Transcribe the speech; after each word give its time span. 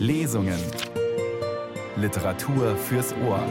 Lesungen. 0.00 0.58
Literatur 1.94 2.74
fürs 2.74 3.12
Ohr. 3.22 3.44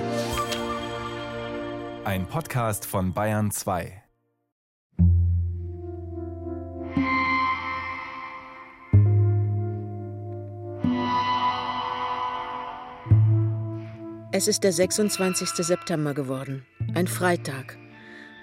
Ein 2.06 2.26
Podcast 2.26 2.88
von 2.88 3.14
Bayern 3.14 3.52
2. 3.52 4.02
Es 14.32 14.48
ist 14.48 14.64
der 14.64 14.74
26. 14.74 15.50
September 15.50 16.16
geworden, 16.16 16.66
ein 16.96 17.06
Freitag. 17.06 17.78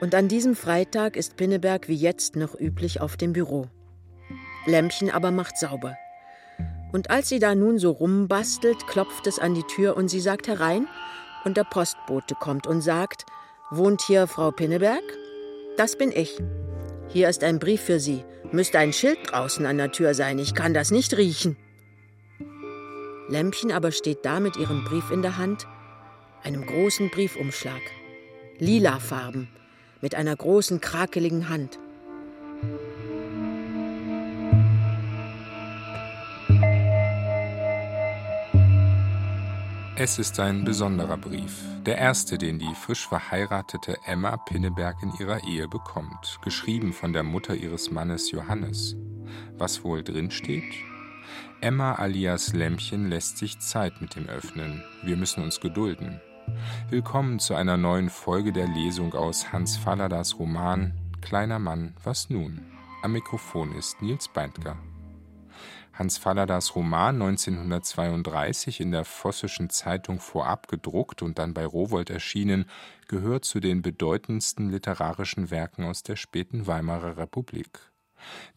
Und 0.01 0.15
an 0.15 0.29
diesem 0.29 0.55
Freitag 0.55 1.17
ist 1.17 1.37
Pinneberg 1.37 1.89
wie 1.89 1.97
jetzt 1.97 2.37
noch 2.37 2.55
üblich 2.55 3.01
auf 3.01 3.17
dem 3.17 3.33
Büro. 3.33 3.67
Lämpchen 4.65 5.11
aber 5.11 5.33
macht 5.33 5.59
sauber. 5.59 5.97
Und 6.97 7.11
als 7.11 7.29
sie 7.29 7.41
da 7.41 7.55
nun 7.55 7.79
so 7.79 7.91
rumbastelt, 7.91 8.87
klopft 8.87 9.27
es 9.27 9.39
an 9.39 9.53
die 9.53 9.65
Tür 9.65 9.99
und 9.99 10.09
sie 10.09 10.19
sagt 10.19 10.49
herein, 10.49 10.89
und 11.45 11.59
der 11.59 11.65
Postbote 11.65 12.35
kommt 12.35 12.67
und 12.67 12.81
sagt, 12.81 13.27
Wohnt 13.71 14.01
hier 14.01 14.27
Frau 14.27 14.51
Pinneberg? 14.51 15.03
Das 15.77 15.99
bin 15.99 16.11
ich. 16.11 16.39
Hier 17.09 17.29
ist 17.29 17.45
ein 17.45 17.59
Brief 17.59 17.83
für 17.83 18.01
Sie. 18.01 18.25
Müsste 18.51 18.79
ein 18.79 18.95
Schild 18.95 19.19
draußen 19.27 19.67
an 19.67 19.77
der 19.77 19.93
Tür 19.93 20.15
sein. 20.15 20.39
Ich 20.39 20.55
kann 20.55 20.73
das 20.73 20.91
nicht 20.91 21.15
riechen. 21.19 21.59
Lämpchen 23.29 23.73
aber 23.73 23.93
steht 23.93 24.25
da 24.25 24.41
mit 24.41 24.57
ihrem 24.57 24.83
Brief 24.85 25.11
in 25.11 25.21
der 25.21 25.37
Hand, 25.37 25.67
einem 26.45 26.65
großen 26.65 27.11
Briefumschlag. 27.11 27.83
Lila 28.59 29.01
Farben, 29.01 29.49
mit 30.01 30.15
einer 30.15 30.35
großen, 30.35 30.81
krakeligen 30.81 31.51
Hand. 31.51 31.79
Es 39.99 40.19
ist 40.19 40.39
ein 40.41 40.63
besonderer 40.63 41.17
Brief, 41.17 41.65
der 41.87 41.97
erste, 41.97 42.37
den 42.37 42.59
die 42.59 42.75
frisch 42.75 43.09
verheiratete 43.09 43.97
Emma 44.05 44.37
Pinneberg 44.37 45.03
in 45.03 45.11
ihrer 45.19 45.43
Ehe 45.45 45.69
bekommt, 45.69 46.39
geschrieben 46.45 46.93
von 46.93 47.15
der 47.15 47.23
Mutter 47.23 47.55
ihres 47.55 47.91
Mannes 47.91 48.31
Johannes. 48.31 48.95
Was 49.57 49.85
wohl 49.85 50.05
drin 50.05 50.31
steht? 50.31 50.71
Emma 51.63 51.95
alias 51.95 52.53
Lämmchen 52.53 53.09
lässt 53.09 53.39
sich 53.39 53.59
Zeit 53.61 54.03
mit 54.03 54.17
dem 54.17 54.27
Öffnen. 54.27 54.85
Wir 55.03 55.17
müssen 55.17 55.43
uns 55.43 55.61
gedulden. 55.61 56.21
Willkommen 56.91 57.39
zu 57.39 57.55
einer 57.55 57.79
neuen 57.79 58.11
Folge 58.11 58.53
der 58.53 58.69
Lesung 58.69 59.15
aus 59.15 59.51
Hans 59.51 59.79
Falladas 59.79 60.39
Roman 60.39 60.93
Kleiner 61.23 61.59
Mann, 61.59 61.95
was 62.05 62.29
nun? 62.29 62.61
Am 63.03 63.13
Mikrofon 63.13 63.75
ist 63.75 64.03
Nils 64.03 64.29
Beindker. 64.29 64.77
Hans 65.99 66.19
Falladas 66.19 66.77
Roman 66.77 67.23
1932 67.23 68.81
in 68.81 68.93
der 68.93 69.07
Vossischen 69.07 69.71
Zeitung 69.71 70.21
vorab 70.21 70.69
gedruckt 70.69 71.23
und 71.23 71.39
dann 71.39 71.55
bei 71.55 71.65
Rowold 71.65 72.11
erschienen, 72.11 72.67
gehört 73.09 73.47
zu 73.47 73.61
den 73.61 73.81
bedeutendsten 73.81 74.69
literarischen 74.69 75.51
Werken 75.51 75.85
aus 75.85 76.03
der 76.03 76.17
späten 76.17 76.67
Weimarer 76.67 77.17
Republik. 77.17 77.81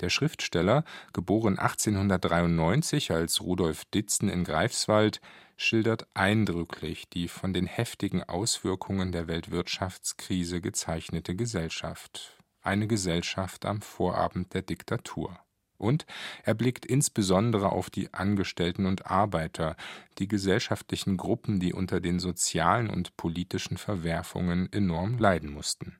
Der 0.01 0.09
Schriftsteller, 0.09 0.83
geboren 1.13 1.57
1893 1.57 3.11
als 3.11 3.39
Rudolf 3.39 3.85
Ditzen 3.85 4.27
in 4.27 4.43
Greifswald, 4.43 5.21
schildert 5.55 6.07
eindrücklich 6.13 7.07
die 7.07 7.29
von 7.29 7.53
den 7.53 7.67
heftigen 7.67 8.21
Auswirkungen 8.21 9.13
der 9.13 9.29
Weltwirtschaftskrise 9.29 10.59
gezeichnete 10.59 11.35
Gesellschaft. 11.35 12.37
Eine 12.61 12.87
Gesellschaft 12.87 13.65
am 13.65 13.81
Vorabend 13.81 14.53
der 14.53 14.61
Diktatur. 14.61 15.39
Und 15.79 16.05
er 16.43 16.53
blickt 16.53 16.85
insbesondere 16.85 17.71
auf 17.71 17.89
die 17.89 18.13
Angestellten 18.13 18.85
und 18.85 19.07
Arbeiter, 19.07 19.75
die 20.19 20.27
gesellschaftlichen 20.27 21.17
Gruppen, 21.17 21.59
die 21.59 21.73
unter 21.73 22.01
den 22.01 22.19
sozialen 22.19 22.89
und 22.89 23.17
politischen 23.17 23.77
Verwerfungen 23.77 24.71
enorm 24.71 25.17
leiden 25.17 25.51
mussten. 25.51 25.97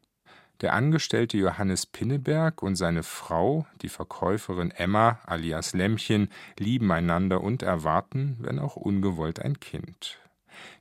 Der 0.62 0.74
Angestellte 0.74 1.38
Johannes 1.38 1.86
Pinneberg 1.86 2.62
und 2.62 2.76
seine 2.76 3.04
Frau, 3.04 3.66
die 3.82 3.88
Verkäuferin 3.88 4.72
Emma 4.72 5.20
alias 5.26 5.74
Lämmchen, 5.74 6.28
lieben 6.58 6.92
einander 6.92 7.42
und 7.42 7.64
erwarten, 7.64 8.36
wenn 8.42 8.60
auch 8.60 8.76
ungewollt, 8.76 9.40
ein 9.40 9.62
Kind. 9.62 10.20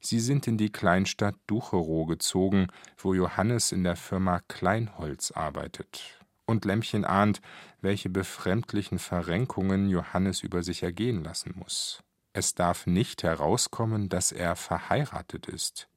Sie 0.00 0.18
sind 0.18 0.48
in 0.48 0.58
die 0.58 0.72
Kleinstadt 0.72 1.36
Ducherow 1.46 2.08
gezogen, 2.08 2.66
wo 2.96 3.14
Johannes 3.14 3.70
in 3.70 3.84
der 3.84 3.94
Firma 3.94 4.40
Kleinholz 4.48 5.30
arbeitet 5.30 6.18
und 6.48 6.64
Lämmchen 6.64 7.04
ahnt, 7.04 7.40
welche 7.80 8.10
befremdlichen 8.10 8.98
Verrenkungen 8.98 9.88
Johannes 9.88 10.42
über 10.42 10.62
sich 10.62 10.82
ergehen 10.82 11.22
lassen 11.22 11.54
muss. 11.56 12.02
Es 12.32 12.54
darf 12.54 12.86
nicht 12.86 13.22
herauskommen, 13.22 14.08
dass 14.08 14.32
er 14.32 14.56
verheiratet 14.56 15.46
ist. 15.46 15.88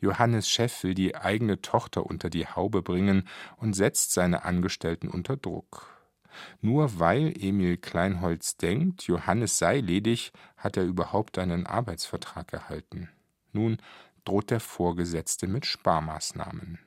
Johannes 0.00 0.48
Chef 0.48 0.82
will 0.82 0.94
die 0.94 1.14
eigene 1.14 1.62
Tochter 1.62 2.06
unter 2.06 2.28
die 2.28 2.46
Haube 2.46 2.82
bringen 2.82 3.28
und 3.56 3.74
setzt 3.74 4.12
seine 4.12 4.44
Angestellten 4.44 5.08
unter 5.08 5.36
Druck. 5.36 5.92
Nur 6.60 6.98
weil 6.98 7.34
Emil 7.38 7.76
Kleinholz 7.76 8.56
denkt, 8.56 9.04
Johannes 9.04 9.58
sei 9.58 9.78
ledig, 9.78 10.32
hat 10.56 10.76
er 10.76 10.84
überhaupt 10.84 11.38
einen 11.38 11.66
Arbeitsvertrag 11.66 12.52
erhalten. 12.52 13.10
Nun 13.52 13.78
droht 14.24 14.50
der 14.50 14.60
Vorgesetzte 14.60 15.46
mit 15.46 15.66
Sparmaßnahmen. 15.66 16.78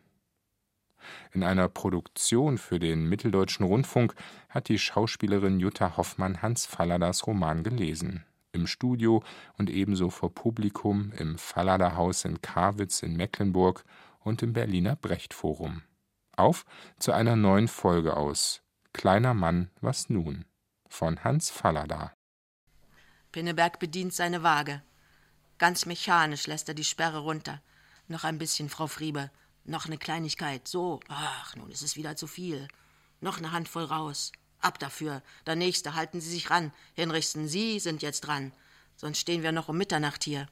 In 1.31 1.43
einer 1.43 1.69
Produktion 1.69 2.57
für 2.57 2.79
den 2.79 3.07
Mitteldeutschen 3.07 3.65
Rundfunk 3.65 4.15
hat 4.49 4.69
die 4.69 4.79
Schauspielerin 4.79 5.59
Jutta 5.59 5.97
Hoffmann 5.97 6.41
Hans 6.41 6.65
Falladas 6.65 7.27
Roman 7.27 7.63
gelesen. 7.63 8.25
Im 8.51 8.67
Studio 8.67 9.23
und 9.57 9.69
ebenso 9.69 10.09
vor 10.09 10.33
Publikum 10.33 11.11
im 11.17 11.37
Fallada-Haus 11.37 12.25
in 12.25 12.41
Karwitz 12.41 13.03
in 13.03 13.15
Mecklenburg 13.17 13.83
und 14.19 14.41
im 14.41 14.53
Berliner 14.53 14.95
Brecht-Forum. 14.95 15.83
Auf 16.37 16.65
zu 16.99 17.11
einer 17.11 17.35
neuen 17.35 17.67
Folge 17.67 18.15
aus 18.15 18.61
Kleiner 18.93 19.33
Mann, 19.33 19.69
was 19.81 20.09
nun? 20.09 20.45
von 20.95 21.23
Hans 21.23 21.49
Fallada. 21.49 22.13
Pinneberg 23.31 23.79
bedient 23.79 24.13
seine 24.13 24.43
Waage. 24.43 24.81
Ganz 25.57 25.85
mechanisch 25.85 26.47
lässt 26.47 26.69
er 26.69 26.73
die 26.73 26.85
Sperre 26.85 27.19
runter. 27.19 27.61
Noch 28.07 28.23
ein 28.23 28.37
bisschen, 28.37 28.69
Frau 28.69 28.87
Friebe. 28.87 29.29
Noch 29.67 29.87
eine 29.87 29.97
Kleinigkeit, 29.97 30.67
so. 30.67 30.99
Ach, 31.07 31.55
nun 31.55 31.71
ist 31.71 31.81
es 31.81 31.95
wieder 31.95 32.15
zu 32.15 32.27
viel. 32.27 32.67
Noch 33.19 33.39
eine 33.39 33.51
Handvoll 33.51 33.85
raus. 33.85 34.31
Ab 34.59 34.77
dafür. 34.77 35.23
Der 35.47 35.55
nächste, 35.55 35.95
halten 35.95 36.21
Sie 36.21 36.29
sich 36.29 36.51
ran. 36.51 36.71
Hinrichsen, 36.93 37.47
Sie 37.47 37.79
sind 37.79 38.03
jetzt 38.03 38.21
dran. 38.21 38.53
Sonst 38.95 39.19
stehen 39.19 39.41
wir 39.41 39.51
noch 39.51 39.67
um 39.67 39.77
Mitternacht 39.77 40.23
hier. 40.23 40.47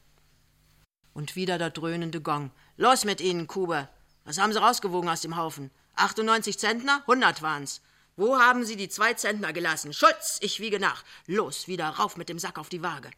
Und 1.14 1.36
wieder 1.36 1.60
der 1.60 1.70
dröhnende 1.70 2.22
Gong. 2.22 2.50
Los 2.76 3.06
mit 3.06 3.22
Ihnen, 3.22 3.46
Kube. 3.46 3.88
Was 4.26 4.40
haben 4.40 4.52
Sie 4.52 4.60
rausgewogen 4.60 5.10
aus 5.10 5.22
dem 5.22 5.38
Haufen? 5.38 5.70
98 5.96 6.58
Zentner? 6.58 7.02
100 7.02 7.44
waren's. 7.44 7.82
Wo 8.16 8.40
haben 8.40 8.66
Sie 8.66 8.78
die 8.78 8.90
zwei 8.90 9.14
Zentner 9.14 9.54
gelassen? 9.54 9.94
Schulz, 9.94 10.40
ich 10.42 10.60
wiege 10.60 10.80
nach. 10.80 11.04
Los, 11.28 11.68
wieder 11.68 11.88
rauf 11.88 12.18
mit 12.18 12.30
dem 12.30 12.40
Sack 12.40 12.58
auf 12.58 12.70
die 12.70 12.82
Waage. 12.82 13.12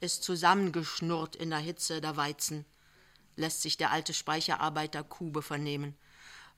Ist 0.00 0.24
zusammengeschnurrt 0.24 1.36
in 1.36 1.50
der 1.50 1.60
Hitze 1.60 2.00
der 2.00 2.16
Weizen 2.16 2.64
lässt 3.38 3.62
sich 3.62 3.76
der 3.76 3.92
alte 3.92 4.12
Speicherarbeiter 4.12 5.04
Kube 5.04 5.42
vernehmen. 5.42 5.96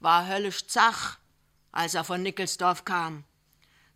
War 0.01 0.27
höllisch 0.27 0.67
zach, 0.67 1.19
als 1.73 1.95
er 1.95 2.05
von 2.05 2.23
Nickelsdorf 2.23 2.85
kam. 2.85 3.25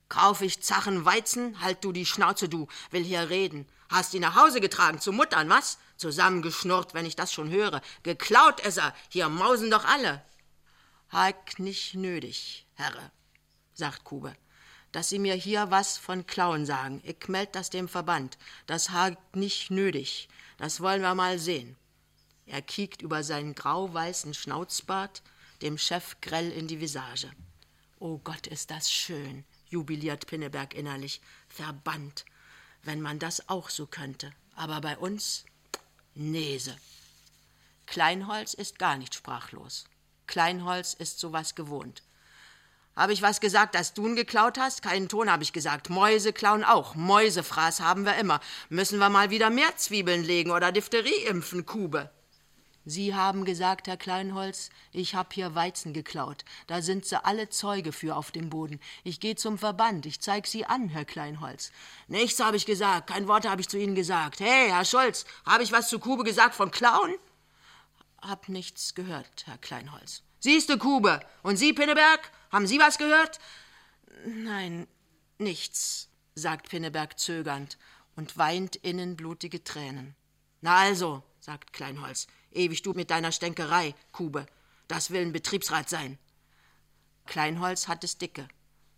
Kauf 0.08 0.42
ich 0.42 0.62
zachen 0.62 1.04
Weizen, 1.04 1.60
halt 1.60 1.82
du 1.82 1.90
die 1.90 2.06
Schnauze, 2.06 2.48
du, 2.48 2.68
will 2.90 3.02
hier 3.02 3.30
reden. 3.30 3.66
Hast 3.88 4.12
ihn 4.14 4.20
nach 4.20 4.36
Hause 4.36 4.60
getragen, 4.60 5.00
zu 5.00 5.12
Muttern, 5.12 5.48
was? 5.48 5.78
Zusammengeschnurrt, 5.96 6.94
wenn 6.94 7.06
ich 7.06 7.16
das 7.16 7.32
schon 7.32 7.50
höre. 7.50 7.80
Geklaut 8.02 8.60
ist 8.60 8.78
er, 8.78 8.94
hier 9.08 9.28
mausen 9.28 9.70
doch 9.70 9.84
alle. 9.84 10.22
Halt 11.10 11.58
nicht 11.58 11.94
nötig, 11.94 12.66
Herre, 12.74 13.10
sagt 13.72 14.04
Kube, 14.04 14.34
dass 14.92 15.08
Sie 15.08 15.18
mir 15.18 15.34
hier 15.34 15.70
was 15.70 15.96
von 15.96 16.26
Klauen 16.26 16.66
sagen. 16.66 17.00
Ich 17.04 17.28
meld 17.28 17.54
das 17.54 17.70
dem 17.70 17.88
Verband. 17.88 18.36
Das 18.66 18.90
hakt 18.90 19.36
nicht 19.36 19.70
nötig. 19.70 20.28
Das 20.58 20.80
wollen 20.80 21.02
wir 21.02 21.14
mal 21.14 21.38
sehen. 21.38 21.76
Er 22.46 22.62
kiekt 22.62 23.02
über 23.02 23.22
seinen 23.22 23.54
grau-weißen 23.54 24.34
Schnauzbart 24.34 25.22
dem 25.62 25.78
Chef 25.78 26.20
grell 26.20 26.50
in 26.50 26.68
die 26.68 26.80
Visage. 26.80 27.30
Oh 27.98 28.18
Gott, 28.18 28.46
ist 28.46 28.70
das 28.70 28.90
schön, 28.90 29.44
jubiliert 29.68 30.26
Pinneberg 30.26 30.74
innerlich. 30.74 31.20
Verbannt. 31.48 32.24
Wenn 32.82 33.00
man 33.00 33.18
das 33.18 33.48
auch 33.48 33.70
so 33.70 33.86
könnte. 33.86 34.30
Aber 34.54 34.80
bei 34.80 34.98
uns 34.98 35.44
Nese. 36.14 36.76
Kleinholz 37.86 38.54
ist 38.54 38.78
gar 38.78 38.96
nicht 38.96 39.14
sprachlos. 39.14 39.84
Kleinholz 40.26 40.94
ist 40.94 41.18
sowas 41.18 41.54
gewohnt. 41.54 42.02
Habe 42.94 43.12
ich 43.12 43.22
was 43.22 43.40
gesagt, 43.40 43.74
dass 43.74 43.94
du 43.94 44.06
ihn 44.06 44.14
geklaut 44.14 44.58
hast? 44.58 44.82
Keinen 44.82 45.08
Ton 45.08 45.28
habe 45.28 45.42
ich 45.42 45.52
gesagt. 45.52 45.90
Mäuse 45.90 46.32
klauen 46.32 46.62
auch. 46.62 46.94
Mäusefraß 46.94 47.80
haben 47.80 48.04
wir 48.04 48.14
immer. 48.16 48.40
Müssen 48.68 49.00
wir 49.00 49.08
mal 49.08 49.30
wieder 49.30 49.50
mehr 49.50 49.76
Zwiebeln 49.76 50.22
legen 50.22 50.52
oder 50.52 50.70
Diphtherie 50.70 51.24
impfen, 51.26 51.66
Kube. 51.66 52.10
Sie 52.86 53.14
haben 53.14 53.46
gesagt, 53.46 53.86
Herr 53.86 53.96
Kleinholz, 53.96 54.68
ich 54.92 55.14
hab 55.14 55.32
hier 55.32 55.54
Weizen 55.54 55.94
geklaut. 55.94 56.44
Da 56.66 56.82
sind 56.82 57.06
sie 57.06 57.24
alle 57.24 57.48
Zeuge 57.48 57.92
für 57.92 58.14
auf 58.14 58.30
dem 58.30 58.50
Boden. 58.50 58.78
Ich 59.04 59.20
gehe 59.20 59.36
zum 59.36 59.56
Verband, 59.56 60.04
ich 60.04 60.20
zeig 60.20 60.46
Sie 60.46 60.66
an, 60.66 60.90
Herr 60.90 61.06
Kleinholz. 61.06 61.72
Nichts 62.08 62.40
habe 62.40 62.58
ich 62.58 62.66
gesagt, 62.66 63.08
kein 63.08 63.26
Wort 63.26 63.48
habe 63.48 63.62
ich 63.62 63.68
zu 63.68 63.78
Ihnen 63.78 63.94
gesagt. 63.94 64.40
Hey, 64.40 64.68
Herr 64.68 64.84
Schulz, 64.84 65.24
habe 65.46 65.62
ich 65.62 65.72
was 65.72 65.88
zu 65.88 65.98
Kube 65.98 66.24
gesagt 66.24 66.54
von 66.54 66.70
Klauen? 66.70 67.14
Hab 68.20 68.50
nichts 68.50 68.94
gehört, 68.94 69.46
Herr 69.46 69.58
Kleinholz. 69.58 70.22
Siehste, 70.38 70.76
Kube. 70.76 71.20
Und 71.42 71.56
Sie, 71.56 71.72
Pinneberg, 71.72 72.30
haben 72.52 72.66
Sie 72.66 72.78
was 72.78 72.98
gehört? 72.98 73.38
Nein, 74.26 74.86
nichts, 75.38 76.10
sagt 76.34 76.68
Pinneberg 76.68 77.18
zögernd 77.18 77.78
und 78.14 78.36
weint 78.36 78.76
innen 78.76 79.16
blutige 79.16 79.64
Tränen. 79.64 80.14
Na 80.60 80.76
also, 80.76 81.22
sagt 81.40 81.72
Kleinholz, 81.72 82.26
ewig 82.56 82.82
du 82.82 82.92
mit 82.92 83.10
deiner 83.10 83.32
Stänkerei, 83.32 83.94
Kube. 84.12 84.46
Das 84.88 85.10
will 85.10 85.22
ein 85.22 85.32
Betriebsrat 85.32 85.88
sein. 85.88 86.18
Kleinholz 87.26 87.88
hat 87.88 88.04
es 88.04 88.18
dicke. 88.18 88.48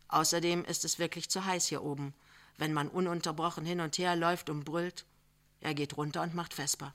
Außerdem 0.08 0.64
ist 0.64 0.84
es 0.84 0.98
wirklich 0.98 1.28
zu 1.30 1.44
heiß 1.44 1.66
hier 1.66 1.82
oben, 1.82 2.14
wenn 2.58 2.72
man 2.72 2.88
ununterbrochen 2.88 3.64
hin 3.64 3.80
und 3.80 3.98
her 3.98 4.16
läuft 4.16 4.50
und 4.50 4.64
brüllt. 4.64 5.04
Er 5.60 5.74
geht 5.74 5.96
runter 5.96 6.22
und 6.22 6.34
macht 6.34 6.54
Vesper. 6.54 6.94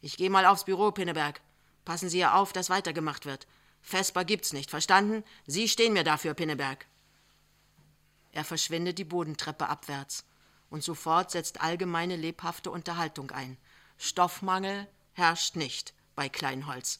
Ich 0.00 0.16
gehe 0.16 0.30
mal 0.30 0.46
aufs 0.46 0.64
Büro, 0.64 0.90
Pinneberg. 0.92 1.40
Passen 1.84 2.08
Sie 2.08 2.18
ja 2.18 2.34
auf, 2.34 2.52
dass 2.52 2.70
weitergemacht 2.70 3.26
wird. 3.26 3.46
Vesper 3.80 4.24
gibt's 4.24 4.52
nicht, 4.52 4.70
verstanden? 4.70 5.24
Sie 5.46 5.68
stehen 5.68 5.92
mir 5.92 6.04
dafür, 6.04 6.34
Pinneberg. 6.34 6.86
Er 8.32 8.44
verschwindet 8.44 8.98
die 8.98 9.04
Bodentreppe 9.04 9.68
abwärts. 9.68 10.24
Und 10.70 10.84
sofort 10.84 11.30
setzt 11.30 11.62
allgemeine 11.62 12.16
lebhafte 12.16 12.70
Unterhaltung 12.70 13.30
ein. 13.30 13.56
Stoffmangel 13.96 14.86
herrscht 15.14 15.56
nicht 15.56 15.94
bei 16.18 16.28
Kleinholz. 16.28 16.98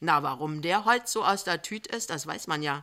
Na, 0.00 0.22
warum 0.22 0.62
der 0.62 0.86
Holz 0.86 1.12
so 1.12 1.22
aus 1.22 1.44
der 1.44 1.60
Tüte 1.60 1.94
ist, 1.94 2.08
das 2.08 2.26
weiß 2.26 2.46
man 2.46 2.62
ja. 2.62 2.82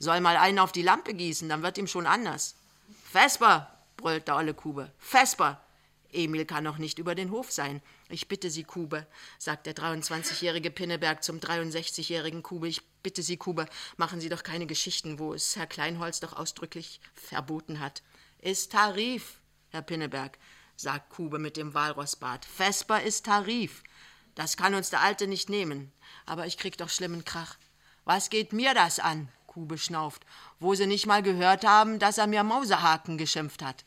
Soll 0.00 0.20
mal 0.20 0.36
einen 0.36 0.58
auf 0.58 0.72
die 0.72 0.82
Lampe 0.82 1.14
gießen, 1.14 1.48
dann 1.48 1.62
wird 1.62 1.78
ihm 1.78 1.86
schon 1.86 2.08
anders. 2.08 2.56
Vesper, 3.12 3.72
brüllt 3.96 4.26
der 4.26 4.34
olle 4.34 4.52
Kube. 4.52 4.90
Vesper! 4.98 5.60
Emil 6.12 6.44
kann 6.44 6.64
noch 6.64 6.78
nicht 6.78 6.98
über 6.98 7.14
den 7.14 7.30
Hof 7.30 7.52
sein. 7.52 7.80
Ich 8.08 8.26
bitte 8.26 8.50
Sie, 8.50 8.64
Kube, 8.64 9.06
sagt 9.38 9.66
der 9.66 9.76
23-jährige 9.76 10.72
Pinneberg 10.72 11.22
zum 11.22 11.38
63-jährigen 11.38 12.42
Kube. 12.42 12.66
Ich 12.66 12.82
bitte 13.04 13.22
Sie, 13.22 13.36
Kube, 13.36 13.66
machen 13.96 14.20
Sie 14.20 14.28
doch 14.28 14.42
keine 14.42 14.66
Geschichten, 14.66 15.20
wo 15.20 15.34
es 15.34 15.54
Herr 15.54 15.68
Kleinholz 15.68 16.18
doch 16.18 16.32
ausdrücklich 16.32 17.00
verboten 17.14 17.78
hat. 17.78 18.02
Ist 18.40 18.72
Tarif, 18.72 19.38
Herr 19.70 19.82
Pinneberg, 19.82 20.36
sagt 20.74 21.10
Kube 21.10 21.38
mit 21.38 21.56
dem 21.56 21.74
Walrossbart. 21.74 22.44
Vesper 22.44 23.02
ist 23.02 23.26
Tarif. 23.26 23.84
Das 24.34 24.56
kann 24.56 24.74
uns 24.74 24.90
der 24.90 25.00
Alte 25.00 25.26
nicht 25.26 25.48
nehmen. 25.48 25.92
Aber 26.26 26.46
ich 26.46 26.58
krieg 26.58 26.76
doch 26.76 26.88
schlimmen 26.88 27.24
Krach. 27.24 27.56
Was 28.04 28.30
geht 28.30 28.52
mir 28.52 28.74
das 28.74 28.98
an? 28.98 29.28
Kube 29.46 29.78
schnauft, 29.78 30.26
wo 30.58 30.74
sie 30.74 30.86
nicht 30.86 31.06
mal 31.06 31.22
gehört 31.22 31.64
haben, 31.64 32.00
dass 32.00 32.18
er 32.18 32.26
mir 32.26 32.42
Mausehaken 32.42 33.18
geschimpft 33.18 33.62
hat. 33.62 33.84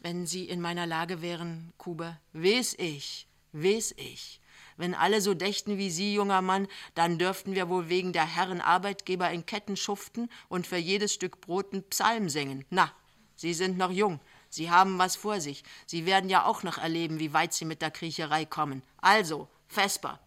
Wenn 0.00 0.26
Sie 0.26 0.44
in 0.44 0.60
meiner 0.60 0.86
Lage 0.86 1.22
wären, 1.22 1.72
Kube, 1.78 2.16
wes 2.32 2.74
ich, 2.78 3.26
wes 3.50 3.92
ich. 3.96 4.40
Wenn 4.76 4.94
alle 4.94 5.20
so 5.20 5.34
dächten 5.34 5.78
wie 5.78 5.90
Sie, 5.90 6.14
junger 6.14 6.42
Mann, 6.42 6.68
dann 6.94 7.18
dürften 7.18 7.54
wir 7.54 7.68
wohl 7.68 7.88
wegen 7.88 8.12
der 8.12 8.26
Herren 8.26 8.60
Arbeitgeber 8.60 9.28
in 9.30 9.44
Ketten 9.44 9.76
schuften 9.76 10.30
und 10.48 10.66
für 10.66 10.76
jedes 10.76 11.12
Stück 11.12 11.40
Brot 11.40 11.72
einen 11.72 11.82
Psalm 11.88 12.28
singen. 12.28 12.64
Na, 12.70 12.92
Sie 13.34 13.54
sind 13.54 13.78
noch 13.78 13.90
jung, 13.90 14.20
Sie 14.48 14.70
haben 14.70 14.98
was 14.98 15.16
vor 15.16 15.40
sich. 15.40 15.64
Sie 15.86 16.06
werden 16.06 16.30
ja 16.30 16.44
auch 16.44 16.62
noch 16.62 16.78
erleben, 16.78 17.18
wie 17.18 17.32
weit 17.32 17.52
Sie 17.52 17.64
mit 17.64 17.82
der 17.82 17.90
Kriecherei 17.90 18.44
kommen. 18.44 18.82
Also, 18.98 19.48
Vesper. 19.68 20.20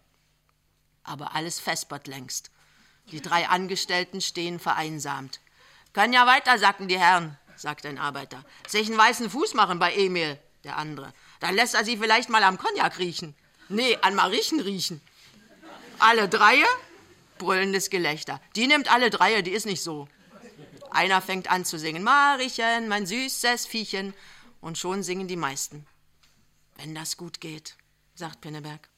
Aber 1.04 1.36
alles 1.36 1.60
vespert 1.60 2.08
längst. 2.08 2.52
Die 3.12 3.22
drei 3.22 3.48
Angestellten 3.48 4.22
stehen 4.22 4.60
vereinsamt. 4.60 5.40
Können 5.94 6.14
ja 6.14 6.28
weitersacken, 6.28 6.88
die 6.88 7.00
Herren, 7.00 7.38
sagt 7.56 7.86
ein 7.86 7.98
Arbeiter. 7.98 8.46
Sich 8.68 8.88
einen 8.88 8.98
weißen 8.98 9.30
Fuß 9.30 9.56
machen 9.56 9.80
bei 9.80 9.94
Emil, 9.94 10.38
der 10.64 10.78
andere. 10.78 11.14
Dann 11.40 11.56
lässt 11.56 11.74
er 11.74 11.84
sie 11.84 11.98
vielleicht 11.98 12.30
mal 12.30 12.44
am 12.44 12.58
Cognac 12.58 13.00
riechen. 13.00 13.36
Nee, 13.70 13.98
an 14.02 14.16
Mariechen 14.16 14.60
riechen. 14.60 15.02
Alle 16.00 16.30
Dreie? 16.30 16.66
Brüllendes 17.38 17.90
Gelächter. 17.90 18.42
Die 18.56 18.68
nimmt 18.68 18.92
alle 18.92 19.10
Dreie, 19.10 19.44
die 19.44 19.52
ist 19.52 19.66
nicht 19.66 19.82
so. 19.82 20.08
Einer 20.92 21.22
fängt 21.22 21.50
an 21.52 21.66
zu 21.66 21.78
singen, 21.78 22.04
Mariechen, 22.04 22.88
mein 22.88 23.06
süßes 23.06 23.66
Viechchen. 23.66 24.14
Und 24.62 24.78
schon 24.78 25.04
singen 25.04 25.28
die 25.28 25.38
meisten. 25.38 25.86
Wenn 26.76 26.96
das 26.96 27.18
gut 27.18 27.40
geht, 27.40 27.78
sagt 28.16 28.42
Pinneberg. 28.42 28.89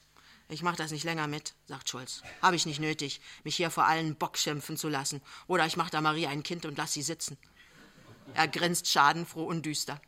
Ich 0.51 0.63
mach 0.63 0.75
das 0.75 0.91
nicht 0.91 1.05
länger 1.05 1.27
mit, 1.27 1.53
sagt 1.65 1.87
Schulz. 1.87 2.23
Hab 2.41 2.53
ich 2.53 2.65
nicht 2.65 2.81
nötig, 2.81 3.21
mich 3.45 3.55
hier 3.55 3.71
vor 3.71 3.85
allen 3.85 4.15
Bock 4.15 4.37
schimpfen 4.37 4.75
zu 4.75 4.89
lassen. 4.89 5.21
Oder 5.47 5.65
ich 5.65 5.77
mach 5.77 5.89
da 5.89 6.01
Marie 6.01 6.27
ein 6.27 6.43
Kind 6.43 6.65
und 6.65 6.77
lass 6.77 6.91
sie 6.91 7.03
sitzen. 7.03 7.37
Er 8.33 8.49
grinst 8.49 8.87
schadenfroh 8.87 9.45
und 9.45 9.65
düster. 9.65 10.01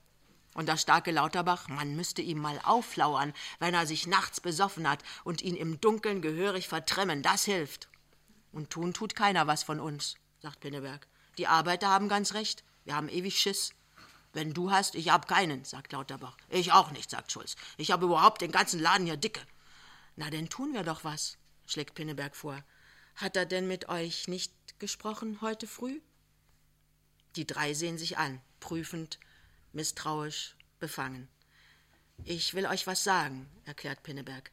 Und 0.54 0.68
der 0.68 0.76
starke 0.76 1.12
Lauterbach, 1.12 1.70
man 1.70 1.96
müsste 1.96 2.22
ihm 2.22 2.40
mal 2.40 2.60
auflauern, 2.66 3.34
wenn 3.60 3.74
er 3.74 3.88
sich 3.88 4.06
nachts 4.06 4.42
besoffen 4.42 4.90
hat 4.90 5.02
und 5.24 5.42
ihn 5.42 5.56
im 5.56 5.80
Dunkeln 5.80 6.22
gehörig 6.22 6.68
vertrimmen, 6.68 7.24
das 7.24 7.46
hilft. 7.46 7.88
Und 8.52 8.70
tun 8.70 8.94
tut 8.94 9.16
keiner 9.16 9.48
was 9.48 9.64
von 9.64 9.80
uns, 9.80 10.16
sagt 10.42 10.60
Pinneberg. 10.60 11.08
Die 11.38 11.48
Arbeiter 11.48 11.88
haben 11.88 12.10
ganz 12.10 12.34
recht. 12.34 12.66
Wir 12.84 12.98
haben 12.98 13.08
ewig 13.08 13.40
Schiss. 13.40 13.72
Wenn 14.34 14.54
du 14.54 14.72
hast, 14.72 14.96
ich 14.96 15.08
hab 15.08 15.30
keinen, 15.30 15.64
sagt 15.64 15.94
Lauterbach. 15.94 16.36
Ich 16.50 16.74
auch 16.74 16.92
nicht, 16.92 17.10
sagt 17.10 17.32
Schulz. 17.32 17.56
Ich 17.78 17.92
habe 17.92 18.08
überhaupt 18.08 18.42
den 18.42 18.52
ganzen 18.52 18.82
Laden 18.82 19.06
hier 19.06 19.16
dicke. 19.16 19.40
Na, 20.16 20.30
denn 20.30 20.50
tun 20.50 20.74
wir 20.74 20.84
doch 20.84 21.04
was, 21.04 21.38
schlägt 21.66 21.96
Pinneberg 21.96 22.36
vor. 22.36 22.64
Hat 23.16 23.36
er 23.36 23.46
denn 23.46 23.68
mit 23.68 23.90
euch 23.90 24.28
nicht 24.28 24.54
gesprochen 24.80 25.40
heute 25.42 25.68
früh? 25.68 26.02
Die 27.36 27.48
drei 27.48 27.74
sehen 27.74 27.98
sich 27.98 28.18
an, 28.18 28.42
prüfend, 28.60 29.20
misstrauisch, 29.72 30.56
befangen. 30.80 31.28
Ich 32.26 32.54
will 32.54 32.66
euch 32.68 32.86
was 32.86 33.04
sagen, 33.04 33.50
erklärt 33.66 34.04
Pinneberg. 34.04 34.52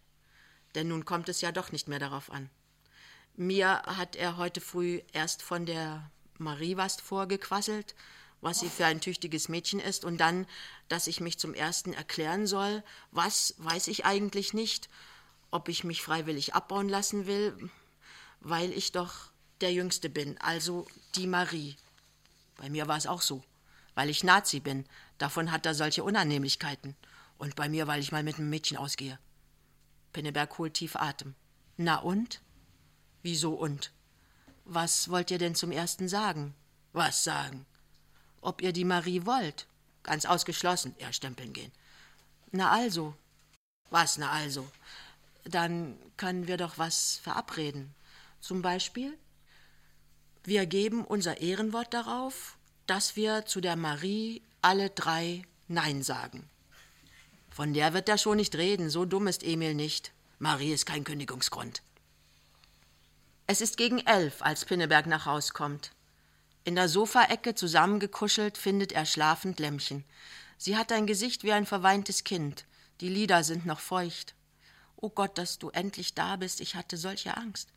Denn 0.75 0.89
nun 0.89 1.05
kommt 1.05 1.29
es 1.29 1.41
ja 1.41 1.53
doch 1.53 1.73
nicht 1.73 1.89
mehr 1.89 1.99
darauf 1.99 2.31
an. 2.31 2.49
Mir 3.37 3.83
hat 3.83 4.17
er 4.17 4.37
heute 4.37 4.61
früh 4.61 5.03
erst 5.12 5.43
von 5.43 5.67
der 5.67 6.11
Marie 6.39 6.77
was 6.77 7.01
vorgequasselt, 7.01 7.95
was 8.41 8.61
sie 8.61 8.71
für 8.71 8.87
ein 8.87 9.01
tüchtiges 9.01 9.49
Mädchen 9.49 9.81
ist, 9.81 10.05
und 10.05 10.19
dann, 10.19 10.47
dass 10.89 11.07
ich 11.07 11.21
mich 11.21 11.39
zum 11.39 11.55
ersten 11.55 11.93
erklären 11.93 12.47
soll. 12.47 12.83
Was 13.11 13.55
weiß 13.59 13.89
ich 13.89 14.05
eigentlich 14.07 14.55
nicht, 14.55 14.89
ob 15.50 15.69
ich 15.69 15.85
mich 15.85 16.02
freiwillig 16.02 16.55
abbauen 16.55 16.88
lassen 16.88 17.26
will, 17.26 17.70
weil 18.41 18.73
ich 18.73 18.93
doch 18.93 19.31
der 19.61 19.73
Jüngste 19.73 20.08
bin, 20.08 20.38
also 20.38 20.87
die 21.14 21.26
Marie. 21.26 21.76
Bei 22.56 22.69
mir 22.69 22.88
war 22.88 22.97
es 22.97 23.06
auch 23.06 23.23
so, 23.23 23.43
weil 23.94 24.11
ich 24.11 24.25
Nazi 24.25 24.61
bin. 24.61 24.87
Davon 25.19 25.50
hat 25.50 25.67
er 25.67 25.75
solche 25.75 26.05
Unannehmlichkeiten. 26.05 26.97
Und 27.38 27.56
bei 27.56 27.69
mir, 27.69 27.87
weil 27.87 28.00
ich 28.00 28.12
mal 28.12 28.23
mit 28.23 28.37
einem 28.37 28.50
Mädchen 28.50 28.76
ausgehe. 28.76 29.19
Pinneberg 30.12 30.59
holt 30.59 30.75
tief 30.75 30.97
Atem. 30.97 31.35
Na 31.76 31.97
und? 31.97 32.42
Wieso 33.23 33.54
und? 33.54 33.92
Was 34.64 35.09
wollt 35.09 35.30
ihr 35.30 35.38
denn 35.38 35.54
zum 35.54 35.73
ersten 35.73 36.09
sagen? 36.09 36.54
Was 36.92 37.25
sagen? 37.25 37.66
Ob 38.40 38.61
ihr 38.62 38.73
die 38.73 38.85
Marie 38.85 39.25
wollt? 39.26 39.66
Ganz 40.02 40.25
ausgeschlossen, 40.25 40.95
er 40.99 41.12
stempeln 41.12 41.52
gehen. 41.52 41.73
Na 42.52 42.71
also. 42.71 43.14
Was, 43.90 44.19
na 44.19 44.30
also? 44.30 44.66
Dann 45.44 45.99
können 46.16 46.47
wir 46.47 46.56
doch 46.56 46.78
was 46.78 47.16
verabreden. 47.23 47.94
Zum 48.40 48.62
Beispiel, 48.62 49.16
wir 50.44 50.66
geben 50.66 51.04
unser 51.04 51.40
Ehrenwort 51.40 51.92
darauf, 51.92 52.56
dass 52.87 53.16
wir 53.16 53.47
zu 53.47 53.61
der 53.61 53.76
Marie 53.76 54.42
alle 54.62 54.90
drei 54.90 55.42
Nein 55.68 56.02
sagen. 56.02 56.49
Von 57.50 57.75
der 57.75 57.92
wird 57.92 58.09
er 58.09 58.18
schon 58.18 58.37
nicht 58.37 58.54
reden, 58.54 58.90
so 58.90 59.04
dumm 59.04 59.26
ist 59.26 59.42
Emil 59.42 59.75
nicht. 59.75 60.12
Marie 60.38 60.73
ist 60.73 60.87
kein 60.87 61.04
Kündigungsgrund. 61.04 61.82
Es 63.47 63.61
ist 63.61 63.76
gegen 63.76 63.99
elf, 64.06 64.42
als 64.42 64.64
Pinneberg 64.64 65.06
nach 65.06 65.26
Haus 65.26 65.52
kommt. 65.52 65.90
In 66.64 66.75
der 66.76 66.88
Sofaecke 66.88 67.54
zusammengekuschelt 67.54 68.56
findet 68.56 68.92
er 68.92 69.06
schlafend 69.06 69.59
Lämmchen. 69.59 70.04
Sie 70.56 70.76
hat 70.76 70.92
ein 70.92 71.06
Gesicht 71.06 71.42
wie 71.42 71.52
ein 71.52 71.66
verweintes 71.66 72.25
Kind. 72.25 72.64
Die 73.00 73.09
Lider 73.09 73.44
sind 73.44 73.66
noch 73.66 73.80
feucht. 73.80 74.35
Oh 75.00 75.11
Gott, 75.11 75.38
dass 75.38 75.59
du 75.59 75.71
endlich 75.71 76.14
da 76.14 76.37
bist, 76.37 76.61
ich 76.61 76.75
hatte 76.75 76.97
solche 76.97 77.37
Angst. 77.37 77.69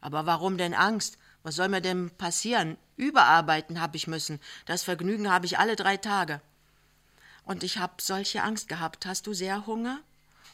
Aber 0.00 0.26
warum 0.26 0.58
denn 0.58 0.74
Angst? 0.74 1.18
Was 1.42 1.56
soll 1.56 1.68
mir 1.68 1.80
denn 1.80 2.10
passieren? 2.10 2.76
Überarbeiten 2.96 3.80
habe 3.80 3.96
ich 3.96 4.06
müssen. 4.06 4.40
Das 4.66 4.82
Vergnügen 4.82 5.30
habe 5.30 5.46
ich 5.46 5.58
alle 5.58 5.76
drei 5.76 5.96
Tage. 5.96 6.40
Und 7.44 7.62
ich 7.62 7.78
habe 7.78 7.94
solche 7.98 8.42
Angst 8.42 8.68
gehabt. 8.68 9.06
Hast 9.06 9.26
du 9.26 9.32
sehr 9.32 9.66
Hunger? 9.66 10.00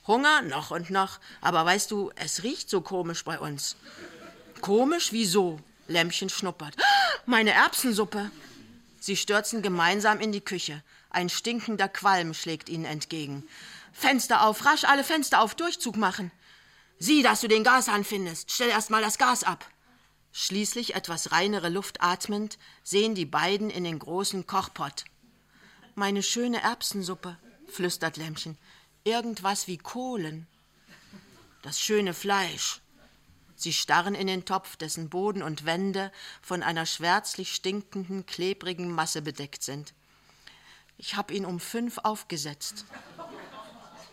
Hunger? 0.06 0.42
Noch 0.42 0.70
und 0.70 0.90
noch. 0.90 1.18
Aber 1.40 1.64
weißt 1.64 1.90
du, 1.90 2.12
es 2.16 2.42
riecht 2.42 2.68
so 2.68 2.82
komisch 2.82 3.24
bei 3.24 3.38
uns. 3.38 3.76
Komisch? 4.60 5.12
Wieso? 5.12 5.58
Lämmchen 5.88 6.28
schnuppert. 6.28 6.76
Meine 7.26 7.52
Erbsensuppe. 7.52 8.30
Sie 9.00 9.16
stürzen 9.16 9.62
gemeinsam 9.62 10.20
in 10.20 10.32
die 10.32 10.42
Küche. 10.42 10.82
Ein 11.10 11.28
stinkender 11.28 11.88
Qualm 11.88 12.34
schlägt 12.34 12.68
ihnen 12.68 12.84
entgegen. 12.84 13.48
Fenster 13.92 14.46
auf, 14.46 14.64
rasch 14.64 14.84
alle 14.84 15.04
Fenster 15.04 15.40
auf, 15.40 15.54
Durchzug 15.54 15.96
machen. 15.96 16.32
Sieh, 16.98 17.22
dass 17.22 17.40
du 17.40 17.48
den 17.48 17.64
Gashahn 17.64 18.04
findest. 18.04 18.50
Stell 18.50 18.68
erst 18.68 18.90
mal 18.90 19.02
das 19.02 19.18
Gas 19.18 19.44
ab. 19.44 19.68
Schließlich, 20.32 20.94
etwas 20.94 21.32
reinere 21.32 21.68
Luft 21.68 22.00
atmend, 22.00 22.58
sehen 22.82 23.14
die 23.14 23.26
beiden 23.26 23.70
in 23.70 23.84
den 23.84 23.98
großen 23.98 24.46
Kochpott. 24.46 25.04
Meine 25.94 26.22
schöne 26.22 26.62
Erbsensuppe, 26.62 27.36
flüstert 27.68 28.16
Lämmchen. 28.16 28.56
Irgendwas 29.04 29.66
wie 29.66 29.78
Kohlen. 29.78 30.46
Das 31.60 31.78
schöne 31.78 32.14
Fleisch. 32.14 32.80
Sie 33.56 33.72
starren 33.72 34.14
in 34.14 34.26
den 34.26 34.44
Topf, 34.44 34.76
dessen 34.76 35.10
Boden 35.10 35.42
und 35.42 35.66
Wände 35.66 36.10
von 36.40 36.62
einer 36.62 36.86
schwärzlich 36.86 37.54
stinkenden, 37.54 38.26
klebrigen 38.26 38.90
Masse 38.90 39.22
bedeckt 39.22 39.62
sind. 39.62 39.92
Ich 40.98 41.16
hab 41.16 41.30
ihn 41.30 41.44
um 41.44 41.60
fünf 41.60 41.98
aufgesetzt, 41.98 42.86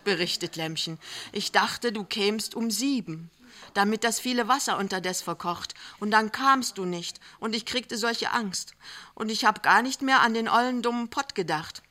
berichtet 0.04 0.56
Lämmchen. 0.56 0.98
Ich 1.32 1.52
dachte, 1.52 1.92
du 1.92 2.04
kämst 2.04 2.54
um 2.54 2.70
sieben 2.70 3.30
damit 3.74 4.04
das 4.04 4.20
viele 4.20 4.48
Wasser 4.48 4.78
unterdes 4.78 5.22
verkocht. 5.22 5.74
Und 5.98 6.10
dann 6.10 6.32
kamst 6.32 6.78
du 6.78 6.84
nicht, 6.84 7.20
und 7.38 7.54
ich 7.54 7.66
kriegte 7.66 7.96
solche 7.96 8.32
Angst. 8.32 8.74
Und 9.14 9.30
ich 9.30 9.44
hab 9.44 9.62
gar 9.62 9.82
nicht 9.82 10.02
mehr 10.02 10.20
an 10.20 10.34
den 10.34 10.48
ollen 10.48 10.82
dummen 10.82 11.08
Pott 11.08 11.34
gedacht. 11.34 11.82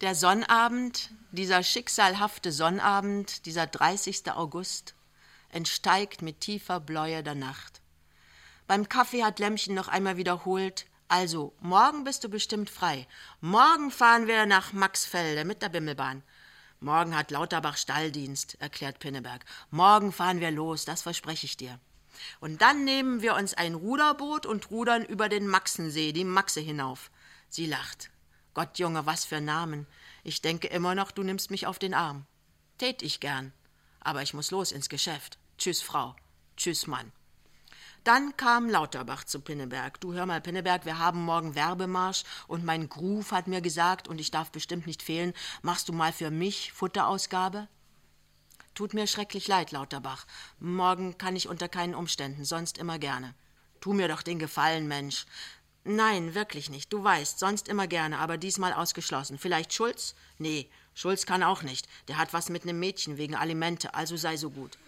Der 0.00 0.14
Sonnabend, 0.14 1.10
dieser 1.32 1.62
schicksalhafte 1.62 2.52
Sonnabend, 2.52 3.46
dieser 3.46 3.66
30. 3.66 4.30
August, 4.32 4.94
entsteigt 5.50 6.22
mit 6.22 6.40
tiefer 6.40 6.78
Bläue 6.78 7.22
der 7.22 7.34
Nacht. 7.34 7.80
Beim 8.66 8.88
Kaffee 8.88 9.24
hat 9.24 9.38
Lämmchen 9.38 9.74
noch 9.74 9.88
einmal 9.88 10.16
wiederholt, 10.16 10.86
also, 11.10 11.54
morgen 11.60 12.04
bist 12.04 12.22
du 12.22 12.28
bestimmt 12.28 12.68
frei. 12.68 13.06
Morgen 13.40 13.90
fahren 13.90 14.26
wir 14.26 14.44
nach 14.44 14.74
Maxfelde 14.74 15.46
mit 15.46 15.62
der 15.62 15.70
Bimmelbahn. 15.70 16.22
Morgen 16.80 17.16
hat 17.16 17.32
Lauterbach 17.32 17.76
Stalldienst, 17.76 18.56
erklärt 18.60 19.00
Pinneberg. 19.00 19.44
Morgen 19.70 20.12
fahren 20.12 20.40
wir 20.40 20.52
los, 20.52 20.84
das 20.84 21.02
verspreche 21.02 21.46
ich 21.46 21.56
dir. 21.56 21.80
Und 22.40 22.62
dann 22.62 22.84
nehmen 22.84 23.20
wir 23.20 23.34
uns 23.34 23.54
ein 23.54 23.74
Ruderboot 23.74 24.46
und 24.46 24.70
rudern 24.70 25.04
über 25.04 25.28
den 25.28 25.48
Maxensee, 25.48 26.12
die 26.12 26.24
Maxe 26.24 26.60
hinauf. 26.60 27.10
Sie 27.48 27.66
lacht. 27.66 28.10
Gott, 28.54 28.78
Junge, 28.78 29.06
was 29.06 29.24
für 29.24 29.40
Namen. 29.40 29.86
Ich 30.22 30.40
denke 30.40 30.68
immer 30.68 30.94
noch, 30.94 31.10
du 31.10 31.22
nimmst 31.22 31.50
mich 31.50 31.66
auf 31.66 31.78
den 31.78 31.94
Arm. 31.94 32.26
Tät 32.78 33.02
ich 33.02 33.20
gern. 33.20 33.52
Aber 34.00 34.22
ich 34.22 34.34
muss 34.34 34.50
los 34.50 34.72
ins 34.72 34.88
Geschäft. 34.88 35.38
Tschüss, 35.58 35.82
Frau. 35.82 36.14
Tschüss, 36.56 36.86
Mann. 36.86 37.12
Dann 38.04 38.36
kam 38.36 38.68
Lauterbach 38.68 39.24
zu 39.24 39.40
Pinneberg. 39.40 40.00
Du 40.00 40.14
hör 40.14 40.26
mal, 40.26 40.40
Pinneberg, 40.40 40.84
wir 40.84 40.98
haben 40.98 41.22
morgen 41.22 41.54
Werbemarsch 41.54 42.24
und 42.46 42.64
mein 42.64 42.88
Gruf 42.88 43.32
hat 43.32 43.46
mir 43.46 43.60
gesagt, 43.60 44.08
und 44.08 44.20
ich 44.20 44.30
darf 44.30 44.50
bestimmt 44.50 44.86
nicht 44.86 45.02
fehlen, 45.02 45.34
machst 45.62 45.88
du 45.88 45.92
mal 45.92 46.12
für 46.12 46.30
mich 46.30 46.72
Futterausgabe? 46.72 47.68
Tut 48.74 48.94
mir 48.94 49.06
schrecklich 49.06 49.48
leid, 49.48 49.72
Lauterbach. 49.72 50.26
Morgen 50.60 51.18
kann 51.18 51.34
ich 51.34 51.48
unter 51.48 51.68
keinen 51.68 51.94
Umständen, 51.94 52.44
sonst 52.44 52.78
immer 52.78 52.98
gerne. 52.98 53.34
Tu 53.80 53.92
mir 53.92 54.08
doch 54.08 54.22
den 54.22 54.38
Gefallen, 54.38 54.86
Mensch. 54.86 55.26
Nein, 55.84 56.34
wirklich 56.34 56.70
nicht. 56.70 56.92
Du 56.92 57.02
weißt, 57.02 57.38
sonst 57.38 57.68
immer 57.68 57.86
gerne, 57.86 58.18
aber 58.18 58.36
diesmal 58.36 58.72
ausgeschlossen. 58.72 59.38
Vielleicht 59.38 59.72
Schulz? 59.72 60.14
Nee, 60.38 60.68
Schulz 60.94 61.26
kann 61.26 61.42
auch 61.42 61.62
nicht. 61.62 61.88
Der 62.08 62.18
hat 62.18 62.32
was 62.32 62.50
mit 62.50 62.64
nem 62.64 62.78
Mädchen 62.78 63.16
wegen 63.16 63.34
Alimente, 63.34 63.94
also 63.94 64.16
sei 64.16 64.36
so 64.36 64.50
gut. 64.50 64.78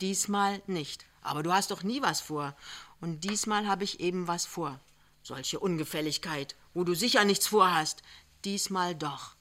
Diesmal 0.00 0.62
nicht. 0.66 1.06
Aber 1.22 1.42
du 1.42 1.52
hast 1.52 1.70
doch 1.70 1.82
nie 1.82 2.02
was 2.02 2.20
vor. 2.20 2.54
Und 3.00 3.24
diesmal 3.24 3.66
habe 3.66 3.84
ich 3.84 4.00
eben 4.00 4.26
was 4.28 4.46
vor. 4.46 4.80
Solche 5.22 5.60
Ungefälligkeit, 5.60 6.56
wo 6.74 6.84
du 6.84 6.94
sicher 6.94 7.24
nichts 7.24 7.46
vorhast. 7.46 8.02
Diesmal 8.44 8.94
doch. 8.94 9.34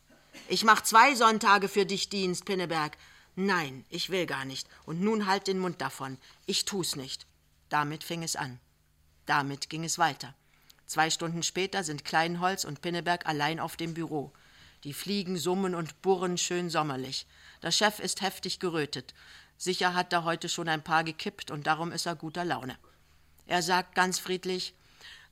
Ich 0.48 0.63
mach 0.63 0.81
zwei 0.81 1.15
Sonntage 1.15 1.67
für 1.67 1.86
dich 1.86 2.09
Dienst, 2.09 2.45
Pinneberg. 2.45 2.98
Nein, 3.36 3.86
ich 3.89 4.09
will 4.09 4.25
gar 4.25 4.45
nicht. 4.45 4.67
Und 4.86 5.01
nun 5.01 5.25
halt 5.25 5.48
den 5.48 5.59
Mund 5.59 5.79
davon. 5.81 6.17
Ich 6.45 6.65
tu's 6.65 6.95
nicht. 6.95 7.25
Damit 7.69 8.03
fing 8.03 8.24
es 8.24 8.36
an. 8.36 8.59
Damit 9.25 9.69
ging 9.69 9.83
es 9.83 9.98
weiter. 9.98 10.33
Zwei 10.86 11.09
Stunden 11.09 11.43
später 11.43 11.83
sind 11.83 12.03
Kleinholz 12.03 12.65
und 12.65 12.81
Pinneberg 12.81 13.27
allein 13.27 13.59
auf 13.59 13.77
dem 13.77 13.93
Büro. 13.93 14.33
Die 14.83 14.93
Fliegen 14.93 15.38
summen 15.38 15.75
und 15.75 16.01
burren 16.01 16.38
schön 16.38 16.69
sommerlich. 16.69 17.27
Der 17.62 17.71
Chef 17.71 18.00
ist 18.00 18.21
heftig 18.21 18.59
gerötet. 18.59 19.13
Sicher 19.59 19.93
hat 19.93 20.13
er 20.13 20.23
heute 20.23 20.47
schon 20.47 20.69
ein 20.69 20.81
paar 20.81 21.03
gekippt 21.03 21.51
und 21.51 21.67
darum 21.67 21.91
ist 21.91 22.05
er 22.05 22.15
guter 22.15 22.45
Laune. 22.45 22.77
Er 23.45 23.61
sagt 23.61 23.93
ganz 23.93 24.17
friedlich: 24.17 24.73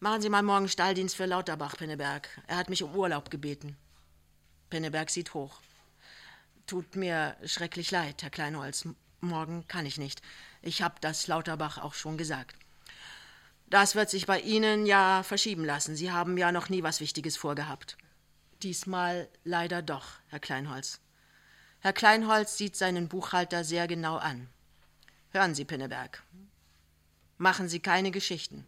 Machen 0.01 0.22
Sie 0.22 0.27
mal 0.27 0.43
morgen 0.43 0.67
Stalldienst 0.67 1.15
für 1.15 1.25
Lauterbach, 1.25 1.77
Pinneberg. 1.77 2.27
Er 2.46 2.57
hat 2.57 2.69
mich 2.69 2.84
um 2.84 2.93
Urlaub 2.93 3.31
gebeten. 3.31 3.77
Pinneberg 4.69 5.10
sieht 5.10 5.34
hoch. 5.34 5.62
Tut 6.65 6.98
mir 6.98 7.38
schrecklich 7.46 7.89
leid, 7.89 8.22
Herr 8.22 8.29
Kleinholz. 8.29 8.86
Morgen 9.22 9.65
kann 9.69 9.86
ich 9.86 9.98
nicht. 9.98 10.22
Ich 10.62 10.81
hab 10.81 11.00
das 11.00 11.27
Lauterbach 11.27 11.77
auch 11.77 11.93
schon 11.93 12.17
gesagt. 12.17 12.57
Das 13.69 13.96
wird 13.96 14.10
sich 14.10 14.25
bei 14.25 14.41
Ihnen 14.41 14.86
ja 14.86 15.24
verschieben 15.24 15.63
lassen. 15.63 15.96
Sie 15.96 16.12
haben 16.12 16.38
ja 16.38 16.51
noch 16.51 16.67
nie 16.67 16.84
was 16.84 17.00
Wichtiges 17.00 17.38
vorgehabt. 17.38 17.98
Diesmal 18.62 19.29
leider 19.46 19.81
doch, 19.81 20.19
Herr 20.27 20.41
Kleinholz. 20.41 21.00
Herr 21.79 21.93
Kleinholz 21.93 22.57
sieht 22.57 22.75
seinen 22.75 23.07
Buchhalter 23.07 23.63
sehr 23.63 23.88
genau 23.88 24.17
an. 24.17 24.50
Hören 25.31 25.53
Sie, 25.53 25.65
Pinneberg. 25.65 26.24
Machen 27.38 27.69
Sie 27.69 27.79
keine 27.79 28.12
Geschichten. 28.12 28.65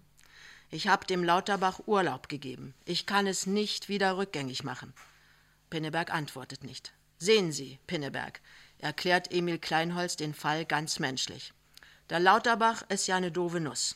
Ich 0.69 0.87
habe 0.87 1.07
dem 1.07 1.23
Lauterbach 1.23 1.81
Urlaub 1.87 2.29
gegeben. 2.29 2.75
Ich 2.85 3.07
kann 3.07 3.25
es 3.25 3.47
nicht 3.47 3.89
wieder 3.89 4.17
rückgängig 4.17 4.63
machen. 4.63 4.93
Pinneberg 5.71 6.13
antwortet 6.13 6.63
nicht. 6.63 6.93
Sehen 7.17 7.51
Sie, 7.51 7.79
Pinneberg, 7.87 8.39
erklärt 8.77 9.31
Emil 9.31 9.57
Kleinholz 9.57 10.15
den 10.15 10.35
Fall 10.35 10.65
ganz 10.65 10.99
menschlich. 10.99 11.53
Der 12.09 12.19
Lauterbach 12.19 12.83
ist 12.89 13.07
ja 13.07 13.17
eine 13.17 13.31
doofe 13.31 13.59
Nuss. 13.59 13.95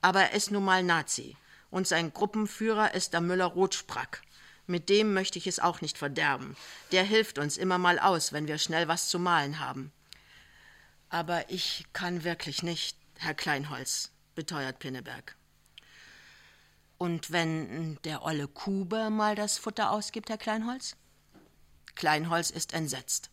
Aber 0.00 0.22
er 0.22 0.32
ist 0.32 0.52
nun 0.52 0.64
mal 0.64 0.84
Nazi. 0.84 1.36
Und 1.70 1.88
sein 1.88 2.12
Gruppenführer 2.12 2.94
ist 2.94 3.12
der 3.12 3.20
Müller-Rotsprack. 3.20 4.22
Mit 4.68 4.90
dem 4.90 5.14
möchte 5.14 5.38
ich 5.38 5.46
es 5.46 5.60
auch 5.60 5.80
nicht 5.80 5.96
verderben. 5.96 6.54
Der 6.92 7.02
hilft 7.02 7.38
uns 7.38 7.56
immer 7.56 7.78
mal 7.78 7.98
aus, 7.98 8.34
wenn 8.34 8.46
wir 8.46 8.58
schnell 8.58 8.86
was 8.86 9.08
zu 9.08 9.18
malen 9.18 9.60
haben. 9.60 9.92
Aber 11.08 11.48
ich 11.48 11.86
kann 11.94 12.22
wirklich 12.22 12.62
nicht, 12.62 12.98
Herr 13.16 13.32
Kleinholz, 13.32 14.12
beteuert 14.34 14.78
Pinneberg. 14.78 15.36
Und 16.98 17.30
wenn 17.30 17.98
der 18.04 18.22
olle 18.22 18.46
Kube 18.46 19.08
mal 19.08 19.34
das 19.34 19.56
Futter 19.56 19.90
ausgibt, 19.90 20.28
Herr 20.28 20.36
Kleinholz? 20.36 20.96
Kleinholz 21.94 22.50
ist 22.50 22.74
entsetzt. 22.74 23.30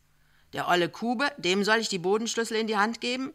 Der 0.53 0.69
olle 0.69 0.87
Kube, 0.87 1.29
dem 1.37 1.65
soll 1.65 1.79
ich 1.79 1.89
die 1.89 1.99
Bodenschlüssel 1.99 2.55
in 2.55 2.67
die 2.67 2.77
Hand 2.77 3.01
geben? 3.01 3.33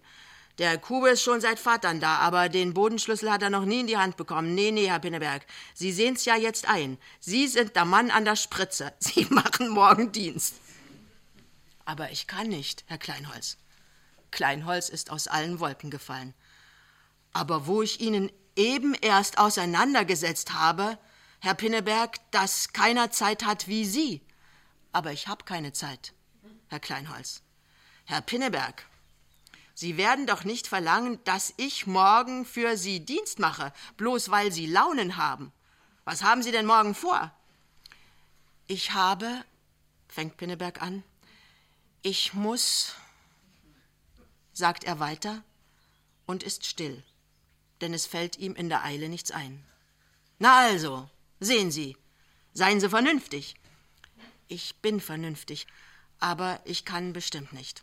Der 0.61 0.77
Kube 0.77 1.09
ist 1.09 1.23
schon 1.23 1.41
seit 1.41 1.59
Vatern 1.59 2.01
da, 2.01 2.17
aber 2.17 2.51
den 2.51 2.75
Bodenschlüssel 2.75 3.33
hat 3.33 3.41
er 3.41 3.49
noch 3.49 3.65
nie 3.65 3.81
in 3.81 3.87
die 3.87 3.97
Hand 3.97 4.19
bekommen. 4.19 4.55
Nee, 4.55 4.73
nee, 4.73 4.91
Herr 4.91 4.99
Pinneberg, 4.99 5.47
Sie 5.73 5.91
sehen's 5.91 6.27
ja 6.27 6.37
jetzt 6.37 6.69
ein. 6.69 6.99
Sie 7.19 7.49
sind 7.49 7.77
der 7.77 7.87
Mann 7.87 8.11
an 8.11 8.27
der 8.27 8.37
Spritze. 8.37 8.93
Sie 8.99 9.25
machen 9.31 9.71
morgen 9.71 10.13
Dienst. 10.13 10.57
Aber 11.87 12.11
ich 12.11 12.27
kann 12.27 12.49
nicht, 12.49 12.85
Herr 12.89 12.99
Kleinholz. 12.99 13.57
Kleinholz 14.33 14.91
ist 14.91 15.11
aus 15.11 15.29
allen 15.29 15.61
Wolken 15.61 15.91
gefallen. 15.91 16.35
Aber 17.33 17.67
wo 17.67 17.81
ich 17.81 18.03
Ihnen 18.03 18.31
eben 18.55 18.93
erst 18.93 19.39
auseinandergesetzt 19.39 20.53
habe, 20.53 20.99
Herr 21.39 21.55
Pinneberg, 21.55 22.19
dass 22.33 22.75
keiner 22.75 23.11
Zeit 23.11 23.47
hat 23.47 23.67
wie 23.67 23.87
Sie. 23.87 24.21
Aber 24.93 25.11
ich 25.11 25.27
habe 25.27 25.47
keine 25.47 25.73
Zeit, 25.73 26.13
Herr 26.69 26.81
Kleinholz. 26.81 27.41
Herr 28.05 28.21
Pinneberg, 28.21 28.90
Sie 29.81 29.97
werden 29.97 30.27
doch 30.27 30.45
nicht 30.45 30.67
verlangen, 30.67 31.25
dass 31.25 31.55
ich 31.57 31.87
morgen 31.87 32.45
für 32.45 32.77
Sie 32.77 33.01
Dienst 33.01 33.39
mache, 33.39 33.73
bloß 33.97 34.31
weil 34.31 34.53
Sie 34.53 34.67
Launen 34.67 35.17
haben. 35.17 35.55
Was 36.05 36.23
haben 36.23 36.43
Sie 36.43 36.53
denn 36.53 36.67
morgen 36.67 36.95
vor? 36.95 37.33
Ich 38.67 38.93
habe, 38.93 39.43
fängt 40.07 40.37
Pinneberg 40.37 40.83
an, 40.83 41.03
ich 42.03 42.35
muss, 42.35 42.95
sagt 44.53 44.85
er 44.85 45.01
weiter 45.01 45.43
und 46.27 46.43
ist 46.43 46.67
still, 46.67 47.03
denn 47.81 47.95
es 47.95 48.05
fällt 48.05 48.37
ihm 48.37 48.57
in 48.57 48.69
der 48.69 48.85
Eile 48.85 49.09
nichts 49.09 49.31
ein. 49.31 49.65
Na 50.39 50.59
also, 50.59 51.09
sehen 51.39 51.71
Sie, 51.71 51.97
seien 52.53 52.81
Sie 52.81 52.91
vernünftig. 52.91 53.55
Ich 54.47 54.77
bin 54.83 55.01
vernünftig, 55.01 55.67
aber 56.19 56.61
ich 56.67 56.85
kann 56.85 57.15
bestimmt 57.15 57.55
nicht. 57.55 57.83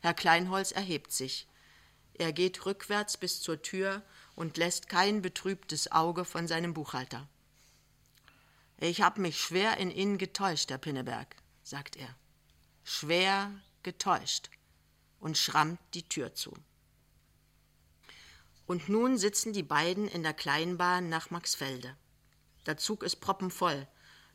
Herr 0.00 0.14
Kleinholz 0.14 0.72
erhebt 0.72 1.12
sich. 1.12 1.46
Er 2.14 2.32
geht 2.32 2.66
rückwärts 2.66 3.16
bis 3.16 3.40
zur 3.40 3.62
Tür 3.62 4.02
und 4.34 4.56
lässt 4.56 4.88
kein 4.88 5.22
betrübtes 5.22 5.90
Auge 5.92 6.24
von 6.24 6.48
seinem 6.48 6.74
Buchhalter. 6.74 7.28
Ich 8.78 9.02
hab 9.02 9.18
mich 9.18 9.40
schwer 9.40 9.76
in 9.78 9.90
Ihnen 9.90 10.18
getäuscht, 10.18 10.70
Herr 10.70 10.78
Pinneberg, 10.78 11.34
sagt 11.62 11.96
er. 11.96 12.14
Schwer 12.84 13.52
getäuscht 13.82 14.50
und 15.20 15.36
schrammt 15.36 15.80
die 15.94 16.08
Tür 16.08 16.34
zu. 16.34 16.54
Und 18.66 18.88
nun 18.88 19.18
sitzen 19.18 19.52
die 19.52 19.62
beiden 19.62 20.06
in 20.08 20.22
der 20.22 20.34
Kleinbahn 20.34 21.08
nach 21.08 21.30
Maxfelde. 21.30 21.96
Der 22.66 22.76
Zug 22.76 23.02
ist 23.02 23.16
proppenvoll, 23.16 23.88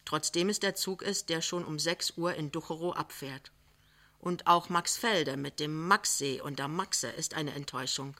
trotzdem 0.06 0.50
es 0.50 0.60
der 0.60 0.76
Zug 0.76 1.02
ist, 1.02 1.30
der 1.30 1.42
schon 1.42 1.64
um 1.64 1.80
sechs 1.80 2.18
Uhr 2.18 2.34
in 2.34 2.52
Ducherow 2.52 2.96
abfährt. 2.96 3.52
Und 4.24 4.48
auch 4.48 4.70
Maxfelde 4.70 5.36
mit 5.36 5.60
dem 5.60 5.86
Maxsee 5.86 6.40
und 6.40 6.58
der 6.58 6.70
Maxe 6.70 7.10
ist 7.10 7.34
eine 7.34 7.52
Enttäuschung. 7.52 8.16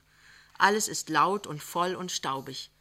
Alles 0.58 0.90
ist 0.90 1.08
laut 1.08 1.48
und 1.48 1.64
voll 1.64 1.96
und 1.96 2.12
staubig. 2.12 2.72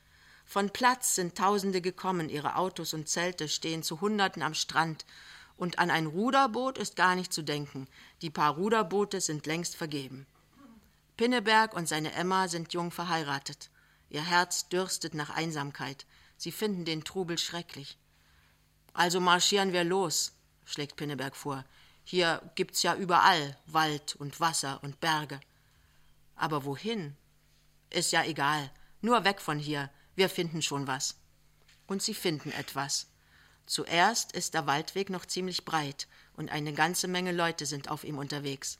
Von 0.45 0.71
Platz 0.71 1.15
sind 1.15 1.39
Tausende 1.39 1.81
gekommen, 1.81 2.29
ihre 2.29 2.57
Autos 2.57 2.95
und 2.95 3.09
Zelte 3.09 3.49
stehen 3.49 3.85
zu 3.85 4.01
Hunderten 4.01 4.43
am 4.43 4.55
Strand, 4.55 5.07
und 5.57 5.79
an 5.79 5.89
ein 5.89 6.07
Ruderboot 6.07 6.79
ist 6.79 6.97
gar 6.97 7.15
nicht 7.15 7.33
zu 7.33 7.43
denken. 7.43 7.87
Die 8.23 8.31
paar 8.31 8.55
Ruderboote 8.55 9.21
sind 9.21 9.47
längst 9.47 9.77
vergeben. 9.77 10.27
Pinneberg 11.17 11.75
und 11.75 11.89
seine 11.89 12.13
Emma 12.15 12.49
sind 12.49 12.73
jung 12.73 12.91
verheiratet. 12.91 13.71
Ihr 14.11 14.25
Herz 14.25 14.69
dürstet 14.69 15.15
nach 15.15 15.31
Einsamkeit. 15.31 16.07
Sie 16.37 16.51
finden 16.51 16.85
den 16.85 17.05
Trubel 17.05 17.39
schrecklich. 17.39 17.99
Also 18.95 19.21
marschieren 19.21 19.73
wir 19.73 19.85
los, 19.85 20.33
schlägt 20.65 20.97
Pinneberg 20.97 21.37
vor. 21.37 21.65
Hier 22.05 22.43
gibt's 22.55 22.83
ja 22.83 22.95
überall 22.95 23.57
Wald 23.67 24.17
und 24.17 24.41
Wasser 24.41 24.81
und 24.83 25.01
Berge. 25.01 25.41
Aber 26.35 26.65
wohin? 26.65 27.17
Ist 27.91 28.13
ja 28.13 28.25
egal. 28.25 28.71
Nur 29.01 29.25
weg 29.25 29.41
von 29.41 29.59
hier. 29.59 29.91
Wir 30.15 30.29
finden 30.29 30.63
schon 30.63 30.87
was. 30.87 31.17
Und 31.87 32.03
sie 32.03 32.15
finden 32.15 32.53
etwas. 32.53 33.09
Zuerst 33.67 34.33
ist 34.33 34.55
der 34.55 34.67
Waldweg 34.67 35.09
noch 35.11 35.27
ziemlich 35.27 35.65
breit 35.65 36.09
und 36.37 36.51
eine 36.51 36.73
ganze 36.73 37.09
Menge 37.09 37.33
Leute 37.33 37.67
sind 37.67 37.89
auf 37.89 38.05
ihm 38.05 38.19
unterwegs. 38.19 38.79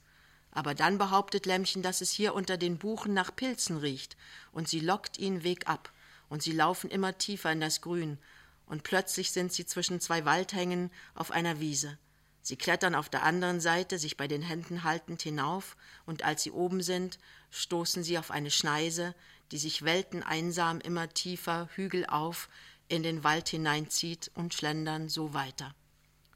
Aber 0.51 0.75
dann 0.75 0.97
behauptet 0.97 1.45
Lämmchen, 1.45 1.81
dass 1.81 2.01
es 2.01 2.11
hier 2.11 2.35
unter 2.35 2.57
den 2.57 2.77
Buchen 2.77 3.13
nach 3.13 3.35
Pilzen 3.35 3.77
riecht, 3.77 4.15
und 4.51 4.67
sie 4.67 4.79
lockt 4.79 5.17
ihn 5.17 5.43
Weg 5.43 5.67
ab, 5.67 5.91
und 6.29 6.43
sie 6.43 6.51
laufen 6.51 6.91
immer 6.91 7.17
tiefer 7.17 7.51
in 7.51 7.59
das 7.59 7.81
Grün, 7.81 8.19
und 8.67 8.83
plötzlich 8.83 9.31
sind 9.31 9.51
sie 9.51 9.65
zwischen 9.65 9.99
zwei 9.99 10.25
Waldhängen 10.25 10.91
auf 11.15 11.31
einer 11.31 11.59
Wiese. 11.59 11.97
Sie 12.43 12.57
klettern 12.57 12.93
auf 12.93 13.07
der 13.07 13.23
anderen 13.23 13.61
Seite, 13.61 13.97
sich 13.97 14.17
bei 14.17 14.27
den 14.27 14.41
Händen 14.41 14.83
haltend 14.83 15.21
hinauf, 15.21 15.77
und 16.05 16.23
als 16.23 16.43
sie 16.43 16.51
oben 16.51 16.83
sind, 16.83 17.17
stoßen 17.51 18.03
sie 18.03 18.17
auf 18.19 18.31
eine 18.31 18.51
Schneise, 18.51 19.15
die 19.51 19.57
sich 19.57 19.83
welteneinsam 19.83 20.81
immer 20.81 21.07
tiefer 21.07 21.69
Hügel 21.73 22.05
auf 22.05 22.49
in 22.89 23.01
den 23.01 23.23
Wald 23.23 23.47
hineinzieht 23.47 24.29
und 24.35 24.53
schlendern 24.53 25.07
so 25.07 25.33
weiter. 25.33 25.73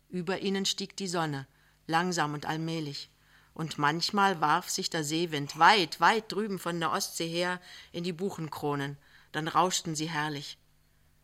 Über 0.10 0.40
ihnen 0.40 0.66
stieg 0.66 0.96
die 0.96 1.10
Sonne, 1.10 1.46
langsam 1.88 2.34
und 2.34 2.46
allmählich, 2.46 3.10
und 3.54 3.78
manchmal 3.78 4.40
warf 4.40 4.70
sich 4.70 4.90
der 4.90 5.04
Seewind 5.04 5.60
weit, 5.60 6.00
weit 6.00 6.32
drüben 6.32 6.58
von 6.58 6.80
der 6.80 6.92
Ostsee 6.92 7.28
her 7.28 7.60
in 7.92 8.06
die 8.06 8.14
Buchenkronen, 8.14 8.98
dann 9.34 9.50
rauschten 9.50 9.94
sie 9.94 10.10
herrlich. 10.10 10.58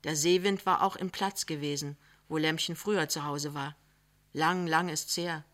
Der 0.04 0.18
Seewind 0.18 0.66
war 0.66 0.82
auch 0.82 0.98
im 0.98 1.10
Platz 1.10 1.46
gewesen, 1.46 1.96
wo 2.28 2.38
Lämmchen 2.38 2.76
früher 2.76 3.08
zu 3.08 3.24
Hause 3.24 3.54
war. 3.54 3.78
Lang, 4.34 4.68
lang 4.68 4.90
ist's 4.90 5.16
her. 5.16 5.46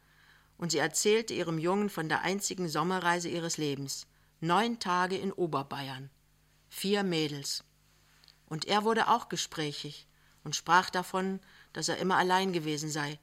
Und 0.57 0.71
sie 0.71 0.77
erzählte 0.79 1.33
ihrem 1.33 1.57
Jungen 1.57 1.89
von 1.89 2.09
der 2.09 2.21
einzigen 2.21 2.67
Sommerreise 2.67 3.29
ihres 3.29 3.57
Lebens. 3.57 4.07
Neun 4.39 4.79
Tage 4.79 5.17
in 5.17 5.31
Oberbayern. 5.31 6.09
Vier 6.69 7.03
Mädels. 7.03 7.63
Und 8.47 8.65
er 8.65 8.83
wurde 8.83 9.09
auch 9.09 9.29
gesprächig 9.29 10.07
und 10.43 10.55
sprach 10.55 10.89
davon, 10.89 11.39
dass 11.73 11.89
er 11.89 11.97
immer 11.97 12.17
allein 12.17 12.53
gewesen 12.53 12.89
sei 12.89 13.19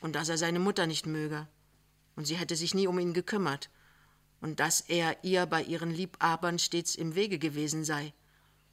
und 0.00 0.14
dass 0.16 0.28
er 0.28 0.38
seine 0.38 0.58
Mutter 0.58 0.86
nicht 0.86 1.06
möge 1.06 1.46
und 2.16 2.26
sie 2.26 2.36
hätte 2.36 2.56
sich 2.56 2.74
nie 2.74 2.86
um 2.86 2.98
ihn 2.98 3.14
gekümmert 3.14 3.70
und 4.40 4.60
dass 4.60 4.80
er 4.80 5.22
ihr 5.24 5.46
bei 5.46 5.62
ihren 5.62 5.90
Liebabern 5.90 6.58
stets 6.58 6.94
im 6.94 7.14
Wege 7.14 7.38
gewesen 7.38 7.84
sei 7.84 8.12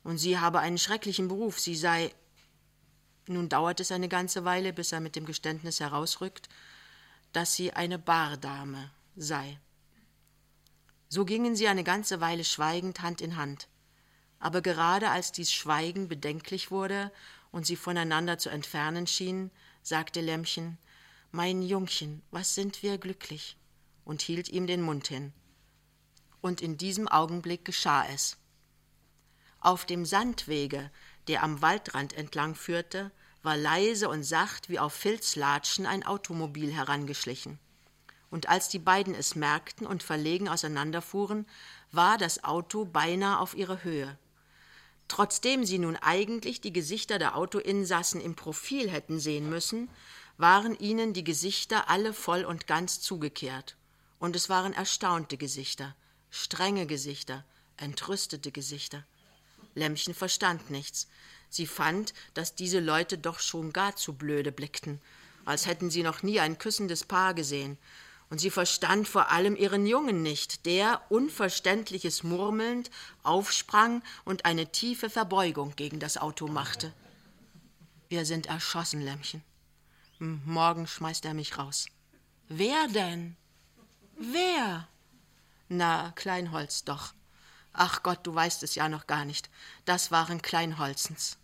und 0.03 0.17
sie 0.17 0.39
habe 0.39 0.59
einen 0.59 0.77
schrecklichen 0.77 1.27
Beruf, 1.27 1.59
sie 1.59 1.75
sei. 1.75 2.11
Nun 3.33 3.49
dauert 3.49 3.79
es 3.79 3.91
eine 3.91 4.09
ganze 4.09 4.45
Weile, 4.45 4.73
bis 4.73 4.91
er 4.91 4.99
mit 4.99 5.15
dem 5.15 5.25
Geständnis 5.25 5.79
herausrückt, 5.79 6.49
dass 7.33 7.53
sie 7.53 7.73
eine 7.73 7.97
Bardame 7.99 8.91
sei. 9.15 9.59
So 11.09 11.25
gingen 11.25 11.55
sie 11.55 11.67
eine 11.67 11.83
ganze 11.83 12.21
Weile 12.21 12.43
schweigend 12.43 13.01
Hand 13.01 13.21
in 13.21 13.35
Hand 13.35 13.67
aber 14.41 14.61
gerade 14.61 15.11
als 15.11 15.31
dies 15.31 15.53
Schweigen 15.53 16.07
bedenklich 16.07 16.71
wurde 16.71 17.11
und 17.51 17.65
sie 17.65 17.75
voneinander 17.75 18.39
zu 18.39 18.49
entfernen 18.49 19.07
schienen, 19.07 19.51
sagte 19.83 20.19
Lämmchen 20.19 20.77
Mein 21.31 21.61
Jungchen, 21.61 22.23
was 22.31 22.55
sind 22.55 22.81
wir 22.83 22.97
glücklich, 22.97 23.55
und 24.03 24.23
hielt 24.23 24.49
ihm 24.49 24.65
den 24.65 24.81
Mund 24.81 25.07
hin. 25.07 25.31
Und 26.41 26.59
in 26.59 26.75
diesem 26.75 27.07
Augenblick 27.07 27.63
geschah 27.63 28.03
es. 28.07 28.37
Auf 29.59 29.85
dem 29.85 30.05
Sandwege, 30.05 30.89
der 31.27 31.43
am 31.43 31.61
Waldrand 31.61 32.13
entlang 32.13 32.55
führte, 32.55 33.11
war 33.43 33.57
leise 33.57 34.09
und 34.09 34.23
sacht 34.23 34.69
wie 34.69 34.79
auf 34.79 34.93
Filzlatschen 34.93 35.85
ein 35.85 36.05
Automobil 36.05 36.71
herangeschlichen. 36.71 37.59
Und 38.29 38.47
als 38.47 38.69
die 38.69 38.79
beiden 38.79 39.13
es 39.13 39.35
merkten 39.35 39.85
und 39.85 40.03
verlegen 40.03 40.47
auseinanderfuhren, 40.47 41.45
war 41.91 42.17
das 42.17 42.43
Auto 42.43 42.85
beinahe 42.85 43.39
auf 43.39 43.55
ihrer 43.55 43.83
Höhe. 43.83 44.17
Trotzdem 45.07 45.65
sie 45.65 45.77
nun 45.77 45.97
eigentlich 45.97 46.61
die 46.61 46.71
Gesichter 46.71 47.19
der 47.19 47.35
Autoinsassen 47.35 48.21
im 48.21 48.35
Profil 48.35 48.89
hätten 48.89 49.19
sehen 49.19 49.49
müssen, 49.49 49.89
waren 50.37 50.73
ihnen 50.79 51.13
die 51.13 51.25
Gesichter 51.25 51.89
alle 51.89 52.13
voll 52.13 52.45
und 52.45 52.65
ganz 52.65 53.01
zugekehrt. 53.01 53.75
Und 54.19 54.37
es 54.37 54.47
waren 54.47 54.71
erstaunte 54.71 55.35
Gesichter, 55.35 55.95
strenge 56.29 56.85
Gesichter, 56.85 57.43
entrüstete 57.75 58.53
Gesichter. 58.53 59.05
Lämmchen 59.75 60.13
verstand 60.13 60.69
nichts. 60.69 61.07
Sie 61.51 61.67
fand, 61.67 62.13
dass 62.33 62.55
diese 62.55 62.79
Leute 62.79 63.17
doch 63.17 63.39
schon 63.39 63.73
gar 63.73 63.97
zu 63.97 64.13
blöde 64.13 64.53
blickten, 64.53 65.01
als 65.43 65.67
hätten 65.67 65.91
sie 65.91 66.01
noch 66.01 66.23
nie 66.23 66.39
ein 66.39 66.57
küssendes 66.57 67.03
Paar 67.03 67.33
gesehen, 67.33 67.77
und 68.29 68.39
sie 68.39 68.49
verstand 68.49 69.09
vor 69.09 69.29
allem 69.29 69.57
ihren 69.57 69.85
Jungen 69.85 70.23
nicht, 70.23 70.65
der, 70.65 71.01
unverständliches 71.09 72.23
murmelnd, 72.23 72.89
aufsprang 73.23 74.01
und 74.23 74.45
eine 74.45 74.71
tiefe 74.71 75.09
Verbeugung 75.09 75.75
gegen 75.75 75.99
das 75.99 76.17
Auto 76.17 76.47
machte. 76.47 76.93
Wir 78.07 78.25
sind 78.25 78.45
erschossen, 78.45 79.01
Lämmchen. 79.01 79.43
Hm, 80.19 80.41
morgen 80.45 80.87
schmeißt 80.87 81.25
er 81.25 81.33
mich 81.33 81.57
raus. 81.57 81.87
Wer 82.47 82.87
denn? 82.87 83.35
Wer? 84.17 84.87
Na, 85.67 86.13
Kleinholz 86.15 86.85
doch. 86.85 87.13
Ach 87.73 88.01
Gott, 88.03 88.19
du 88.23 88.33
weißt 88.33 88.63
es 88.63 88.75
ja 88.75 88.87
noch 88.87 89.07
gar 89.07 89.25
nicht. 89.25 89.49
Das 89.83 90.11
waren 90.11 90.41
Kleinholzens. 90.41 91.37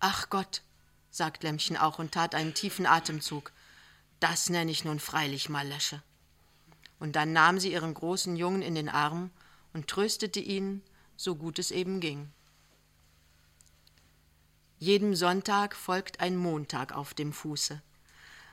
Ach 0.00 0.30
Gott, 0.30 0.62
sagt 1.10 1.42
Lämmchen 1.42 1.76
auch 1.76 1.98
und 1.98 2.12
tat 2.12 2.34
einen 2.34 2.54
tiefen 2.54 2.86
Atemzug. 2.86 3.52
Das 4.18 4.48
nenne 4.48 4.70
ich 4.70 4.84
nun 4.84 4.98
freilich 4.98 5.50
mal 5.50 5.66
Läsche. 5.66 6.02
Und 6.98 7.16
dann 7.16 7.32
nahm 7.34 7.60
sie 7.60 7.72
ihren 7.72 7.92
großen 7.92 8.34
Jungen 8.36 8.62
in 8.62 8.74
den 8.74 8.88
Arm 8.88 9.30
und 9.74 9.88
tröstete 9.88 10.40
ihn, 10.40 10.82
so 11.16 11.36
gut 11.36 11.58
es 11.58 11.70
eben 11.70 12.00
ging. 12.00 12.30
Jedem 14.78 15.14
Sonntag 15.14 15.76
folgt 15.76 16.20
ein 16.20 16.36
Montag 16.36 16.92
auf 16.92 17.12
dem 17.12 17.34
Fuße. 17.34 17.82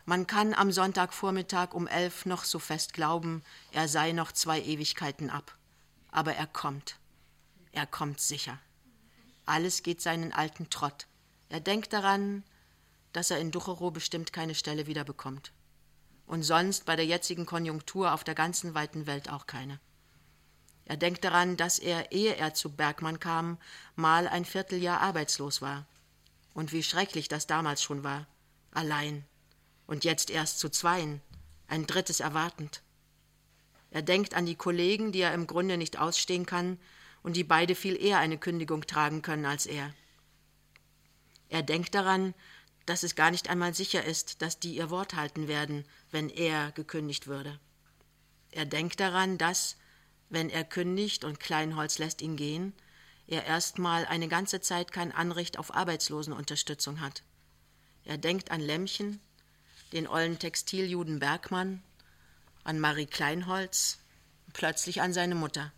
Man 0.05 0.27
kann 0.27 0.53
am 0.53 0.73
Sonntagvormittag 0.73 1.73
um 1.73 1.87
elf 1.87 2.25
noch 2.25 2.43
so 2.43 2.59
fest 2.59 2.91
glauben, 2.91 3.41
er 3.71 3.87
sei 3.87 4.11
noch 4.11 4.33
zwei 4.33 4.61
Ewigkeiten 4.61 5.29
ab. 5.29 5.55
Aber 6.11 6.33
er 6.33 6.47
kommt. 6.47 6.97
Er 7.71 7.85
kommt 7.85 8.19
sicher. 8.19 8.59
Alles 9.45 9.83
geht 9.83 10.01
seinen 10.01 10.33
alten 10.33 10.69
Trott. 10.69 11.07
Er 11.49 11.59
denkt 11.59 11.93
daran, 11.93 12.43
dass 13.13 13.31
er 13.31 13.39
in 13.39 13.51
Ducherow 13.51 13.91
bestimmt 13.91 14.33
keine 14.33 14.55
Stelle 14.55 14.87
wieder 14.87 15.03
bekommt 15.03 15.51
und 16.27 16.43
sonst 16.43 16.85
bei 16.85 16.95
der 16.95 17.05
jetzigen 17.05 17.45
Konjunktur 17.45 18.13
auf 18.13 18.23
der 18.23 18.35
ganzen 18.35 18.75
weiten 18.75 19.07
Welt 19.07 19.31
auch 19.31 19.47
keine. 19.47 19.79
Er 20.85 20.97
denkt 20.97 21.23
daran, 21.23 21.57
dass 21.57 21.79
er, 21.79 22.11
ehe 22.11 22.35
er 22.35 22.53
zu 22.53 22.69
Bergmann 22.69 23.19
kam, 23.19 23.57
mal 23.95 24.27
ein 24.27 24.45
Vierteljahr 24.45 25.01
arbeitslos 25.01 25.61
war. 25.61 25.85
Und 26.53 26.71
wie 26.71 26.83
schrecklich 26.83 27.27
das 27.27 27.47
damals 27.47 27.83
schon 27.83 28.03
war. 28.03 28.25
Allein. 28.71 29.25
Und 29.85 30.05
jetzt 30.05 30.29
erst 30.29 30.59
zu 30.59 30.69
zweien. 30.69 31.21
Ein 31.67 31.87
drittes 31.87 32.19
erwartend. 32.19 32.83
Er 33.91 34.01
denkt 34.01 34.33
an 34.33 34.45
die 34.45 34.55
Kollegen, 34.55 35.11
die 35.11 35.21
er 35.21 35.33
im 35.33 35.47
Grunde 35.47 35.77
nicht 35.77 35.97
ausstehen 35.99 36.45
kann 36.45 36.79
und 37.21 37.35
die 37.35 37.43
beide 37.43 37.75
viel 37.75 38.01
eher 38.01 38.19
eine 38.19 38.37
Kündigung 38.37 38.85
tragen 38.85 39.21
können 39.21 39.45
als 39.45 39.65
er. 39.65 39.93
Er 41.49 41.63
denkt 41.63 41.95
daran, 41.95 42.33
dass 42.85 43.03
es 43.03 43.15
gar 43.15 43.31
nicht 43.31 43.49
einmal 43.49 43.73
sicher 43.73 44.03
ist, 44.03 44.41
dass 44.41 44.59
die 44.59 44.75
ihr 44.75 44.89
Wort 44.89 45.13
halten 45.15 45.47
werden, 45.47 45.85
wenn 46.09 46.29
er 46.29 46.71
gekündigt 46.71 47.27
würde. 47.27 47.59
Er 48.51 48.65
denkt 48.65 48.99
daran, 48.99 49.37
dass, 49.37 49.75
wenn 50.29 50.49
er 50.49 50.63
kündigt 50.63 51.23
und 51.23 51.39
Kleinholz 51.39 51.99
lässt 51.99 52.21
ihn 52.21 52.37
gehen, 52.37 52.73
er 53.27 53.45
erstmal 53.45 54.05
eine 54.05 54.29
ganze 54.29 54.61
Zeit 54.61 54.93
kein 54.93 55.11
Anrecht 55.11 55.59
auf 55.59 55.75
Arbeitslosenunterstützung 55.75 57.01
hat. 57.01 57.23
Er 58.05 58.17
denkt 58.17 58.51
an 58.51 58.61
Lämmchen, 58.61 59.19
den 59.91 60.07
ollen 60.07 60.39
Textiljuden 60.39 61.19
Bergmann, 61.19 61.83
an 62.63 62.79
Marie 62.79 63.05
Kleinholz, 63.05 63.99
plötzlich 64.53 65.01
an 65.01 65.11
seine 65.11 65.35
Mutter. 65.35 65.73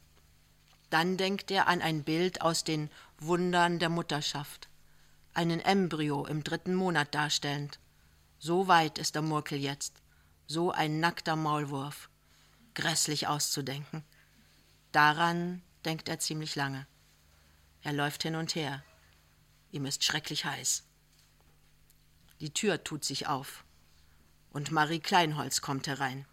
Dann 0.91 1.17
denkt 1.17 1.49
er 1.49 1.67
an 1.67 1.81
ein 1.81 2.03
Bild 2.03 2.41
aus 2.41 2.63
den 2.63 2.91
Wundern 3.17 3.79
der 3.79 3.89
Mutterschaft 3.89 4.69
einen 5.33 5.59
Embryo 5.59 6.25
im 6.25 6.43
dritten 6.43 6.75
Monat 6.75 7.13
darstellend. 7.13 7.79
So 8.39 8.67
weit 8.67 8.97
ist 8.97 9.15
der 9.15 9.21
Murkel 9.21 9.57
jetzt. 9.57 10.01
So 10.47 10.71
ein 10.71 10.99
nackter 10.99 11.35
Maulwurf. 11.35 12.09
Grässlich 12.73 13.27
auszudenken. 13.27 14.03
Daran 14.91 15.61
denkt 15.85 16.09
er 16.09 16.19
ziemlich 16.19 16.55
lange. 16.55 16.87
Er 17.81 17.93
läuft 17.93 18.23
hin 18.23 18.35
und 18.35 18.55
her. 18.55 18.83
Ihm 19.71 19.85
ist 19.85 20.03
schrecklich 20.03 20.45
heiß. 20.45 20.83
Die 22.39 22.53
Tür 22.53 22.83
tut 22.83 23.03
sich 23.03 23.27
auf. 23.27 23.63
Und 24.51 24.71
Marie 24.71 24.99
Kleinholz 24.99 25.61
kommt 25.61 25.87
herein. 25.87 26.25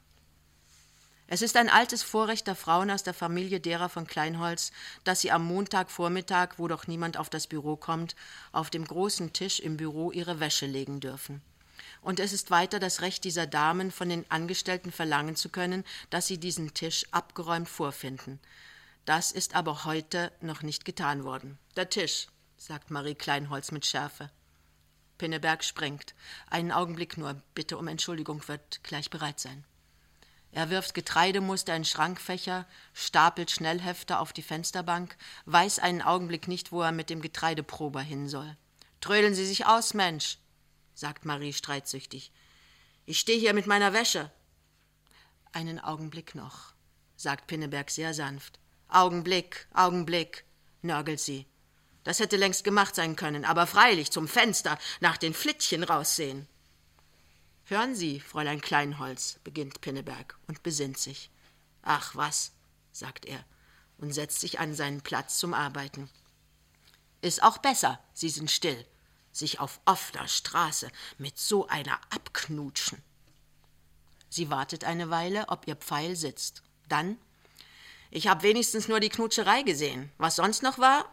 Es 1.29 1.43
ist 1.43 1.57
ein 1.57 1.69
altes 1.69 2.05
Vorrecht 2.05 2.47
der 2.47 2.55
Frauen 2.55 2.91
aus 2.91 3.03
der 3.03 3.15
Familie 3.15 3.59
derer 3.59 3.89
von 3.89 4.07
Kleinholz, 4.07 4.71
dass 5.03 5.21
sie 5.21 5.33
am 5.33 5.45
Montagvormittag, 5.45 6.55
wo 6.57 6.69
doch 6.69 6.87
niemand 6.87 7.17
auf 7.17 7.29
das 7.29 7.49
Büro 7.49 7.77
kommt, 7.77 8.15
auf 8.53 8.71
dem 8.71 8.85
großen 8.85 9.33
Tisch 9.33 9.59
im 9.59 9.77
Büro 9.77 10.13
ihre 10.13 10.39
Wäsche 10.39 10.67
legen 10.67 11.01
dürfen. 11.01 11.43
Und 12.01 12.21
es 12.21 12.33
ist 12.33 12.53
weiter 12.53 12.79
das 12.79 13.01
Recht 13.01 13.25
dieser 13.25 13.49
Damen, 13.49 13.91
von 13.91 14.09
den 14.09 14.25
Angestellten 14.31 14.93
verlangen 14.93 15.35
zu 15.35 15.49
können, 15.49 15.85
dass 16.11 16.29
sie 16.29 16.39
diesen 16.39 16.75
Tisch 16.75 17.05
abgeräumt 17.11 17.69
vorfinden. 17.69 18.39
Das 19.05 19.33
ist 19.33 19.57
aber 19.57 19.85
heute 19.85 20.31
noch 20.41 20.63
nicht 20.63 20.85
getan 20.85 21.25
worden. 21.25 21.59
Der 21.75 21.91
Tisch, 21.91 22.29
sagt 22.57 22.93
Marie 22.93 23.17
Kleinholz 23.17 23.73
mit 23.73 23.85
Schärfe. 23.85 24.31
Pinneberg 25.19 25.65
springt. 25.65 26.15
Einen 26.49 26.71
Augenblick 26.71 27.17
nur, 27.17 27.41
bitte 27.55 27.79
um 27.79 27.89
Entschuldigung, 27.89 28.47
wird 28.47 28.85
gleich 28.85 29.11
bereit 29.11 29.41
sein. 29.41 29.65
Er 30.57 30.71
wirft 30.71 30.95
Getreidemuster 30.95 31.77
in 31.77 31.85
Schrankfächer, 31.85 32.67
stapelt 32.95 33.51
Schnellhefte 33.51 34.19
auf 34.19 34.33
die 34.33 34.41
Fensterbank, 34.41 35.15
weiß 35.45 35.81
einen 35.81 36.01
Augenblick 36.01 36.49
nicht, 36.49 36.73
wo 36.73 36.81
er 36.81 36.93
mit 36.93 37.11
dem 37.11 37.21
Getreideprober 37.21 38.01
hin 38.01 38.27
soll. 38.27 38.57
Trödeln 39.03 39.35
Sie 39.35 39.45
sich 39.45 39.67
aus, 39.67 39.93
Mensch, 39.93 40.39
sagt 40.95 41.27
Marie 41.27 41.53
streitsüchtig. 41.53 42.33
Ich 43.05 43.19
stehe 43.19 43.39
hier 43.39 43.53
mit 43.53 43.67
meiner 43.67 43.93
Wäsche. 43.93 44.33
Einen 45.53 45.79
Augenblick 45.79 46.35
noch, 46.35 46.73
sagt 47.17 47.49
Pinneberg 47.49 47.91
sehr 47.91 48.15
sanft. 48.15 48.59
Augenblick, 48.89 49.69
Augenblick, 49.75 50.47
nörgelt 50.81 51.21
sie. 51.21 51.45
Das 52.03 52.19
hätte 52.19 52.39
längst 52.39 52.65
gemacht 52.65 52.95
sein 52.95 53.15
können, 53.15 53.45
aber 53.45 53.67
freilich 53.67 54.11
zum 54.11 54.27
Fenster 54.27 54.79
nach 55.01 55.19
den 55.19 55.35
Flittchen 55.35 55.85
raussehen. 55.85 56.49
Hören 57.69 57.97
Sie, 57.97 58.21
Fräulein 58.21 58.61
Kleinholz, 58.61 59.41
beginnt 59.43 59.81
Pinneberg 59.81 60.39
und 60.47 60.63
besinnt 60.63 60.99
sich. 60.99 61.31
Ach 61.83 62.15
was, 62.15 62.53
sagt 62.93 63.25
er 63.27 63.45
und 63.99 64.13
setzt 64.13 64.41
sich 64.41 64.61
an 64.61 64.73
seinen 64.73 65.01
Platz 65.01 65.39
zum 65.39 65.53
Arbeiten. 65.53 66.09
Ist 67.23 67.43
auch 67.43 67.59
besser, 67.59 67.99
Sie 68.15 68.29
sind 68.29 68.53
still, 68.53 68.87
sich 69.33 69.59
auf 69.59 69.81
offener 69.85 70.29
Straße 70.29 70.91
mit 71.19 71.39
so 71.39 71.67
einer 71.67 71.99
abknutschen. 72.11 73.03
Sie 74.29 74.49
wartet 74.49 74.85
eine 74.85 75.11
Weile, 75.11 75.49
ob 75.49 75.67
ihr 75.67 75.77
Pfeil 75.77 76.15
sitzt. 76.15 76.63
Dann 76.89 77.17
Ich 78.13 78.29
hab 78.29 78.45
wenigstens 78.45 78.87
nur 78.87 79.01
die 79.01 79.09
Knutscherei 79.09 79.63
gesehen. 79.63 80.13
Was 80.19 80.37
sonst 80.37 80.63
noch 80.63 80.79
war? 80.79 81.05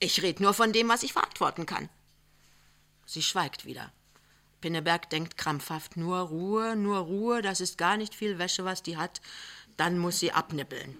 Ich 0.00 0.20
red 0.22 0.40
nur 0.40 0.52
von 0.52 0.72
dem, 0.72 0.88
was 0.88 1.04
ich 1.04 1.12
verantworten 1.12 1.64
kann. 1.64 1.88
Sie 3.06 3.22
schweigt 3.22 3.64
wieder. 3.64 3.92
Pinneberg 4.60 5.08
denkt 5.10 5.36
krampfhaft, 5.36 5.96
nur 5.96 6.18
Ruhe, 6.18 6.76
nur 6.76 6.98
Ruhe, 6.98 7.42
das 7.42 7.60
ist 7.60 7.78
gar 7.78 7.96
nicht 7.96 8.14
viel 8.14 8.38
Wäsche, 8.38 8.64
was 8.64 8.82
die 8.82 8.96
hat, 8.96 9.20
dann 9.76 9.98
muss 9.98 10.18
sie 10.18 10.32
abnippeln. 10.32 10.96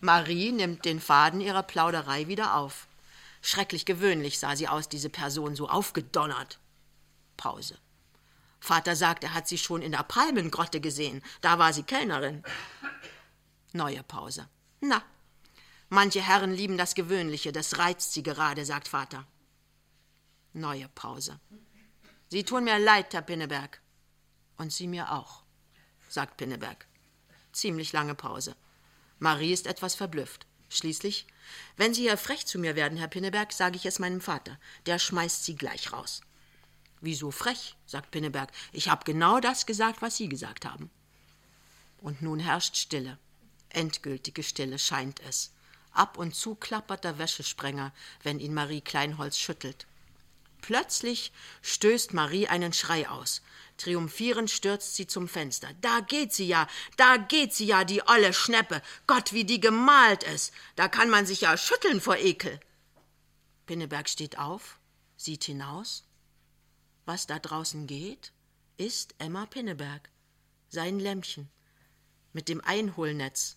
Marie 0.00 0.50
nimmt 0.50 0.84
den 0.84 1.00
Faden 1.00 1.40
ihrer 1.40 1.62
Plauderei 1.62 2.26
wieder 2.26 2.56
auf. 2.56 2.88
Schrecklich 3.40 3.84
gewöhnlich 3.84 4.38
sah 4.38 4.56
sie 4.56 4.68
aus, 4.68 4.88
diese 4.88 5.10
Person, 5.10 5.54
so 5.54 5.68
aufgedonnert. 5.68 6.58
Pause. 7.36 7.78
Vater 8.60 8.94
sagt, 8.96 9.24
er 9.24 9.34
hat 9.34 9.48
sie 9.48 9.58
schon 9.58 9.82
in 9.82 9.92
der 9.92 10.04
Palmengrotte 10.04 10.80
gesehen. 10.80 11.22
Da 11.40 11.58
war 11.58 11.72
sie 11.72 11.82
Kellnerin. 11.82 12.44
Neue 13.72 14.02
Pause. 14.04 14.48
Na, 14.80 15.02
manche 15.88 16.20
Herren 16.20 16.52
lieben 16.52 16.78
das 16.78 16.94
Gewöhnliche, 16.94 17.52
das 17.52 17.78
reizt 17.78 18.12
sie 18.12 18.22
gerade, 18.22 18.64
sagt 18.64 18.88
Vater. 18.88 19.26
Neue 20.52 20.88
Pause. 20.88 21.40
Sie 22.32 22.44
tun 22.44 22.64
mir 22.64 22.78
leid, 22.78 23.12
Herr 23.12 23.20
Pinneberg. 23.20 23.82
Und 24.56 24.72
Sie 24.72 24.88
mir 24.88 25.12
auch, 25.12 25.42
sagt 26.08 26.38
Pinneberg. 26.38 26.86
Ziemlich 27.52 27.92
lange 27.92 28.14
Pause. 28.14 28.56
Marie 29.18 29.52
ist 29.52 29.66
etwas 29.66 29.94
verblüfft. 29.94 30.46
Schließlich, 30.70 31.26
wenn 31.76 31.92
Sie 31.92 32.00
hier 32.00 32.16
frech 32.16 32.46
zu 32.46 32.58
mir 32.58 32.74
werden, 32.74 32.96
Herr 32.96 33.08
Pinneberg, 33.08 33.52
sage 33.52 33.76
ich 33.76 33.84
es 33.84 33.98
meinem 33.98 34.22
Vater. 34.22 34.58
Der 34.86 34.98
schmeißt 34.98 35.44
Sie 35.44 35.56
gleich 35.56 35.92
raus. 35.92 36.22
Wieso 37.02 37.32
frech? 37.32 37.76
sagt 37.84 38.12
Pinneberg. 38.12 38.50
Ich 38.72 38.88
habe 38.88 39.04
genau 39.04 39.38
das 39.38 39.66
gesagt, 39.66 40.00
was 40.00 40.16
Sie 40.16 40.30
gesagt 40.30 40.64
haben. 40.64 40.90
Und 41.98 42.22
nun 42.22 42.38
herrscht 42.38 42.76
Stille. 42.78 43.18
Endgültige 43.68 44.42
Stille 44.42 44.78
scheint 44.78 45.20
es. 45.20 45.52
Ab 45.90 46.16
und 46.16 46.34
zu 46.34 46.54
klappert 46.54 47.04
der 47.04 47.18
Wäschesprenger, 47.18 47.92
wenn 48.22 48.40
ihn 48.40 48.54
Marie 48.54 48.80
Kleinholz 48.80 49.36
schüttelt. 49.36 49.86
Plötzlich 50.62 51.32
stößt 51.60 52.14
Marie 52.14 52.46
einen 52.46 52.72
Schrei 52.72 53.08
aus. 53.08 53.42
Triumphierend 53.76 54.48
stürzt 54.48 54.94
sie 54.94 55.08
zum 55.08 55.26
Fenster. 55.28 55.68
Da 55.80 56.00
geht 56.00 56.32
sie 56.32 56.46
ja, 56.46 56.68
da 56.96 57.16
geht 57.16 57.52
sie 57.52 57.66
ja, 57.66 57.84
die 57.84 58.02
olle 58.06 58.32
Schneppe. 58.32 58.80
Gott, 59.08 59.32
wie 59.32 59.44
die 59.44 59.58
gemalt 59.58 60.22
ist. 60.22 60.52
Da 60.76 60.88
kann 60.88 61.10
man 61.10 61.26
sich 61.26 61.40
ja 61.40 61.56
schütteln 61.56 62.00
vor 62.00 62.16
Ekel. 62.16 62.60
Pinneberg 63.66 64.08
steht 64.08 64.38
auf, 64.38 64.78
sieht 65.16 65.44
hinaus. 65.44 66.04
Was 67.06 67.26
da 67.26 67.40
draußen 67.40 67.88
geht, 67.88 68.32
ist 68.76 69.16
Emma 69.18 69.46
Pinneberg, 69.46 70.10
sein 70.68 71.00
Lämmchen, 71.00 71.50
mit 72.32 72.48
dem 72.48 72.60
Einholnetz, 72.60 73.56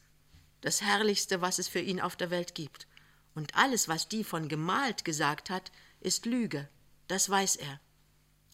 das 0.61 0.81
Herrlichste, 0.81 1.41
was 1.41 1.59
es 1.59 1.67
für 1.67 1.79
ihn 1.79 2.01
auf 2.01 2.15
der 2.15 2.31
Welt 2.31 2.55
gibt. 2.55 2.87
Und 3.35 3.55
alles, 3.55 3.87
was 3.87 4.07
die 4.07 4.23
von 4.23 4.47
gemalt 4.47 5.05
gesagt 5.05 5.51
hat, 5.51 5.71
ist 5.99 6.25
Lüge. 6.25 6.67
Das 7.07 7.29
weiß 7.29 7.57
er. 7.57 7.79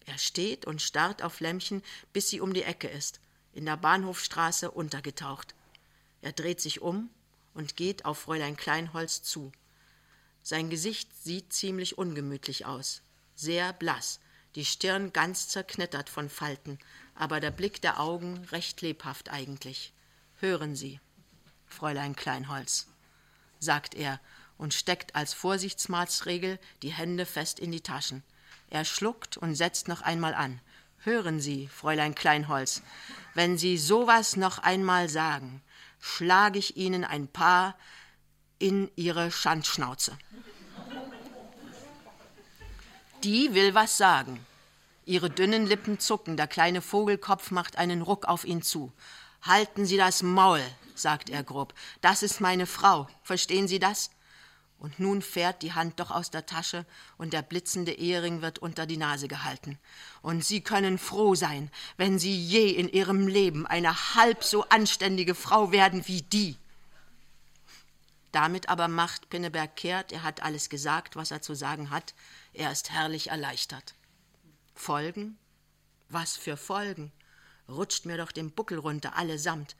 Er 0.06 0.18
steht 0.18 0.66
und 0.66 0.82
starrt 0.82 1.22
auf 1.22 1.40
Lämmchen, 1.40 1.84
bis 2.12 2.30
sie 2.30 2.42
um 2.42 2.54
die 2.54 2.64
Ecke 2.64 2.88
ist, 2.88 3.20
in 3.54 3.66
der 3.66 3.78
Bahnhofstraße 3.78 4.72
untergetaucht. 4.72 5.56
Er 6.22 6.32
dreht 6.32 6.62
sich 6.62 6.82
um 6.82 7.10
und 7.54 7.76
geht 7.76 8.06
auf 8.06 8.20
Fräulein 8.20 8.58
Kleinholz 8.58 9.24
zu. 9.24 9.52
Sein 10.44 10.70
Gesicht 10.70 11.10
sieht 11.24 11.54
ziemlich 11.54 11.98
ungemütlich 11.98 12.66
aus, 12.66 13.04
sehr 13.36 13.74
blass, 13.74 14.20
die 14.56 14.66
Stirn 14.66 15.14
ganz 15.14 15.48
zerknittert 15.48 16.10
von 16.10 16.30
Falten, 16.30 16.80
aber 17.16 17.40
der 17.40 17.52
Blick 17.52 17.82
der 17.82 18.00
Augen 18.00 18.44
recht 18.46 18.82
lebhaft 18.82 19.30
eigentlich. 19.30 19.94
Hören 20.40 20.76
Sie, 20.76 21.00
Fräulein 21.68 22.16
Kleinholz, 22.16 22.88
sagt 23.60 23.94
er 23.96 24.20
und 24.58 24.74
steckt 24.74 25.16
als 25.16 25.34
Vorsichtsmaßregel 25.34 26.60
die 26.82 26.92
Hände 26.92 27.26
fest 27.26 27.60
in 27.60 27.72
die 27.72 27.82
Taschen. 27.82 28.24
Er 28.72 28.86
schluckt 28.86 29.36
und 29.36 29.54
setzt 29.54 29.90
noch 29.90 30.02
einmal 30.02 30.34
an. 30.34 30.62
Hören 31.00 31.42
Sie, 31.42 31.68
Fräulein 31.68 32.16
Kleinholz, 32.16 32.82
wenn 33.34 33.58
Sie 33.58 33.78
sowas 33.78 34.38
noch 34.38 34.60
einmal 34.60 35.10
sagen, 35.10 35.62
schlage 36.00 36.58
ich 36.58 36.78
Ihnen 36.78 37.04
ein 37.04 37.28
paar 37.28 37.76
in 38.60 38.90
Ihre 38.96 39.30
Schandschnauze. 39.30 40.18
Die 43.24 43.54
will 43.54 43.76
was 43.76 43.98
sagen. 43.98 44.46
Ihre 45.04 45.30
dünnen 45.30 45.68
Lippen 45.68 46.00
zucken, 46.00 46.38
der 46.38 46.48
kleine 46.48 46.82
Vogelkopf 46.82 47.52
macht 47.52 47.78
einen 47.78 48.02
Ruck 48.02 48.26
auf 48.26 48.46
ihn 48.46 48.62
zu. 48.62 48.94
Halten 49.42 49.86
Sie 49.86 49.98
das 49.98 50.24
Maul, 50.24 50.62
sagt 50.96 51.30
er 51.30 51.44
grob. 51.44 51.74
Das 52.00 52.24
ist 52.24 52.40
meine 52.40 52.68
Frau. 52.68 53.10
Verstehen 53.24 53.68
Sie 53.68 53.80
das? 53.80 54.12
Und 54.82 55.00
nun 55.00 55.22
fährt 55.22 55.62
die 55.62 55.74
Hand 55.74 56.00
doch 56.00 56.10
aus 56.10 56.32
der 56.32 56.48
Tasche 56.48 56.88
und 57.20 57.34
der 57.34 57.44
blitzende 57.44 57.92
Ehering 57.92 58.42
wird 58.42 58.58
unter 58.58 58.88
die 58.88 58.98
Nase 58.98 59.28
gehalten. 59.28 59.78
Und 60.24 60.44
Sie 60.44 60.62
können 60.62 60.98
froh 60.98 61.36
sein, 61.36 61.70
wenn 61.98 62.18
Sie 62.18 62.36
je 62.36 62.72
in 62.72 62.90
Ihrem 62.90 63.28
Leben 63.28 63.68
eine 63.68 64.16
halb 64.16 64.44
so 64.44 64.64
anständige 64.70 65.36
Frau 65.36 65.72
werden 65.72 66.08
wie 66.08 66.24
die. 66.24 66.58
Damit 68.32 68.70
aber 68.70 68.88
macht 68.88 69.30
Pinneberg 69.30 69.76
kehrt, 69.76 70.12
er 70.12 70.24
hat 70.24 70.42
alles 70.42 70.68
gesagt, 70.68 71.16
was 71.16 71.30
er 71.30 71.44
zu 71.44 71.54
sagen 71.54 71.92
hat, 71.92 72.16
er 72.52 72.72
ist 72.72 72.90
herrlich 72.90 73.30
erleichtert. 73.30 73.94
Folgen? 74.74 75.38
Was 76.10 76.38
für 76.38 76.58
Folgen? 76.58 77.12
Rutscht 77.70 78.08
mir 78.08 78.18
doch 78.18 78.32
den 78.32 78.50
Buckel 78.50 78.80
runter, 78.80 79.16
allesamt. 79.16 79.76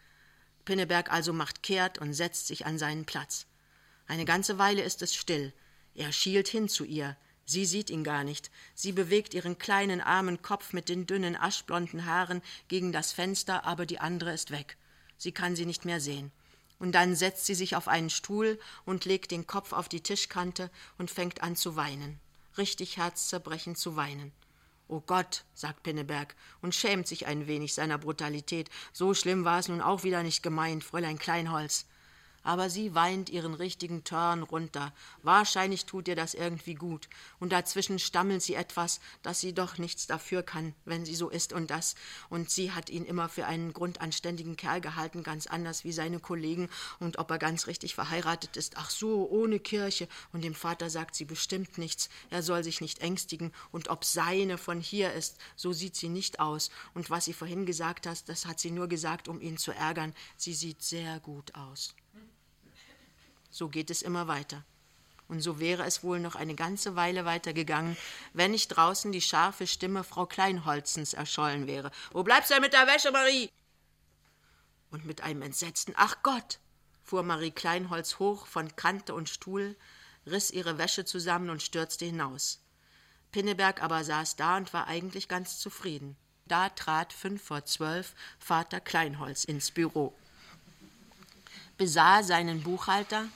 Pinneberg 0.64 1.12
also 1.12 1.34
macht 1.34 1.64
kehrt 1.64 1.98
und 1.98 2.14
setzt 2.14 2.46
sich 2.46 2.68
an 2.68 2.78
seinen 2.78 3.06
Platz. 3.06 3.48
Eine 4.08 4.26
ganze 4.26 4.58
Weile 4.58 4.82
ist 4.82 5.02
es 5.02 5.16
still. 5.16 5.54
Er 5.96 6.12
schielt 6.12 6.48
hin 6.48 6.70
zu 6.70 6.84
ihr. 6.84 7.18
Sie 7.46 7.66
sieht 7.66 7.90
ihn 7.90 8.04
gar 8.04 8.24
nicht. 8.24 8.50
Sie 8.76 8.92
bewegt 8.92 9.34
ihren 9.34 9.58
kleinen 9.58 10.00
armen 10.00 10.42
Kopf 10.42 10.74
mit 10.74 10.90
den 10.90 11.06
dünnen 11.06 11.36
aschblonden 11.36 12.06
Haaren 12.06 12.42
gegen 12.68 12.92
das 12.92 13.12
Fenster, 13.12 13.66
aber 13.66 13.86
die 13.86 14.00
andere 14.00 14.32
ist 14.34 14.52
weg. 14.52 14.78
Sie 15.18 15.32
kann 15.32 15.56
sie 15.56 15.66
nicht 15.66 15.86
mehr 15.86 16.00
sehen. 16.00 16.32
Und 16.80 16.94
dann 16.94 17.16
setzt 17.16 17.46
sie 17.46 17.56
sich 17.56 17.76
auf 17.76 17.88
einen 17.88 18.10
Stuhl 18.10 18.60
und 18.86 19.06
legt 19.06 19.32
den 19.32 19.48
Kopf 19.48 19.74
auf 19.74 19.90
die 19.90 20.02
Tischkante 20.02 20.72
und 20.98 21.12
fängt 21.12 21.44
an 21.44 21.56
zu 21.56 21.76
weinen. 21.76 22.20
Richtig 22.58 22.98
herzzerbrechend 22.98 23.78
zu 23.78 23.96
weinen. 23.96 24.32
Oh 24.88 25.00
Gott, 25.00 25.46
sagt 25.54 25.84
Pinneberg 25.84 26.36
und 26.62 26.76
schämt 26.76 27.08
sich 27.08 27.28
ein 27.28 27.48
wenig 27.48 27.74
seiner 27.74 27.98
Brutalität. 27.98 28.70
So 28.94 29.14
schlimm 29.14 29.46
war 29.46 29.60
es 29.60 29.68
nun 29.68 29.82
auch 29.82 30.04
wieder 30.04 30.24
nicht 30.24 30.42
gemeint, 30.42 30.84
Fräulein 30.84 31.20
Kleinholz 31.20 31.86
aber 32.44 32.70
sie 32.70 32.96
weint 32.96 33.30
ihren 33.30 33.54
richtigen 33.54 34.04
Turn 34.04 34.44
runter. 34.44 34.94
Wahrscheinlich 35.24 35.86
tut 35.86 36.08
ihr 36.08 36.16
das 36.16 36.34
irgendwie 36.34 36.76
gut. 36.76 37.08
Und 37.40 37.52
dazwischen 37.52 38.00
stammelt 38.00 38.42
sie 38.42 38.56
etwas, 38.56 39.00
dass 39.22 39.40
sie 39.40 39.54
doch 39.54 39.78
nichts 39.78 40.08
dafür 40.08 40.44
kann, 40.44 40.74
wenn 40.86 41.06
sie 41.06 41.16
so 41.16 41.30
ist 41.30 41.54
und 41.54 41.70
das. 41.70 41.96
Und 42.30 42.50
sie 42.50 42.72
hat 42.72 42.90
ihn 42.90 43.06
immer 43.06 43.30
für 43.30 43.46
einen 43.46 43.74
grundanständigen 43.74 44.58
Kerl 44.58 44.82
gehalten, 44.82 45.24
ganz 45.24 45.48
anders 45.48 45.84
wie 45.84 45.92
seine 45.92 46.20
Kollegen. 46.20 46.70
Und 47.00 47.18
ob 47.20 47.30
er 47.32 47.38
ganz 47.38 47.68
richtig 47.68 47.96
verheiratet 47.96 48.58
ist, 48.58 48.78
ach 48.78 48.90
so, 48.90 49.30
ohne 49.30 49.60
Kirche. 49.60 50.08
Und 50.34 50.44
dem 50.44 50.56
Vater 50.56 50.90
sagt 50.90 51.16
sie 51.16 51.26
bestimmt 51.26 51.78
nichts. 51.78 52.10
Er 52.30 52.44
soll 52.44 52.64
sich 52.64 52.82
nicht 52.82 53.00
ängstigen. 53.00 53.52
Und 53.72 53.90
ob 53.90 54.06
seine 54.06 54.58
von 54.58 54.80
hier 54.80 55.14
ist, 55.14 55.38
so 55.56 55.74
sieht 55.74 55.96
sie 55.96 56.10
nicht 56.10 56.40
aus. 56.40 56.72
Und 56.94 57.10
was 57.10 57.26
sie 57.26 57.34
vorhin 57.34 57.66
gesagt 57.66 58.08
hat, 58.08 58.28
das 58.28 58.46
hat 58.46 58.60
sie 58.60 58.72
nur 58.72 58.88
gesagt, 58.88 59.28
um 59.28 59.42
ihn 59.42 59.58
zu 59.58 59.72
ärgern. 59.72 60.14
Sie 60.38 60.54
sieht 60.54 60.82
sehr 60.84 61.20
gut 61.20 61.54
aus. 61.56 61.96
So 63.52 63.70
geht 63.70 63.92
es 63.92 64.02
immer 64.02 64.28
weiter. 64.28 64.64
Und 65.28 65.42
so 65.42 65.60
wäre 65.60 65.84
es 65.84 66.04
wohl 66.04 66.20
noch 66.20 66.36
eine 66.36 66.56
ganze 66.56 66.96
Weile 66.96 67.24
weitergegangen, 67.26 67.96
wenn 68.34 68.52
nicht 68.52 68.70
draußen 68.70 69.12
die 69.12 69.22
scharfe 69.22 69.68
Stimme 69.68 70.04
Frau 70.04 70.26
Kleinholzens 70.26 71.14
erschollen 71.14 71.68
wäre. 71.68 71.92
Wo 72.12 72.24
bleibst 72.24 72.50
du 72.50 72.56
denn 72.56 72.64
mit 72.64 72.74
der 72.74 72.88
Wäsche, 72.88 73.12
Marie? 73.12 73.50
Und 74.90 75.06
mit 75.06 75.22
einem 75.22 75.42
entsetzten 75.42 75.94
Ach 75.96 76.18
Gott, 76.24 76.60
fuhr 77.04 77.24
Marie 77.24 77.52
Kleinholz 77.52 78.20
hoch 78.20 78.46
von 78.46 78.76
Kante 78.76 79.14
und 79.14 79.30
Stuhl, 79.30 79.78
riss 80.26 80.52
ihre 80.52 80.78
Wäsche 80.78 81.06
zusammen 81.06 81.50
und 81.50 81.62
stürzte 81.62 82.06
hinaus. 82.06 82.60
Pinneberg 83.32 83.82
aber 83.82 84.04
saß 84.04 84.36
da 84.36 84.58
und 84.58 84.74
war 84.74 84.88
eigentlich 84.88 85.28
ganz 85.28 85.60
zufrieden. 85.60 86.18
Da 86.46 86.70
trat 86.70 87.14
fünf 87.14 87.42
vor 87.42 87.64
zwölf 87.64 88.14
Vater 88.38 88.82
Kleinholz 88.82 89.46
ins 89.46 89.72
Büro, 89.72 90.14
besah 91.78 92.24
seinen 92.24 92.62
Buchhalter, 92.62 93.28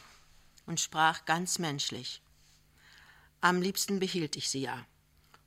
und 0.65 0.79
sprach 0.79 1.25
ganz 1.25 1.59
menschlich. 1.59 2.21
Am 3.41 3.61
liebsten 3.61 3.99
behielt 3.99 4.35
ich 4.35 4.49
sie 4.49 4.61
ja 4.61 4.85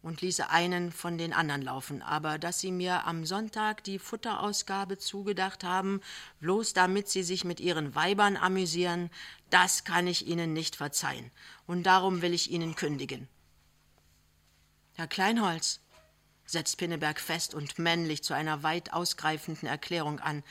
und 0.03 0.21
ließe 0.21 0.49
einen 0.51 0.93
von 0.93 1.19
den 1.19 1.33
anderen 1.33 1.63
laufen, 1.63 2.03
aber 2.03 2.39
dass 2.39 2.61
sie 2.61 2.71
mir 2.71 3.07
am 3.07 3.27
Sonntag 3.27 3.83
die 3.85 3.99
Futterausgabe 3.99 4.99
zugedacht 4.99 5.65
haben, 5.65 6.01
bloß 6.41 6.73
damit 6.73 7.09
sie 7.09 7.23
sich 7.23 7.45
mit 7.45 7.61
ihren 7.61 7.95
Weibern 7.95 8.37
amüsieren, 8.37 9.11
das 9.51 9.85
kann 9.85 10.07
ich 10.07 10.27
ihnen 10.27 10.53
nicht 10.53 10.77
verzeihen, 10.77 11.31
und 11.67 11.83
darum 11.83 12.23
will 12.23 12.33
ich 12.33 12.51
ihnen 12.51 12.77
kündigen. 12.77 13.29
Herr 14.95 15.09
Kleinholz, 15.09 15.81
setzt 16.47 16.79
Pinneberg 16.79 17.21
fest 17.21 17.55
und 17.55 17.79
männlich 17.79 18.23
zu 18.23 18.35
einer 18.35 18.63
weit 18.63 18.93
ausgreifenden 18.93 19.69
Erklärung 19.69 20.21
an, 20.21 20.43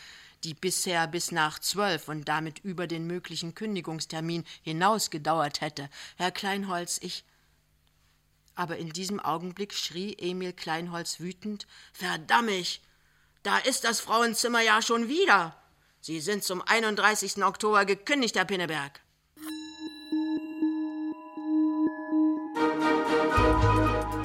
die 0.44 0.54
bisher 0.54 1.08
bis 1.08 1.32
nach 1.32 1.60
zwölf 1.60 2.08
und 2.08 2.28
damit 2.28 2.60
über 2.60 2.88
den 2.88 3.08
möglichen 3.08 3.56
Kündigungstermin 3.56 4.44
hinaus 4.62 5.10
gedauert 5.10 5.62
hätte. 5.62 5.90
Herr 6.18 6.32
Kleinholz, 6.32 7.00
ich. 7.02 7.24
Aber 8.56 8.78
in 8.78 8.90
diesem 8.90 9.20
Augenblick 9.20 9.74
schrie 9.74 10.16
Emil 10.18 10.54
Kleinholz 10.54 11.20
wütend 11.20 11.68
Verdammig. 11.94 12.82
Da 13.44 13.58
ist 13.60 13.84
das 13.84 14.00
Frauenzimmer 14.00 14.62
ja 14.62 14.82
schon 14.82 15.08
wieder. 15.08 15.56
Sie 16.02 16.20
sind 16.20 16.44
zum 16.44 16.62
31. 16.62 17.44
Oktober 17.44 17.86
gekündigt, 17.86 18.36
Herr 18.36 18.46
Pinneberg. 18.46 19.02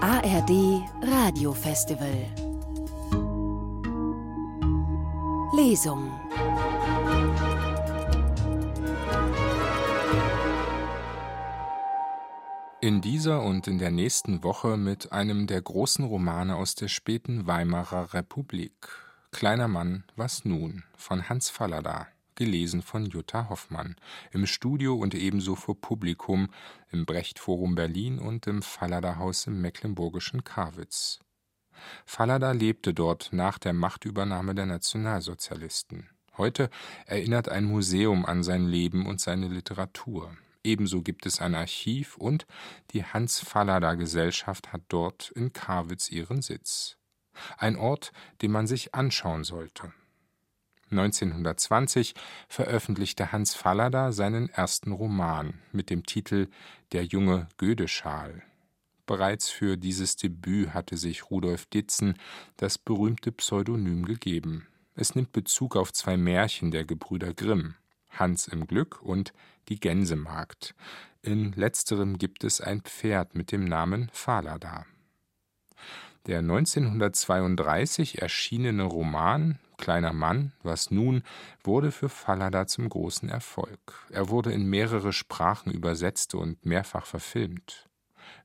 ARD 0.01 0.83
Radiofestival 1.03 2.42
Lesung. 5.55 6.11
In 12.81 13.03
dieser 13.03 13.43
und 13.43 13.67
in 13.67 13.79
der 13.79 13.91
nächsten 13.91 14.43
Woche 14.43 14.79
mit 14.79 15.13
einem 15.13 15.47
der 15.47 15.61
großen 15.61 16.07
Romane 16.07 16.57
aus 16.57 16.75
der 16.75 16.89
späten 16.89 17.47
Weimarer 17.47 18.15
Republik. 18.15 18.73
Kleiner 19.31 19.69
Mann, 19.69 20.05
was 20.17 20.47
nun? 20.47 20.85
von 20.97 21.29
Hans 21.29 21.51
Fallada, 21.51 22.07
gelesen 22.35 22.81
von 22.81 23.05
Jutta 23.05 23.51
Hoffmann, 23.51 23.97
im 24.31 24.47
Studio 24.47 24.95
und 24.95 25.15
ebenso 25.15 25.55
vor 25.55 25.79
Publikum 25.79 26.49
im 26.91 27.05
Brecht 27.05 27.39
Forum 27.39 27.75
Berlin 27.75 28.19
und 28.19 28.47
im 28.47 28.63
Fallada 28.63 29.17
Haus 29.17 29.47
im 29.47 29.61
mecklenburgischen 29.61 30.45
Karwitz. 30.45 31.21
Fallada 32.05 32.53
lebte 32.53 32.95
dort 32.95 33.31
nach 33.33 33.59
der 33.59 33.73
Machtübernahme 33.73 34.55
der 34.55 34.67
Nationalsozialisten. 34.67 36.09
Heute 36.37 36.71
erinnert 37.07 37.49
ein 37.49 37.65
Museum 37.65 38.25
an 38.25 38.43
sein 38.43 38.67
Leben 38.67 39.07
und 39.07 39.21
seine 39.21 39.49
Literatur. 39.49 40.37
Ebenso 40.65 41.03
gibt 41.03 41.27
es 41.27 41.41
ein 41.41 41.55
Archiv 41.55 42.17
und 42.17 42.47
die 42.93 43.05
Hans-Fallada-Gesellschaft 43.05 44.73
hat 44.73 44.83
dort 44.89 45.31
in 45.35 45.53
Karwitz 45.53 46.11
ihren 46.11 46.41
Sitz. 46.41 46.97
Ein 47.59 47.77
Ort, 47.77 48.13
den 48.41 48.53
man 48.53 48.67
sich 48.67 48.95
anschauen 48.95 49.45
sollte. 49.45 49.93
1920 50.91 52.15
veröffentlichte 52.49 53.33
Hans 53.33 53.55
Fallada 53.55 54.13
seinen 54.13 54.51
ersten 54.51 54.93
Roman 54.93 55.55
mit 55.73 55.91
dem 55.91 56.05
Titel 56.05 56.49
Der 56.93 57.05
junge 57.05 57.49
Gödeschal. 57.57 58.43
Bereits 59.07 59.51
für 59.51 59.77
dieses 59.77 60.17
Debüt 60.17 60.75
hatte 60.75 60.97
sich 60.97 61.31
Rudolf 61.31 61.67
Ditzen 61.67 62.15
das 62.57 62.79
berühmte 62.79 63.33
Pseudonym 63.33 64.05
gegeben. 64.05 64.67
Es 64.95 65.15
nimmt 65.15 65.33
Bezug 65.33 65.77
auf 65.77 65.93
zwei 65.93 66.17
Märchen 66.17 66.71
der 66.71 66.85
Gebrüder 66.85 67.35
Grimm, 67.35 67.75
Hans 68.11 68.47
im 68.47 68.67
Glück 68.67 69.03
und 69.03 69.33
die 69.69 69.81
Gänsemagd. 69.81 70.75
In 71.23 71.53
letzterem 71.53 72.19
gibt 72.19 72.45
es 72.45 72.61
ein 72.61 72.83
Pferd 72.83 73.35
mit 73.35 73.53
dem 73.53 73.65
Namen 73.65 74.11
Falada. 74.13 74.87
Der 76.27 76.39
1932 76.39 78.23
erschienene 78.23 78.85
Roman 78.85 79.59
Kleiner 79.83 80.13
Mann, 80.13 80.53
was 80.63 80.93
nun, 80.93 81.25
wurde 81.65 81.91
für 81.91 82.09
Fallada 82.09 82.69
zum 82.69 82.89
großen 82.89 83.29
Erfolg. 83.29 84.07
Er 84.11 84.29
wurde 84.29 84.53
in 84.53 84.71
mehrere 84.71 85.13
Sprachen 85.13 85.73
übersetzt 85.73 86.37
und 86.37 86.65
mehrfach 86.65 87.05
verfilmt. 87.05 87.89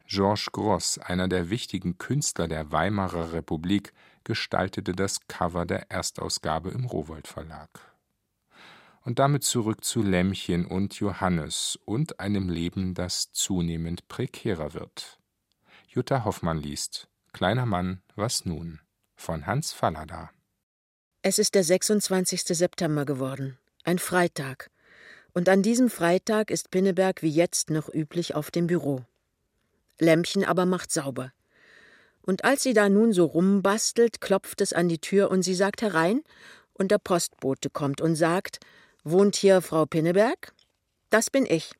Georges 0.08 0.54
Gross, 0.54 0.98
einer 1.00 1.28
der 1.28 1.50
wichtigen 1.50 1.98
Künstler 1.98 2.48
der 2.48 2.72
Weimarer 2.72 3.34
Republik, 3.34 3.92
gestaltete 4.24 4.94
das 4.94 5.28
Cover 5.28 5.66
der 5.66 5.92
Erstausgabe 5.92 6.70
im 6.70 6.86
Rowohlt 6.86 7.28
Verlag. 7.28 7.70
Und 9.02 9.20
damit 9.20 9.44
zurück 9.44 9.84
zu 9.84 10.02
Lämmchen 10.02 10.66
und 10.66 10.94
Johannes 10.96 11.78
und 11.84 12.22
einem 12.22 12.48
Leben, 12.48 12.94
das 12.94 13.34
zunehmend 13.34 14.08
prekärer 14.08 14.74
wird. 14.74 15.20
Jutta 15.90 16.24
Hoffmann 16.24 16.58
liest 16.58 17.10
Kleiner 17.34 17.66
Mann, 17.66 18.02
was 18.16 18.46
nun? 18.46 18.80
von 19.18 19.46
Hans 19.46 19.74
Fallada. 19.74 20.30
Es 21.22 21.40
ist 21.40 21.56
der 21.56 21.64
26. 21.64 22.44
September 22.44 23.04
geworden, 23.04 23.58
ein 23.84 24.00
Freitag. 24.00 24.70
Und 25.34 25.50
an 25.50 25.64
diesem 25.64 25.90
Freitag 25.90 26.50
ist 26.50 26.72
Pinneberg 26.72 27.24
wie 27.24 27.30
jetzt 27.30 27.70
noch 27.70 27.94
üblich 27.94 28.36
auf 28.36 28.52
dem 28.52 28.68
Büro. 28.68 29.06
Lämpchen 30.00 30.44
aber 30.44 30.66
macht 30.66 30.92
sauber. 30.92 31.32
Und 32.22 32.44
als 32.44 32.64
sie 32.64 32.74
da 32.74 32.90
nun 32.90 33.14
so 33.14 33.26
rumbastelt, 33.26 34.22
klopft 34.22 34.62
es 34.62 34.74
an 34.74 34.90
die 34.90 35.00
Tür 35.00 35.32
und 35.32 35.44
sie 35.44 35.56
sagt 35.56 35.82
herein, 35.82 36.22
und 36.74 36.92
der 36.92 37.00
Postbote 37.00 37.70
kommt 37.70 38.02
und 38.02 38.16
sagt: 38.16 38.60
Wohnt 39.04 39.36
hier 39.36 39.62
Frau 39.62 39.86
Pinneberg? 39.86 40.54
Das 41.10 41.30
bin 41.30 41.46
ich. 41.46 41.72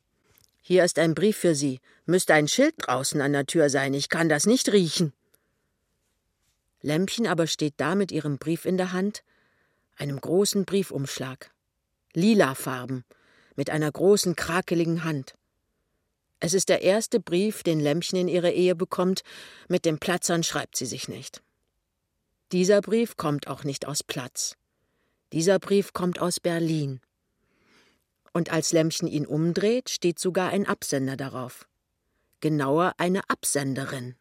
Hier 0.60 0.84
ist 0.84 0.98
ein 0.98 1.14
Brief 1.14 1.36
für 1.36 1.54
Sie. 1.54 1.80
Müsste 2.04 2.34
ein 2.34 2.48
Schild 2.48 2.74
draußen 2.78 3.20
an 3.20 3.32
der 3.32 3.46
Tür 3.46 3.70
sein. 3.70 3.94
Ich 3.94 4.08
kann 4.08 4.28
das 4.28 4.46
nicht 4.46 4.72
riechen. 4.72 5.12
Lämpchen 6.80 7.26
aber 7.26 7.46
steht 7.46 7.74
da 7.78 7.94
mit 7.94 8.12
ihrem 8.12 8.38
Brief 8.38 8.64
in 8.64 8.76
der 8.76 8.92
Hand, 8.92 9.22
einem 9.96 10.20
großen 10.20 10.64
Briefumschlag. 10.64 11.50
Lila 12.14 12.54
Farben, 12.54 13.04
mit 13.56 13.70
einer 13.70 13.90
großen, 13.90 14.36
krakeligen 14.36 15.04
Hand. 15.04 15.34
Es 16.40 16.54
ist 16.54 16.68
der 16.68 16.82
erste 16.82 17.20
Brief, 17.20 17.62
den 17.62 17.80
Lämmchen 17.80 18.18
in 18.18 18.28
ihre 18.28 18.50
Ehe 18.50 18.74
bekommt, 18.74 19.22
mit 19.68 19.84
dem 19.84 19.98
Platzern 19.98 20.42
schreibt 20.42 20.76
sie 20.76 20.86
sich 20.86 21.08
nicht. 21.08 21.42
Dieser 22.52 22.80
Brief 22.80 23.16
kommt 23.16 23.48
auch 23.48 23.64
nicht 23.64 23.86
aus 23.86 24.02
Platz. 24.02 24.54
Dieser 25.32 25.58
Brief 25.58 25.92
kommt 25.92 26.20
aus 26.20 26.40
Berlin. 26.40 27.00
Und 28.32 28.52
als 28.52 28.72
Lämmchen 28.72 29.08
ihn 29.08 29.26
umdreht, 29.26 29.90
steht 29.90 30.18
sogar 30.18 30.50
ein 30.50 30.66
Absender 30.66 31.16
darauf. 31.16 31.66
Genauer 32.40 32.94
eine 32.98 33.28
Absenderin. 33.28 34.14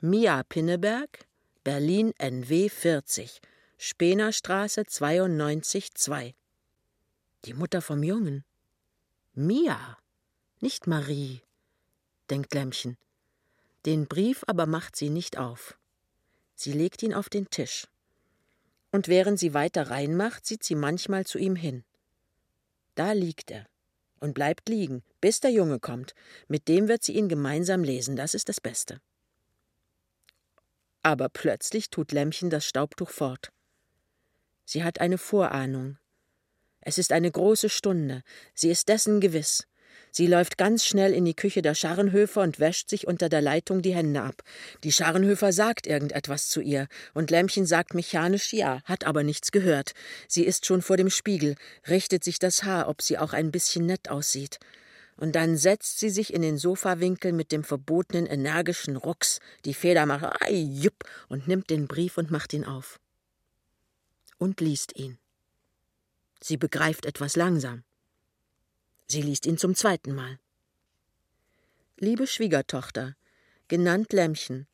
Mia 0.00 0.42
Pinneberg, 0.42 1.26
Berlin 1.64 2.12
NW 2.18 2.68
40, 2.68 3.40
Spenerstraße 3.78 4.84
92 4.84 5.94
2. 5.94 6.34
Die 7.46 7.54
Mutter 7.54 7.80
vom 7.80 8.02
Jungen. 8.02 8.44
Mia. 9.34 9.96
Nicht 10.62 10.86
Marie, 10.86 11.42
denkt 12.30 12.54
Lämmchen. 12.54 12.96
Den 13.84 14.06
Brief 14.06 14.44
aber 14.46 14.64
macht 14.66 14.94
sie 14.94 15.10
nicht 15.10 15.36
auf. 15.36 15.76
Sie 16.54 16.70
legt 16.70 17.02
ihn 17.02 17.14
auf 17.14 17.28
den 17.28 17.50
Tisch. 17.50 17.88
Und 18.92 19.08
während 19.08 19.40
sie 19.40 19.54
weiter 19.54 19.90
reinmacht, 19.90 20.46
sieht 20.46 20.62
sie 20.62 20.76
manchmal 20.76 21.26
zu 21.26 21.38
ihm 21.38 21.56
hin. 21.56 21.82
Da 22.94 23.10
liegt 23.10 23.50
er 23.50 23.66
und 24.20 24.34
bleibt 24.34 24.68
liegen, 24.68 25.02
bis 25.20 25.40
der 25.40 25.50
Junge 25.50 25.80
kommt. 25.80 26.14
Mit 26.46 26.68
dem 26.68 26.86
wird 26.86 27.02
sie 27.02 27.16
ihn 27.16 27.28
gemeinsam 27.28 27.82
lesen, 27.82 28.14
das 28.14 28.32
ist 28.32 28.48
das 28.48 28.60
Beste. 28.60 29.00
Aber 31.02 31.28
plötzlich 31.28 31.90
tut 31.90 32.12
Lämmchen 32.12 32.50
das 32.50 32.64
Staubtuch 32.64 33.10
fort. 33.10 33.50
Sie 34.64 34.84
hat 34.84 35.00
eine 35.00 35.18
Vorahnung. 35.18 35.98
Es 36.82 36.98
ist 36.98 37.10
eine 37.10 37.32
große 37.32 37.68
Stunde, 37.68 38.22
sie 38.54 38.70
ist 38.70 38.88
dessen 38.88 39.20
gewiss. 39.20 39.66
Sie 40.14 40.26
läuft 40.26 40.58
ganz 40.58 40.84
schnell 40.84 41.14
in 41.14 41.24
die 41.24 41.34
Küche 41.34 41.62
der 41.62 41.74
Scharrenhöfer 41.74 42.42
und 42.42 42.60
wäscht 42.60 42.90
sich 42.90 43.06
unter 43.06 43.30
der 43.30 43.40
Leitung 43.40 43.80
die 43.80 43.94
Hände 43.94 44.20
ab. 44.20 44.42
Die 44.84 44.92
Scharrenhöfer 44.92 45.54
sagt 45.54 45.86
irgendetwas 45.86 46.50
zu 46.50 46.60
ihr, 46.60 46.86
und 47.14 47.30
Lämmchen 47.30 47.64
sagt 47.64 47.94
mechanisch 47.94 48.52
ja, 48.52 48.82
hat 48.84 49.04
aber 49.04 49.22
nichts 49.22 49.52
gehört. 49.52 49.94
Sie 50.28 50.44
ist 50.44 50.66
schon 50.66 50.82
vor 50.82 50.98
dem 50.98 51.08
Spiegel, 51.08 51.54
richtet 51.88 52.24
sich 52.24 52.38
das 52.38 52.62
Haar, 52.62 52.88
ob 52.90 53.00
sie 53.00 53.16
auch 53.16 53.32
ein 53.32 53.50
bisschen 53.50 53.86
nett 53.86 54.10
aussieht. 54.10 54.58
Und 55.16 55.34
dann 55.34 55.56
setzt 55.56 55.98
sie 55.98 56.10
sich 56.10 56.34
in 56.34 56.42
den 56.42 56.58
Sofawinkel 56.58 57.32
mit 57.32 57.50
dem 57.50 57.64
verbotenen 57.64 58.26
energischen 58.26 58.96
Rucks, 58.96 59.38
die 59.64 59.72
Feder 59.72 60.04
macht 60.04 60.42
ai, 60.42 60.52
jupp, 60.52 61.04
und 61.28 61.48
nimmt 61.48 61.70
den 61.70 61.86
Brief 61.86 62.18
und 62.18 62.30
macht 62.30 62.52
ihn 62.52 62.66
auf. 62.66 63.00
Und 64.36 64.60
liest 64.60 64.94
ihn. 64.94 65.16
Sie 66.42 66.58
begreift 66.58 67.06
etwas 67.06 67.34
langsam. 67.36 67.84
Sie 69.12 69.20
liest 69.20 69.44
ihn 69.44 69.58
zum 69.58 69.74
zweiten 69.74 70.14
Mal. 70.14 70.38
Liebe 71.98 72.26
Schwiegertochter, 72.26 73.14
genannt 73.68 74.14
Lämmchen, 74.14 74.66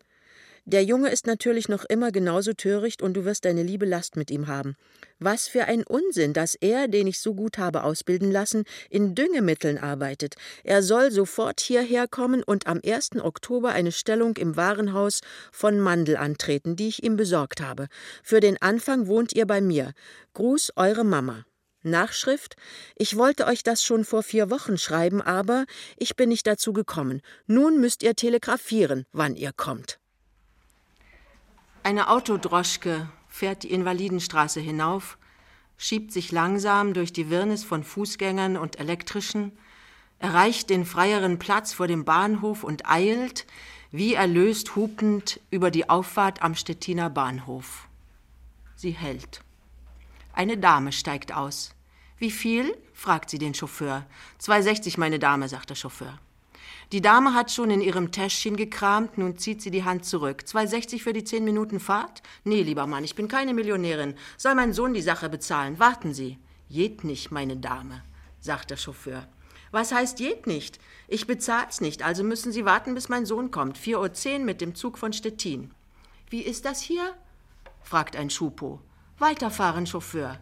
der 0.64 0.84
Junge 0.84 1.10
ist 1.10 1.26
natürlich 1.26 1.68
noch 1.68 1.84
immer 1.84 2.12
genauso 2.12 2.52
töricht 2.52 3.02
und 3.02 3.14
du 3.14 3.24
wirst 3.24 3.46
deine 3.46 3.64
liebe 3.64 3.84
Last 3.84 4.14
mit 4.14 4.30
ihm 4.30 4.46
haben. 4.46 4.76
Was 5.18 5.48
für 5.48 5.64
ein 5.64 5.82
Unsinn, 5.82 6.34
dass 6.34 6.54
er, 6.54 6.86
den 6.86 7.08
ich 7.08 7.18
so 7.18 7.34
gut 7.34 7.58
habe 7.58 7.82
ausbilden 7.82 8.30
lassen, 8.30 8.62
in 8.90 9.16
Düngemitteln 9.16 9.76
arbeitet. 9.76 10.36
Er 10.62 10.84
soll 10.84 11.10
sofort 11.10 11.60
hierher 11.60 12.06
kommen 12.06 12.44
und 12.44 12.68
am 12.68 12.80
1. 12.86 13.16
Oktober 13.20 13.70
eine 13.70 13.90
Stellung 13.90 14.36
im 14.36 14.54
Warenhaus 14.54 15.20
von 15.50 15.80
Mandel 15.80 16.16
antreten, 16.16 16.76
die 16.76 16.86
ich 16.86 17.02
ihm 17.02 17.16
besorgt 17.16 17.60
habe. 17.60 17.88
Für 18.22 18.38
den 18.38 18.62
Anfang 18.62 19.08
wohnt 19.08 19.32
ihr 19.32 19.48
bei 19.48 19.60
mir. 19.60 19.94
Gruß, 20.34 20.74
eure 20.76 21.02
Mama. 21.02 21.44
Nachschrift 21.90 22.56
Ich 22.96 23.16
wollte 23.16 23.46
euch 23.46 23.62
das 23.62 23.82
schon 23.82 24.04
vor 24.04 24.22
vier 24.22 24.50
Wochen 24.50 24.78
schreiben, 24.78 25.20
aber 25.20 25.64
ich 25.96 26.16
bin 26.16 26.28
nicht 26.28 26.46
dazu 26.46 26.72
gekommen. 26.72 27.20
Nun 27.46 27.80
müsst 27.80 28.02
ihr 28.02 28.14
telegrafieren, 28.14 29.06
wann 29.12 29.36
ihr 29.36 29.52
kommt. 29.52 29.98
Eine 31.82 32.08
Autodroschke 32.10 33.08
fährt 33.28 33.62
die 33.62 33.70
Invalidenstraße 33.70 34.60
hinauf, 34.60 35.18
schiebt 35.76 36.12
sich 36.12 36.32
langsam 36.32 36.92
durch 36.92 37.12
die 37.12 37.30
Wirrnis 37.30 37.64
von 37.64 37.84
Fußgängern 37.84 38.56
und 38.56 38.78
Elektrischen, 38.80 39.52
erreicht 40.18 40.70
den 40.70 40.84
freieren 40.84 41.38
Platz 41.38 41.72
vor 41.72 41.86
dem 41.86 42.04
Bahnhof 42.04 42.64
und 42.64 42.88
eilt, 42.90 43.46
wie 43.90 44.14
erlöst 44.14 44.76
hupend, 44.76 45.40
über 45.50 45.70
die 45.70 45.88
Auffahrt 45.88 46.42
am 46.42 46.54
Stettiner 46.54 47.08
Bahnhof. 47.08 47.88
Sie 48.76 48.90
hält. 48.90 49.42
Eine 50.32 50.58
Dame 50.58 50.92
steigt 50.92 51.32
aus. 51.32 51.74
Wie 52.18 52.30
viel? 52.30 52.76
fragt 52.94 53.30
sie 53.30 53.38
den 53.38 53.54
Chauffeur. 53.54 54.04
2,60, 54.40 54.98
meine 54.98 55.18
Dame, 55.18 55.48
sagt 55.48 55.70
der 55.70 55.76
Chauffeur. 55.76 56.18
Die 56.90 57.00
Dame 57.00 57.34
hat 57.34 57.52
schon 57.52 57.70
in 57.70 57.80
ihrem 57.80 58.10
Täschchen 58.10 58.56
gekramt, 58.56 59.18
nun 59.18 59.38
zieht 59.38 59.62
sie 59.62 59.70
die 59.70 59.84
Hand 59.84 60.04
zurück. 60.04 60.42
2,60 60.46 61.02
für 61.02 61.12
die 61.12 61.22
zehn 61.22 61.44
Minuten 61.44 61.80
Fahrt? 61.80 62.22
Nee, 62.44 62.62
lieber 62.62 62.86
Mann, 62.86 63.04
ich 63.04 63.14
bin 63.14 63.28
keine 63.28 63.54
Millionärin. 63.54 64.14
Soll 64.36 64.54
mein 64.54 64.72
Sohn 64.72 64.94
die 64.94 65.02
Sache 65.02 65.28
bezahlen? 65.28 65.78
Warten 65.78 66.12
Sie. 66.12 66.38
Jed 66.68 67.04
nicht, 67.04 67.30
meine 67.30 67.56
Dame, 67.56 68.02
sagt 68.40 68.70
der 68.70 68.76
Chauffeur. 68.76 69.28
Was 69.70 69.92
heißt 69.92 70.18
jed 70.18 70.46
nicht? 70.46 70.78
Ich 71.08 71.26
bezahl's 71.26 71.80
nicht, 71.80 72.02
also 72.02 72.24
müssen 72.24 72.52
Sie 72.52 72.64
warten, 72.64 72.94
bis 72.94 73.08
mein 73.08 73.26
Sohn 73.26 73.50
kommt. 73.50 73.78
4.10 73.78 74.32
Uhr 74.32 74.44
mit 74.44 74.60
dem 74.60 74.74
Zug 74.74 74.98
von 74.98 75.12
Stettin. 75.12 75.70
Wie 76.30 76.42
ist 76.42 76.64
das 76.64 76.80
hier? 76.80 77.14
fragt 77.82 78.16
ein 78.16 78.30
Schupo. 78.30 78.80
Weiterfahren, 79.18 79.86
Chauffeur. 79.86 80.38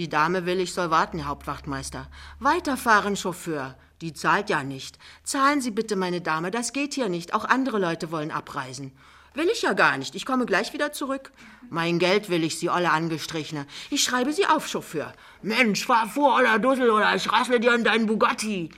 Die 0.00 0.08
Dame 0.08 0.46
will, 0.46 0.60
ich 0.60 0.72
soll 0.72 0.90
warten, 0.90 1.18
Herr 1.18 1.28
Hauptwachtmeister. 1.28 2.08
Weiterfahren, 2.38 3.16
Chauffeur. 3.16 3.76
Die 4.00 4.14
zahlt 4.14 4.48
ja 4.48 4.62
nicht. 4.62 4.98
Zahlen 5.24 5.60
Sie 5.60 5.70
bitte, 5.70 5.94
meine 5.94 6.22
Dame, 6.22 6.50
das 6.50 6.72
geht 6.72 6.94
hier 6.94 7.10
nicht. 7.10 7.34
Auch 7.34 7.44
andere 7.44 7.78
Leute 7.78 8.10
wollen 8.10 8.30
abreisen. 8.30 8.92
Will 9.34 9.50
ich 9.52 9.60
ja 9.60 9.74
gar 9.74 9.98
nicht. 9.98 10.14
Ich 10.14 10.24
komme 10.24 10.46
gleich 10.46 10.72
wieder 10.72 10.90
zurück. 10.92 11.32
Mein 11.68 11.98
Geld 11.98 12.30
will 12.30 12.44
ich, 12.44 12.58
Sie 12.58 12.70
olle 12.70 12.90
Angestrichene. 12.90 13.66
Ich 13.90 14.02
schreibe 14.02 14.32
Sie 14.32 14.46
auf, 14.46 14.68
Chauffeur. 14.68 15.12
Mensch, 15.42 15.84
fahr 15.84 16.08
vor, 16.08 16.36
oller 16.36 16.58
Dussel, 16.58 16.88
oder 16.88 17.14
ich 17.14 17.30
rassle 17.30 17.60
dir 17.60 17.74
an 17.74 17.84
deinen 17.84 18.06
Bugatti. 18.06 18.70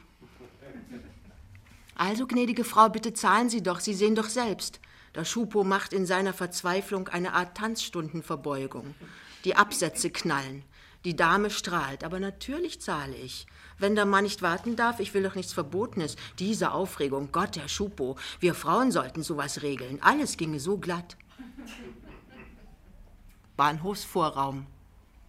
Also, 1.95 2.27
gnädige 2.27 2.65
Frau, 2.65 2.89
bitte 2.89 3.15
zahlen 3.15 3.49
Sie 3.49 3.63
doch. 3.63 3.79
Sie 3.79 3.95
sehen 3.95 4.17
doch 4.17 4.29
selbst. 4.29 4.81
Der 5.15 5.25
Schupo 5.25 5.63
macht 5.63 5.93
in 5.93 6.05
seiner 6.05 6.33
Verzweiflung 6.33 7.07
eine 7.07 7.33
Art 7.33 7.57
Tanzstundenverbeugung. 7.57 8.97
Die 9.45 9.55
Absätze 9.55 10.11
knallen. 10.11 10.65
Die 11.05 11.17
Dame 11.17 11.51
strahlt, 11.51 12.05
aber 12.05 12.21
natürlich 12.21 12.81
zahle 12.81 13.17
ich. 13.17 13.47
Wenn 13.79 13.97
der 13.97 14.07
Mann 14.07 14.23
nicht 14.23 14.43
warten 14.43 14.77
darf, 14.77 15.01
ich 15.01 15.13
will 15.15 15.25
doch 15.25 15.35
nichts 15.35 15.53
Verbotenes. 15.53 16.15
Diese 16.39 16.73
Aufregung, 16.73 17.31
Gott, 17.33 17.57
Herr 17.57 17.69
Schupo, 17.69 18.17
wir 18.39 18.55
Frauen 18.55 18.93
sollten 18.93 19.25
sowas 19.25 19.63
regeln. 19.63 20.01
Alles 20.01 20.37
ginge 20.37 20.61
so 20.61 20.79
glatt. 20.79 21.17
Bahnhofsvorraum. 23.57 24.67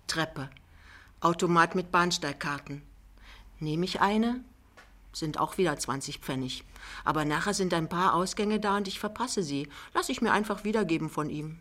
Treppe. 0.07 0.49
Automat 1.21 1.73
mit 1.73 1.91
Bahnsteigkarten. 1.91 2.83
Nehme 3.59 3.85
ich 3.85 4.01
eine? 4.01 4.43
Sind 5.13 5.39
auch 5.39 5.57
wieder 5.57 5.77
20 5.77 6.19
Pfennig. 6.19 6.63
Aber 7.03 7.25
nachher 7.25 7.53
sind 7.53 7.73
ein 7.73 7.89
paar 7.89 8.13
Ausgänge 8.13 8.59
da 8.59 8.77
und 8.77 8.87
ich 8.87 8.99
verpasse 8.99 9.41
sie. 9.41 9.67
Lass 9.93 10.09
ich 10.09 10.21
mir 10.21 10.33
einfach 10.33 10.63
wiedergeben 10.63 11.09
von 11.09 11.29
ihm. 11.29 11.59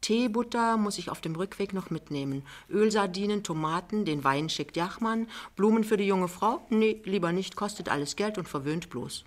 Teebutter 0.00 0.76
muss 0.76 0.98
ich 0.98 1.10
auf 1.10 1.20
dem 1.20 1.34
Rückweg 1.34 1.72
noch 1.72 1.90
mitnehmen. 1.90 2.46
Ölsardinen, 2.70 3.42
Tomaten, 3.42 4.04
den 4.04 4.24
Wein 4.24 4.48
schickt 4.48 4.76
Jachmann. 4.76 5.28
Blumen 5.56 5.84
für 5.84 5.96
die 5.96 6.06
junge 6.06 6.28
Frau? 6.28 6.64
Nee, 6.70 7.00
lieber 7.04 7.32
nicht, 7.32 7.56
kostet 7.56 7.88
alles 7.88 8.16
Geld 8.16 8.38
und 8.38 8.48
verwöhnt 8.48 8.90
bloß. 8.90 9.24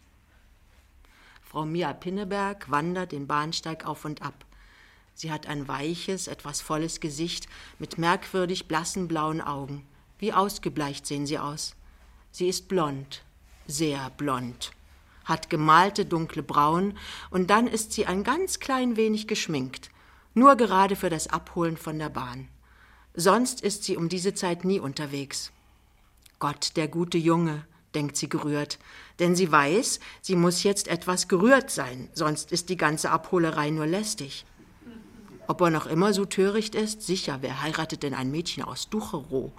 Frau 1.41 1.65
Mia 1.65 1.91
Pinneberg 1.93 2.69
wandert 2.69 3.11
den 3.11 3.27
Bahnsteig 3.27 3.85
auf 3.85 4.05
und 4.05 4.21
ab. 4.21 4.45
Sie 5.15 5.31
hat 5.31 5.47
ein 5.47 5.67
weiches, 5.67 6.27
etwas 6.27 6.61
volles 6.61 6.99
Gesicht 6.99 7.49
mit 7.77 7.97
merkwürdig 7.97 8.67
blassen 8.67 9.07
blauen 9.07 9.41
Augen. 9.41 9.85
Wie 10.17 10.31
ausgebleicht 10.31 11.05
sehen 11.05 11.25
sie 11.25 11.39
aus. 11.39 11.75
Sie 12.31 12.47
ist 12.47 12.67
blond, 12.67 13.23
sehr 13.67 14.11
blond, 14.11 14.71
hat 15.25 15.49
gemalte 15.49 16.05
dunkle 16.05 16.43
Brauen 16.43 16.97
und 17.31 17.49
dann 17.49 17.67
ist 17.67 17.91
sie 17.91 18.05
ein 18.05 18.23
ganz 18.23 18.59
klein 18.59 18.95
wenig 18.95 19.27
geschminkt 19.27 19.89
nur 20.33 20.55
gerade 20.55 20.95
für 20.95 21.09
das 21.09 21.27
Abholen 21.27 21.77
von 21.77 21.99
der 21.99 22.09
Bahn. 22.09 22.47
Sonst 23.13 23.61
ist 23.61 23.83
sie 23.83 23.97
um 23.97 24.09
diese 24.09 24.33
Zeit 24.33 24.63
nie 24.63 24.79
unterwegs. 24.79 25.51
Gott, 26.39 26.71
der 26.75 26.87
gute 26.87 27.17
Junge, 27.17 27.65
denkt 27.95 28.15
sie 28.15 28.29
gerührt, 28.29 28.79
denn 29.19 29.35
sie 29.35 29.51
weiß, 29.51 29.99
sie 30.21 30.35
muss 30.35 30.63
jetzt 30.63 30.87
etwas 30.87 31.27
gerührt 31.27 31.71
sein, 31.71 32.09
sonst 32.13 32.51
ist 32.51 32.69
die 32.69 32.77
ganze 32.77 33.09
Abholerei 33.09 33.71
nur 33.71 33.87
lästig. 33.87 34.45
Ob 35.47 35.61
er 35.61 35.71
noch 35.71 35.87
immer 35.87 36.13
so 36.13 36.25
töricht 36.25 36.75
ist? 36.75 37.01
Sicher, 37.01 37.39
wer 37.41 37.61
heiratet 37.63 38.03
denn 38.03 38.13
ein 38.13 38.29
Mädchen 38.29 38.63
aus 38.63 38.89
Ducherow? 38.89 39.51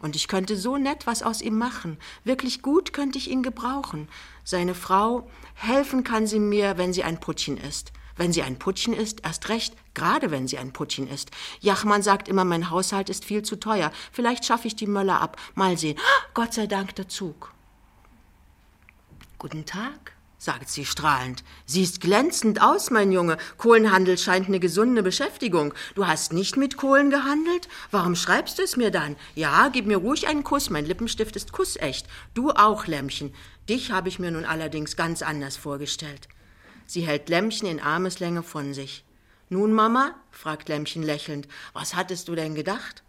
Und 0.00 0.16
ich 0.16 0.28
könnte 0.28 0.56
so 0.56 0.78
nett 0.78 1.06
was 1.06 1.22
aus 1.22 1.42
ihm 1.42 1.58
machen. 1.58 1.98
Wirklich 2.24 2.62
gut 2.62 2.94
könnte 2.94 3.18
ich 3.18 3.30
ihn 3.30 3.42
gebrauchen. 3.42 4.08
Seine 4.44 4.74
Frau, 4.74 5.28
helfen 5.54 6.04
kann 6.04 6.26
sie 6.26 6.40
mir, 6.40 6.78
wenn 6.78 6.94
sie 6.94 7.04
ein 7.04 7.20
Puttchen 7.20 7.58
ist. 7.58 7.92
Wenn 8.20 8.34
sie 8.34 8.42
ein 8.42 8.58
Puttchen 8.58 8.92
ist, 8.92 9.24
erst 9.24 9.48
recht, 9.48 9.74
gerade 9.94 10.30
wenn 10.30 10.46
sie 10.46 10.58
ein 10.58 10.74
Puttchen 10.74 11.08
ist. 11.08 11.30
Jachmann 11.60 12.02
sagt 12.02 12.28
immer, 12.28 12.44
mein 12.44 12.68
Haushalt 12.68 13.08
ist 13.08 13.24
viel 13.24 13.42
zu 13.42 13.56
teuer. 13.56 13.90
Vielleicht 14.12 14.44
schaffe 14.44 14.66
ich 14.66 14.76
die 14.76 14.86
Möller 14.86 15.22
ab. 15.22 15.38
Mal 15.54 15.78
sehen. 15.78 15.98
Gott 16.34 16.52
sei 16.52 16.66
Dank 16.66 16.94
der 16.96 17.08
Zug. 17.08 17.54
Guten 19.38 19.64
Tag, 19.64 20.12
sagt 20.36 20.68
sie 20.68 20.84
strahlend. 20.84 21.44
Siehst 21.64 22.02
glänzend 22.02 22.60
aus, 22.60 22.90
mein 22.90 23.10
Junge. 23.10 23.38
Kohlenhandel 23.56 24.18
scheint 24.18 24.48
eine 24.48 24.60
gesunde 24.60 25.02
Beschäftigung. 25.02 25.72
Du 25.94 26.06
hast 26.06 26.34
nicht 26.34 26.58
mit 26.58 26.76
Kohlen 26.76 27.08
gehandelt? 27.08 27.68
Warum 27.90 28.16
schreibst 28.16 28.58
du 28.58 28.62
es 28.62 28.76
mir 28.76 28.90
dann? 28.90 29.16
Ja, 29.34 29.70
gib 29.70 29.86
mir 29.86 29.96
ruhig 29.96 30.28
einen 30.28 30.44
Kuss. 30.44 30.68
Mein 30.68 30.84
Lippenstift 30.84 31.36
ist 31.36 31.52
kussecht. 31.52 32.06
Du 32.34 32.50
auch, 32.50 32.86
Lämmchen. 32.86 33.32
Dich 33.70 33.92
habe 33.92 34.10
ich 34.10 34.18
mir 34.18 34.30
nun 34.30 34.44
allerdings 34.44 34.94
ganz 34.94 35.22
anders 35.22 35.56
vorgestellt. 35.56 36.28
Sie 36.90 37.02
hält 37.02 37.28
Lämmchen 37.28 37.68
in 37.68 37.78
Armeslänge 37.78 38.42
von 38.42 38.74
sich. 38.74 39.04
Nun, 39.48 39.72
Mama? 39.72 40.16
fragt 40.32 40.68
Lämmchen 40.68 41.04
lächelnd. 41.04 41.46
Was 41.72 41.94
hattest 41.94 42.26
du 42.26 42.34
denn 42.34 42.56
gedacht? 42.56 43.04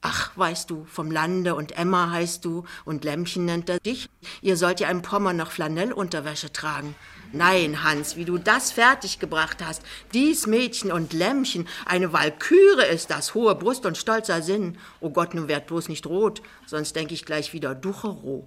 Ach, 0.00 0.30
weißt 0.36 0.70
du, 0.70 0.84
vom 0.84 1.10
Lande 1.10 1.56
und 1.56 1.76
Emma 1.76 2.12
heißt 2.12 2.44
du 2.44 2.62
und 2.84 3.02
Lämmchen 3.02 3.46
nennt 3.46 3.68
er 3.68 3.80
dich. 3.80 4.08
Ihr 4.42 4.56
sollt 4.56 4.78
ja 4.78 4.88
im 4.90 5.02
Pommern 5.02 5.36
noch 5.36 5.50
Flanellunterwäsche 5.50 6.52
tragen. 6.52 6.94
Nein, 7.32 7.82
Hans, 7.82 8.14
wie 8.14 8.24
du 8.24 8.38
das 8.38 8.70
fertiggebracht 8.70 9.64
hast. 9.64 9.82
Dies 10.12 10.46
Mädchen 10.46 10.92
und 10.92 11.12
Lämmchen, 11.12 11.66
eine 11.86 12.12
Walküre 12.12 12.84
ist 12.84 13.10
das, 13.10 13.34
hohe 13.34 13.56
Brust 13.56 13.86
und 13.86 13.98
stolzer 13.98 14.40
Sinn. 14.40 14.78
Oh 15.00 15.10
Gott, 15.10 15.34
nun 15.34 15.48
werd 15.48 15.66
bloß 15.66 15.88
nicht 15.88 16.06
rot, 16.06 16.42
sonst 16.64 16.94
denk 16.94 17.10
ich 17.10 17.24
gleich 17.24 17.52
wieder 17.54 17.74
Ducherow. 17.74 18.44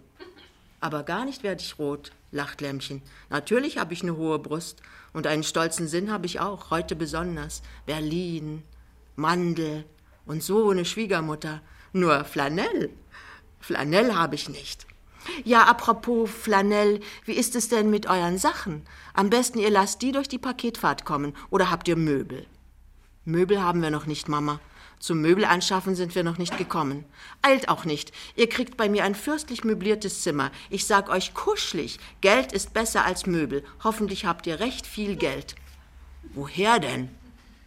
Aber 0.79 1.03
gar 1.03 1.25
nicht 1.25 1.43
werd 1.43 1.61
ich 1.61 1.77
rot, 1.79 2.13
lacht 2.31 2.61
Lämmchen. 2.61 3.01
Natürlich 3.29 3.77
habe 3.77 3.93
ich 3.93 4.03
eine 4.03 4.17
hohe 4.17 4.39
Brust 4.39 4.81
und 5.13 5.27
einen 5.27 5.43
stolzen 5.43 5.87
Sinn 5.87 6.11
habe 6.11 6.25
ich 6.25 6.39
auch, 6.39 6.69
heute 6.71 6.95
besonders. 6.95 7.61
Berlin, 7.85 8.63
Mandel 9.15 9.85
und 10.25 10.43
so 10.43 10.69
eine 10.69 10.85
Schwiegermutter. 10.85 11.61
Nur 11.93 12.23
Flanell. 12.25 12.89
Flanell 13.59 14.13
habe 14.13 14.35
ich 14.35 14.49
nicht. 14.49 14.85
Ja, 15.43 15.63
apropos 15.63 16.29
Flanell, 16.29 17.01
wie 17.25 17.33
ist 17.33 17.55
es 17.55 17.69
denn 17.69 17.89
mit 17.89 18.07
euren 18.07 18.37
Sachen? 18.37 18.83
Am 19.13 19.29
besten 19.29 19.59
ihr 19.59 19.71
lasst 19.71 20.01
die 20.01 20.11
durch 20.11 20.27
die 20.27 20.37
Paketfahrt 20.37 21.05
kommen 21.05 21.33
oder 21.49 21.69
habt 21.69 21.87
ihr 21.87 21.97
Möbel? 21.97 22.45
Möbel 23.25 23.61
haben 23.61 23.81
wir 23.81 23.89
noch 23.89 24.05
nicht, 24.05 24.29
Mama. 24.29 24.59
Zum 24.99 25.21
Möbel 25.21 25.45
anschaffen 25.45 25.95
sind 25.95 26.15
wir 26.15 26.23
noch 26.23 26.37
nicht 26.37 26.57
gekommen. 26.57 27.05
Eilt 27.41 27.69
auch 27.69 27.85
nicht. 27.85 28.11
Ihr 28.35 28.49
kriegt 28.49 28.77
bei 28.77 28.89
mir 28.89 29.03
ein 29.03 29.13
fürstlich 29.13 29.63
möbliertes 29.63 30.23
Zimmer. 30.23 30.51
Ich 30.69 30.87
sag 30.87 31.09
euch 31.09 31.33
kuschelig. 31.33 31.99
Geld 32.21 32.51
ist 32.51 32.73
besser 32.73 33.05
als 33.05 33.27
Möbel. 33.27 33.63
Hoffentlich 33.83 34.25
habt 34.25 34.47
ihr 34.47 34.59
recht 34.59 34.87
viel 34.87 35.15
Geld. 35.15 35.55
Woher 36.33 36.79
denn? 36.79 37.09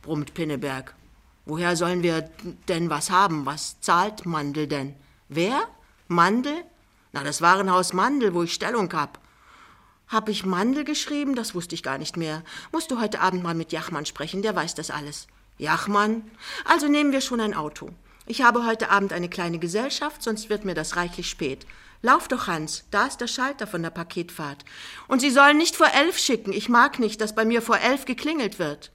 brummt 0.03 0.35
Pinneberg. 0.35 0.95
Woher 1.47 1.77
sollen 1.77 2.03
wir 2.03 2.31
denn 2.69 2.91
was 2.91 3.11
haben? 3.11 3.47
Was 3.47 3.81
zahlt 3.81 4.27
Mandel 4.27 4.67
denn? 4.67 4.95
Wer? 5.29 5.63
Mandel? 6.09 6.65
Na, 7.13 7.23
das 7.23 7.41
Warenhaus 7.41 7.93
Mandel, 7.93 8.35
wo 8.35 8.43
ich 8.43 8.53
Stellung 8.53 8.93
hab. 8.93 9.21
Hab 10.09 10.29
ich 10.29 10.45
Mandel 10.45 10.85
geschrieben? 10.85 11.37
Das 11.37 11.55
wusste 11.55 11.77
ich 11.77 11.83
gar 11.85 11.99
nicht 11.99 12.17
mehr. 12.17 12.43
Musst 12.73 12.91
du 12.91 13.01
heute 13.01 13.21
Abend 13.21 13.43
mal 13.45 13.55
mit 13.55 13.71
Jachmann 13.71 14.07
sprechen, 14.07 14.43
der 14.43 14.57
weiß 14.57 14.75
das 14.75 14.91
alles. 14.91 15.29
Jachmann? 15.61 16.23
Also 16.65 16.89
nehmen 16.89 17.13
wir 17.13 17.21
schon 17.21 17.41
ein 17.41 17.55
Auto. 17.55 17.91
Ich 18.27 18.43
habe 18.43 18.65
heute 18.65 18.91
Abend 18.91 19.13
eine 19.13 19.29
kleine 19.29 19.59
Gesellschaft, 19.59 20.23
sonst 20.23 20.49
wird 20.49 20.65
mir 20.65 20.75
das 20.75 20.97
reichlich 20.97 21.29
spät. 21.29 21.67
Lauf 22.03 22.29
doch, 22.29 22.47
Hans, 22.47 22.85
da 22.91 23.07
ist 23.07 23.21
der 23.21 23.27
Schalter 23.27 23.67
von 23.67 23.83
der 23.83 23.91
Paketfahrt. 23.91 24.65
Und 25.07 25.21
Sie 25.21 25.31
sollen 25.31 25.59
nicht 25.59 25.77
vor 25.77 25.89
elf 25.93 26.19
schicken. 26.19 26.53
Ich 26.53 26.71
mag 26.71 26.99
nicht, 26.99 27.21
dass 27.21 27.35
bei 27.35 27.45
mir 27.45 27.61
vor 27.61 27.79
elf 27.79 28.07
geklingelt 28.07 28.59
wird. 28.59 28.91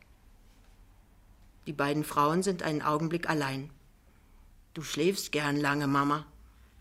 Die 1.67 1.73
beiden 1.73 2.03
Frauen 2.03 2.41
sind 2.41 2.63
einen 2.63 2.81
Augenblick 2.81 3.29
allein. 3.29 3.69
Du 4.73 4.81
schläfst 4.81 5.31
gern 5.31 5.57
lange, 5.57 5.87
Mama, 5.87 6.25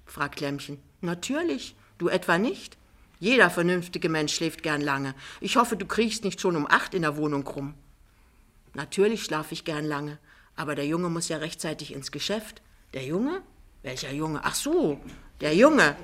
fragt 0.06 0.40
Lämmchen. 0.40 0.80
Natürlich, 1.02 1.76
du 1.98 2.08
etwa 2.08 2.38
nicht? 2.38 2.78
Jeder 3.20 3.50
vernünftige 3.50 4.08
Mensch 4.08 4.34
schläft 4.34 4.62
gern 4.62 4.80
lange. 4.80 5.14
Ich 5.40 5.56
hoffe, 5.56 5.76
du 5.76 5.86
kriechst 5.86 6.24
nicht 6.24 6.40
schon 6.40 6.56
um 6.56 6.66
acht 6.66 6.94
in 6.94 7.02
der 7.02 7.16
Wohnung 7.16 7.46
rum. 7.46 7.74
Natürlich 8.74 9.22
schlafe 9.22 9.54
ich 9.54 9.64
gern 9.64 9.84
lange, 9.84 10.18
aber 10.56 10.74
der 10.74 10.86
Junge 10.86 11.08
muss 11.08 11.28
ja 11.28 11.38
rechtzeitig 11.38 11.92
ins 11.94 12.10
Geschäft. 12.10 12.60
Der 12.92 13.04
Junge? 13.04 13.40
Welcher 13.82 14.12
Junge? 14.12 14.40
Ach 14.42 14.54
so, 14.54 15.00
der 15.40 15.54
Junge. 15.54 15.96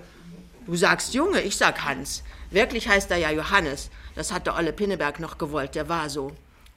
Du 0.66 0.76
sagst 0.76 1.14
Junge, 1.14 1.40
ich 1.40 1.56
sag 1.56 1.84
Hans. 1.84 2.22
Wirklich 2.50 2.88
heißt 2.88 3.10
er 3.10 3.16
ja 3.16 3.30
Johannes. 3.30 3.90
Das 4.14 4.32
hat 4.32 4.46
der 4.46 4.56
Olle 4.56 4.72
Pinneberg 4.72 5.18
noch 5.18 5.38
gewollt, 5.38 5.74
der 5.74 5.88
war 5.88 6.08
so. 6.10 6.32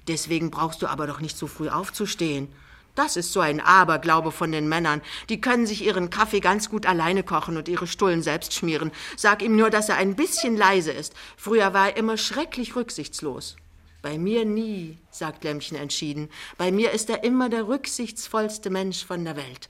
Deswegen 0.07 0.51
brauchst 0.51 0.81
du 0.81 0.87
aber 0.87 1.07
doch 1.07 1.19
nicht 1.19 1.37
so 1.37 1.47
früh 1.47 1.69
aufzustehen. 1.69 2.47
Das 2.95 3.17
ist 3.17 3.33
so 3.33 3.39
ein 3.39 3.59
Aberglaube 3.59 4.31
von 4.31 4.51
den 4.51 4.69
Männern. 4.69 5.01
Die 5.29 5.41
können 5.41 5.65
sich 5.65 5.83
ihren 5.83 6.09
Kaffee 6.11 6.41
ganz 6.41 6.69
gut 6.69 6.85
alleine 6.85 7.23
kochen 7.23 7.57
und 7.57 7.67
ihre 7.67 7.87
Stullen 7.87 8.21
selbst 8.21 8.53
schmieren. 8.53 8.91
Sag 9.17 9.41
ihm 9.41 9.55
nur, 9.55 9.71
dass 9.71 9.89
er 9.89 9.97
ein 9.97 10.15
bisschen 10.15 10.55
leise 10.55 10.91
ist. 10.91 11.13
Früher 11.35 11.73
war 11.73 11.89
er 11.89 11.97
immer 11.97 12.17
schrecklich 12.17 12.75
rücksichtslos. 12.75 13.55
Bei 14.03 14.17
mir 14.17 14.43
nie, 14.43 14.97
sagt 15.11 15.45
Lämmchen 15.45 15.77
entschieden. 15.77 16.29
Bei 16.57 16.73
mir 16.73 16.91
ist 16.91 17.09
er 17.09 17.23
immer 17.23 17.47
der 17.47 17.69
rücksichtsvollste 17.69 18.69
Mensch 18.69 19.05
von 19.05 19.23
der 19.23 19.37
Welt. 19.37 19.69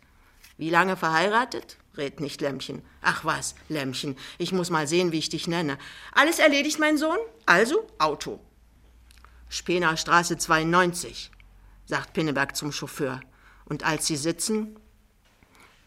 Wie 0.58 0.72
lange 0.72 0.98
verheiratet? 0.98 1.78
rät 1.96 2.20
nicht 2.20 2.42
Lämmchen. 2.42 2.82
Ach 3.04 3.24
was, 3.24 3.54
Lämmchen, 3.70 4.18
ich 4.40 4.52
muss 4.52 4.72
mal 4.72 4.88
sehen, 4.88 5.12
wie 5.12 5.20
ich 5.20 5.30
dich 5.30 5.48
nenne. 5.48 5.78
Alles 6.14 6.40
erledigt, 6.40 6.80
mein 6.80 6.98
Sohn? 6.98 7.20
Also 7.46 7.88
Auto. 8.00 8.40
Spener 9.50 9.96
Straße 9.98 10.36
92 10.36 11.30
sagt 11.86 12.14
Pinneberg 12.14 12.56
zum 12.56 12.72
Chauffeur. 12.72 13.22
Und 13.66 13.86
als 13.86 14.08
sie 14.08 14.18
sitzen, 14.18 14.80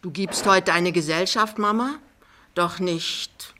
du 0.01 0.09
gibst 0.09 0.45
heute 0.45 0.71
eine 0.71 0.93
Gesellschaft, 0.93 1.57
Mama? 1.57 1.99
Doch 2.55 2.79
nicht. 2.79 3.53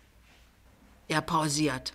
Er 1.09 1.19
pausiert. 1.19 1.93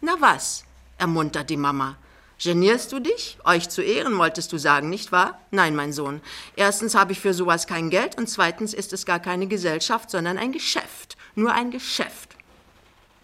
Na 0.00 0.14
was? 0.20 0.64
ermuntert 0.96 1.50
die 1.50 1.58
Mama. 1.58 1.98
Genierst 2.42 2.92
du 2.92 3.00
dich? 3.00 3.36
Euch 3.44 3.68
zu 3.68 3.82
ehren, 3.82 4.16
wolltest 4.16 4.50
du 4.52 4.58
sagen, 4.58 4.88
nicht 4.88 5.12
wahr? 5.12 5.38
Nein, 5.50 5.76
mein 5.76 5.92
Sohn. 5.92 6.22
Erstens 6.56 6.94
habe 6.94 7.12
ich 7.12 7.20
für 7.20 7.34
sowas 7.34 7.66
kein 7.66 7.90
Geld 7.90 8.16
und 8.16 8.28
zweitens 8.28 8.72
ist 8.72 8.94
es 8.94 9.04
gar 9.04 9.20
keine 9.20 9.46
Gesellschaft, 9.46 10.10
sondern 10.10 10.38
ein 10.38 10.50
Geschäft. 10.50 11.18
Nur 11.34 11.52
ein 11.52 11.70
Geschäft. 11.70 12.36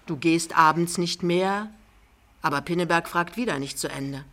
Du 0.05 0.17
gehst 0.17 0.57
abends 0.57 0.99
nicht 0.99 1.23
mehr? 1.23 1.71
Aber 2.43 2.61
Pinneberg 2.61 3.09
fragt 3.09 3.39
wieder 3.39 3.59
nicht 3.59 3.79
zu 3.79 3.89
Ende. 3.89 4.25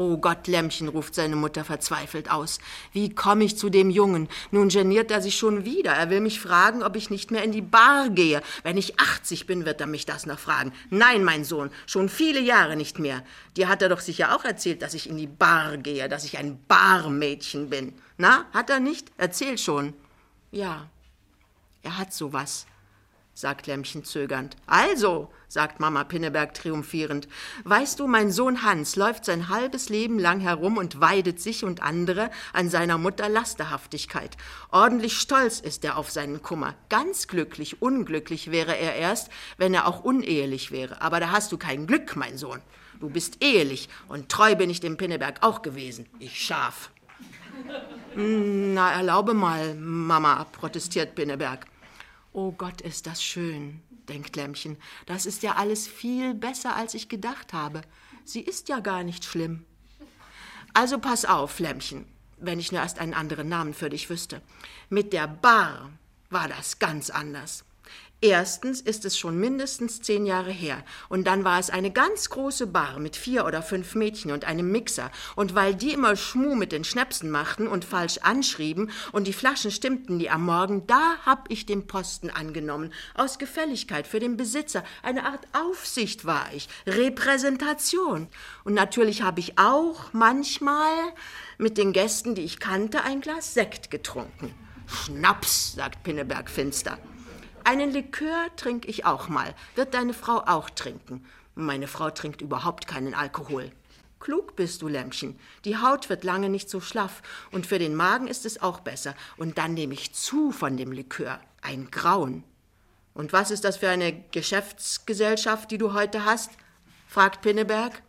Oh 0.00 0.16
Gott, 0.16 0.46
Lämmchen, 0.46 0.86
ruft 0.86 1.16
seine 1.16 1.34
Mutter 1.34 1.64
verzweifelt 1.64 2.30
aus. 2.30 2.60
Wie 2.92 3.12
komme 3.12 3.42
ich 3.42 3.58
zu 3.58 3.68
dem 3.68 3.90
Jungen? 3.90 4.28
Nun 4.52 4.68
geniert 4.68 5.10
er 5.10 5.20
sich 5.20 5.36
schon 5.36 5.64
wieder. 5.64 5.90
Er 5.90 6.08
will 6.08 6.20
mich 6.20 6.38
fragen, 6.38 6.84
ob 6.84 6.94
ich 6.94 7.10
nicht 7.10 7.32
mehr 7.32 7.42
in 7.42 7.50
die 7.50 7.62
Bar 7.62 8.08
gehe. 8.08 8.40
Wenn 8.62 8.76
ich 8.76 9.00
80 9.00 9.46
bin, 9.46 9.64
wird 9.64 9.80
er 9.80 9.88
mich 9.88 10.06
das 10.06 10.24
noch 10.24 10.38
fragen. 10.38 10.72
Nein, 10.90 11.24
mein 11.24 11.42
Sohn, 11.42 11.72
schon 11.86 12.08
viele 12.08 12.38
Jahre 12.38 12.76
nicht 12.76 13.00
mehr. 13.00 13.24
Dir 13.56 13.66
hat 13.66 13.82
er 13.82 13.88
doch 13.88 13.98
sicher 13.98 14.36
auch 14.36 14.44
erzählt, 14.44 14.82
dass 14.82 14.94
ich 14.94 15.10
in 15.10 15.16
die 15.16 15.26
Bar 15.26 15.78
gehe, 15.78 16.08
dass 16.08 16.24
ich 16.24 16.38
ein 16.38 16.62
Barmädchen 16.68 17.68
bin. 17.68 17.92
Na, 18.18 18.44
hat 18.52 18.70
er 18.70 18.78
nicht? 18.78 19.10
Erzähl 19.16 19.58
schon. 19.58 19.94
Ja, 20.52 20.88
er 21.82 21.98
hat 21.98 22.12
sowas 22.12 22.66
sagt 23.38 23.68
Lämmchen 23.68 24.02
zögernd. 24.02 24.56
Also, 24.66 25.30
sagt 25.46 25.78
Mama 25.78 26.02
Pinneberg 26.02 26.54
triumphierend, 26.54 27.28
weißt 27.62 28.00
du, 28.00 28.08
mein 28.08 28.32
Sohn 28.32 28.64
Hans 28.64 28.96
läuft 28.96 29.24
sein 29.24 29.48
halbes 29.48 29.90
Leben 29.90 30.18
lang 30.18 30.40
herum 30.40 30.76
und 30.76 31.00
weidet 31.00 31.40
sich 31.40 31.64
und 31.64 31.80
andere 31.80 32.30
an 32.52 32.68
seiner 32.68 32.98
Mutter 32.98 33.28
Lasterhaftigkeit. 33.28 34.36
Ordentlich 34.72 35.16
stolz 35.18 35.60
ist 35.60 35.84
er 35.84 35.98
auf 35.98 36.10
seinen 36.10 36.42
Kummer. 36.42 36.74
Ganz 36.88 37.28
glücklich, 37.28 37.80
unglücklich 37.80 38.50
wäre 38.50 38.76
er 38.76 38.96
erst, 38.96 39.30
wenn 39.56 39.72
er 39.72 39.86
auch 39.86 40.02
unehelich 40.02 40.72
wäre. 40.72 41.00
Aber 41.00 41.20
da 41.20 41.30
hast 41.30 41.52
du 41.52 41.58
kein 41.58 41.86
Glück, 41.86 42.16
mein 42.16 42.38
Sohn. 42.38 42.60
Du 42.98 43.08
bist 43.08 43.36
ehelich 43.40 43.88
und 44.08 44.30
treu 44.30 44.56
bin 44.56 44.68
ich 44.68 44.80
dem 44.80 44.96
Pinneberg 44.96 45.44
auch 45.44 45.62
gewesen. 45.62 46.06
Ich 46.18 46.44
Schaf. 46.44 46.90
Na, 48.16 48.94
erlaube 48.94 49.32
mal, 49.32 49.76
Mama, 49.76 50.44
protestiert 50.50 51.14
Pinneberg. 51.14 51.66
Oh 52.40 52.52
Gott, 52.52 52.82
ist 52.82 53.08
das 53.08 53.20
schön, 53.20 53.82
denkt 54.08 54.36
Lämmchen. 54.36 54.76
Das 55.06 55.26
ist 55.26 55.42
ja 55.42 55.56
alles 55.56 55.88
viel 55.88 56.34
besser, 56.34 56.76
als 56.76 56.94
ich 56.94 57.08
gedacht 57.08 57.52
habe. 57.52 57.82
Sie 58.24 58.40
ist 58.40 58.68
ja 58.68 58.78
gar 58.78 59.02
nicht 59.02 59.24
schlimm. 59.24 59.64
Also 60.72 61.00
pass 61.00 61.24
auf, 61.24 61.58
Lämmchen, 61.58 62.06
wenn 62.36 62.60
ich 62.60 62.70
nur 62.70 62.80
erst 62.80 63.00
einen 63.00 63.12
anderen 63.12 63.48
Namen 63.48 63.74
für 63.74 63.90
dich 63.90 64.08
wüsste. 64.08 64.40
Mit 64.88 65.12
der 65.12 65.26
Bar 65.26 65.90
war 66.30 66.46
das 66.46 66.78
ganz 66.78 67.10
anders. 67.10 67.64
Erstens 68.20 68.80
ist 68.80 69.04
es 69.04 69.16
schon 69.16 69.38
mindestens 69.38 70.02
zehn 70.02 70.26
Jahre 70.26 70.50
her. 70.50 70.82
Und 71.08 71.28
dann 71.28 71.44
war 71.44 71.60
es 71.60 71.70
eine 71.70 71.92
ganz 71.92 72.30
große 72.30 72.66
Bar 72.66 72.98
mit 72.98 73.14
vier 73.14 73.46
oder 73.46 73.62
fünf 73.62 73.94
Mädchen 73.94 74.32
und 74.32 74.44
einem 74.44 74.72
Mixer. 74.72 75.12
Und 75.36 75.54
weil 75.54 75.76
die 75.76 75.92
immer 75.92 76.16
Schmuh 76.16 76.56
mit 76.56 76.72
den 76.72 76.82
Schnäpsen 76.82 77.30
machten 77.30 77.68
und 77.68 77.84
falsch 77.84 78.18
anschrieben 78.22 78.90
und 79.12 79.28
die 79.28 79.32
Flaschen 79.32 79.70
stimmten 79.70 80.16
nie 80.16 80.30
am 80.30 80.44
Morgen, 80.44 80.84
da 80.88 81.18
hab 81.24 81.48
ich 81.48 81.64
den 81.64 81.86
Posten 81.86 82.28
angenommen. 82.28 82.92
Aus 83.14 83.38
Gefälligkeit 83.38 84.08
für 84.08 84.18
den 84.18 84.36
Besitzer. 84.36 84.82
Eine 85.04 85.24
Art 85.24 85.46
Aufsicht 85.52 86.24
war 86.24 86.46
ich. 86.52 86.68
Repräsentation. 86.88 88.26
Und 88.64 88.74
natürlich 88.74 89.22
habe 89.22 89.38
ich 89.38 89.58
auch 89.60 90.12
manchmal 90.12 90.90
mit 91.56 91.78
den 91.78 91.92
Gästen, 91.92 92.34
die 92.34 92.42
ich 92.42 92.58
kannte, 92.58 93.04
ein 93.04 93.20
Glas 93.20 93.54
Sekt 93.54 93.92
getrunken. 93.92 94.52
Schnaps, 94.88 95.74
sagt 95.74 96.02
Pinneberg 96.02 96.50
finster. 96.50 96.98
Einen 97.68 97.92
Likör 97.92 98.48
trinke 98.56 98.88
ich 98.88 99.04
auch 99.04 99.28
mal. 99.28 99.54
Wird 99.74 99.92
deine 99.92 100.14
Frau 100.14 100.38
auch 100.46 100.70
trinken? 100.70 101.26
Meine 101.54 101.86
Frau 101.86 102.08
trinkt 102.08 102.40
überhaupt 102.40 102.86
keinen 102.86 103.12
Alkohol. 103.12 103.70
Klug 104.20 104.56
bist 104.56 104.80
du, 104.80 104.88
Lämmchen. 104.88 105.38
Die 105.66 105.76
Haut 105.76 106.08
wird 106.08 106.24
lange 106.24 106.48
nicht 106.48 106.70
so 106.70 106.80
schlaff 106.80 107.20
und 107.50 107.66
für 107.66 107.78
den 107.78 107.94
Magen 107.94 108.26
ist 108.26 108.46
es 108.46 108.62
auch 108.62 108.80
besser. 108.80 109.14
Und 109.36 109.58
dann 109.58 109.74
nehme 109.74 109.92
ich 109.92 110.14
zu 110.14 110.50
von 110.50 110.78
dem 110.78 110.92
Likör. 110.92 111.42
Ein 111.60 111.90
Grauen. 111.90 112.42
Und 113.12 113.34
was 113.34 113.50
ist 113.50 113.64
das 113.64 113.76
für 113.76 113.90
eine 113.90 114.18
Geschäftsgesellschaft, 114.30 115.70
die 115.70 115.76
du 115.76 115.92
heute 115.92 116.24
hast? 116.24 116.52
fragt 117.06 117.42
Pinneberg. 117.42 118.02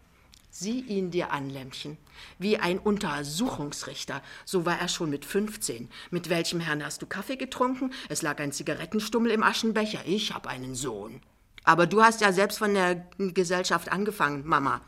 Sieh 0.61 0.81
ihn 0.81 1.09
dir 1.09 1.31
an, 1.31 1.49
Lämmchen. 1.49 1.97
Wie 2.37 2.57
ein 2.57 2.79
Untersuchungsrichter. 2.79 4.21
So 4.43 4.65
war 4.65 4.77
er 4.77 4.89
schon 4.89 5.09
mit 5.09 5.23
15. 5.23 5.89
Mit 6.11 6.29
welchem 6.29 6.59
Herrn 6.59 6.83
hast 6.83 7.01
du 7.01 7.05
Kaffee 7.05 7.37
getrunken? 7.37 7.93
Es 8.09 8.23
lag 8.23 8.39
ein 8.39 8.51
Zigarettenstummel 8.51 9.31
im 9.31 9.41
Aschenbecher. 9.41 10.01
Ich 10.05 10.33
hab 10.33 10.47
einen 10.47 10.75
Sohn. 10.75 11.21
Aber 11.63 11.87
du 11.87 12.03
hast 12.03 12.19
ja 12.19 12.33
selbst 12.33 12.57
von 12.57 12.73
der 12.73 13.07
Gesellschaft 13.17 13.89
angefangen, 13.89 14.45
Mama. 14.45 14.81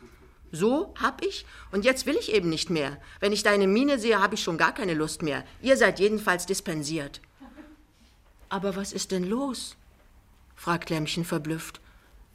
So 0.51 0.93
hab 1.01 1.23
ich 1.23 1.45
und 1.71 1.85
jetzt 1.85 2.05
will 2.05 2.17
ich 2.17 2.33
eben 2.33 2.49
nicht 2.49 2.69
mehr. 2.69 2.97
Wenn 3.21 3.31
ich 3.31 3.43
deine 3.43 3.65
Miene 3.65 3.97
sehe, 3.97 4.21
habe 4.21 4.35
ich 4.35 4.43
schon 4.43 4.57
gar 4.57 4.73
keine 4.73 4.93
Lust 4.93 5.21
mehr. 5.21 5.45
Ihr 5.61 5.77
seid 5.77 6.01
jedenfalls 6.01 6.45
dispensiert. 6.45 7.21
Aber 8.49 8.75
was 8.75 8.91
ist 8.91 9.13
denn 9.13 9.23
los? 9.23 9.77
fragt 10.53 10.89
Lämmchen 10.89 11.23
verblüfft. 11.23 11.79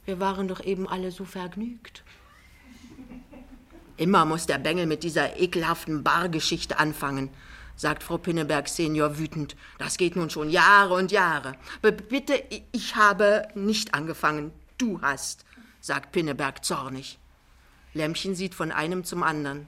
Wir 0.05 0.19
waren 0.19 0.47
doch 0.47 0.63
eben 0.63 0.89
alle 0.89 1.11
so 1.11 1.23
vergnügt. 1.23 2.03
Immer 3.97 4.25
muss 4.25 4.45
der 4.45 4.59
Bengel 4.59 4.85
mit 4.85 5.03
dieser 5.03 5.39
ekelhaften 5.39 6.03
Bargeschichte 6.03 6.77
anfangen, 6.77 7.29
sagt 7.75 8.03
Frau 8.03 8.19
Pinneberg 8.19 8.67
Senior 8.67 9.17
wütend. 9.17 9.55
Das 9.79 9.97
geht 9.97 10.15
nun 10.15 10.29
schon 10.29 10.49
Jahre 10.49 10.93
und 10.93 11.11
Jahre. 11.11 11.53
B 11.81 11.91
bitte, 11.91 12.43
ich 12.71 12.95
habe 12.95 13.47
nicht 13.55 13.95
angefangen. 13.95 14.51
Du 14.77 15.01
hast, 15.01 15.45
sagt 15.81 16.11
Pinneberg 16.11 16.63
zornig. 16.63 17.17
Lämmchen 17.93 18.35
sieht 18.35 18.53
von 18.53 18.71
einem 18.71 19.03
zum 19.03 19.23
anderen. 19.23 19.67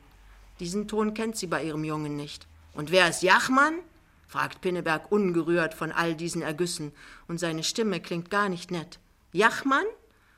Diesen 0.59 0.87
Ton 0.87 1.15
kennt 1.15 1.35
sie 1.35 1.47
bei 1.47 1.63
ihrem 1.63 1.83
Jungen 1.83 2.15
nicht. 2.15 2.45
Und 2.73 2.91
wer 2.91 3.09
ist 3.09 3.23
Jachmann? 3.23 3.79
fragt 4.27 4.61
Pinneberg 4.61 5.11
ungerührt 5.11 5.73
von 5.73 5.91
all 5.91 6.13
diesen 6.13 6.43
Ergüssen, 6.43 6.91
und 7.27 7.39
seine 7.39 7.63
Stimme 7.63 7.99
klingt 7.99 8.29
gar 8.29 8.47
nicht 8.47 8.69
nett. 8.69 8.99
Jachmann? 9.31 9.85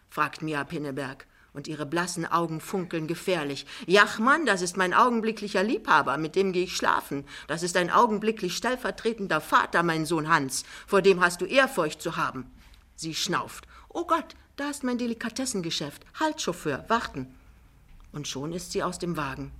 fragt 0.09 0.41
Mia 0.41 0.63
Pinneberg, 0.63 1.25
und 1.53 1.67
ihre 1.67 1.85
blassen 1.85 2.25
Augen 2.25 2.61
funkeln 2.61 3.07
gefährlich. 3.07 3.65
Jachmann, 3.85 4.45
das 4.45 4.61
ist 4.61 4.77
mein 4.77 4.93
augenblicklicher 4.93 5.63
Liebhaber, 5.63 6.17
mit 6.17 6.35
dem 6.35 6.53
gehe 6.53 6.63
ich 6.63 6.75
schlafen. 6.75 7.25
Das 7.47 7.63
ist 7.63 7.75
ein 7.77 7.89
augenblicklich 7.89 8.55
stellvertretender 8.55 9.41
Vater, 9.41 9.83
mein 9.83 10.05
Sohn 10.05 10.29
Hans. 10.29 10.63
Vor 10.87 11.01
dem 11.01 11.21
hast 11.21 11.41
du 11.41 11.45
Ehrfurcht 11.45 12.01
zu 12.01 12.17
haben. 12.17 12.49
Sie 12.95 13.15
schnauft. 13.15 13.67
Oh 13.89 14.05
Gott, 14.05 14.35
da 14.55 14.69
ist 14.69 14.83
mein 14.83 14.97
Delikatessengeschäft. 14.97 16.05
Halt, 16.19 16.41
Chauffeur, 16.41 16.85
warten 16.87 17.35
und 18.11 18.27
schon 18.27 18.51
ist 18.51 18.71
sie 18.71 18.83
aus 18.83 18.99
dem 18.99 19.17
Wagen. 19.17 19.51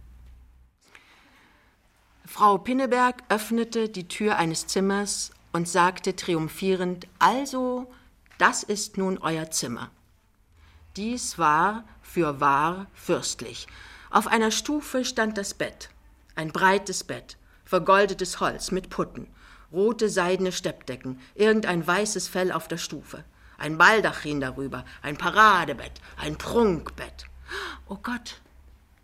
Frau 2.25 2.57
Pinneberg 2.57 3.23
öffnete 3.29 3.89
die 3.89 4.07
Tür 4.07 4.37
eines 4.37 4.67
Zimmers 4.67 5.31
und 5.51 5.67
sagte 5.67 6.15
triumphierend 6.15 7.07
Also, 7.19 7.91
das 8.37 8.63
ist 8.63 8.97
nun 8.97 9.17
euer 9.17 9.51
Zimmer. 9.51 9.91
Dies 10.97 11.37
war 11.37 11.85
für 12.01 12.41
wahr 12.41 12.87
fürstlich. 12.93 13.67
Auf 14.09 14.27
einer 14.27 14.51
Stufe 14.51 15.05
stand 15.05 15.37
das 15.37 15.53
Bett, 15.53 15.89
ein 16.35 16.51
breites 16.51 17.05
Bett, 17.05 17.37
vergoldetes 17.63 18.41
Holz 18.41 18.71
mit 18.71 18.89
Putten, 18.89 19.27
rote 19.71 20.09
seidene 20.09 20.51
Steppdecken, 20.51 21.19
irgendein 21.33 21.87
weißes 21.87 22.27
Fell 22.27 22.51
auf 22.51 22.67
der 22.67 22.77
Stufe, 22.77 23.23
ein 23.57 23.77
Baldachin 23.77 24.41
darüber, 24.41 24.83
ein 25.01 25.17
Paradebett, 25.17 26.01
ein 26.17 26.37
Prunkbett. 26.37 27.25
Oh 27.87 27.97
Gott, 28.01 28.41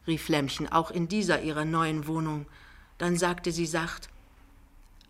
rief 0.08 0.28
Lämmchen 0.28 0.70
auch 0.70 0.92
in 0.92 1.08
dieser 1.08 1.42
ihrer 1.42 1.64
neuen 1.64 2.06
Wohnung. 2.08 2.48
Dann 2.98 3.18
sagte 3.18 3.54
sie 3.54 3.66
sacht, 3.66 4.10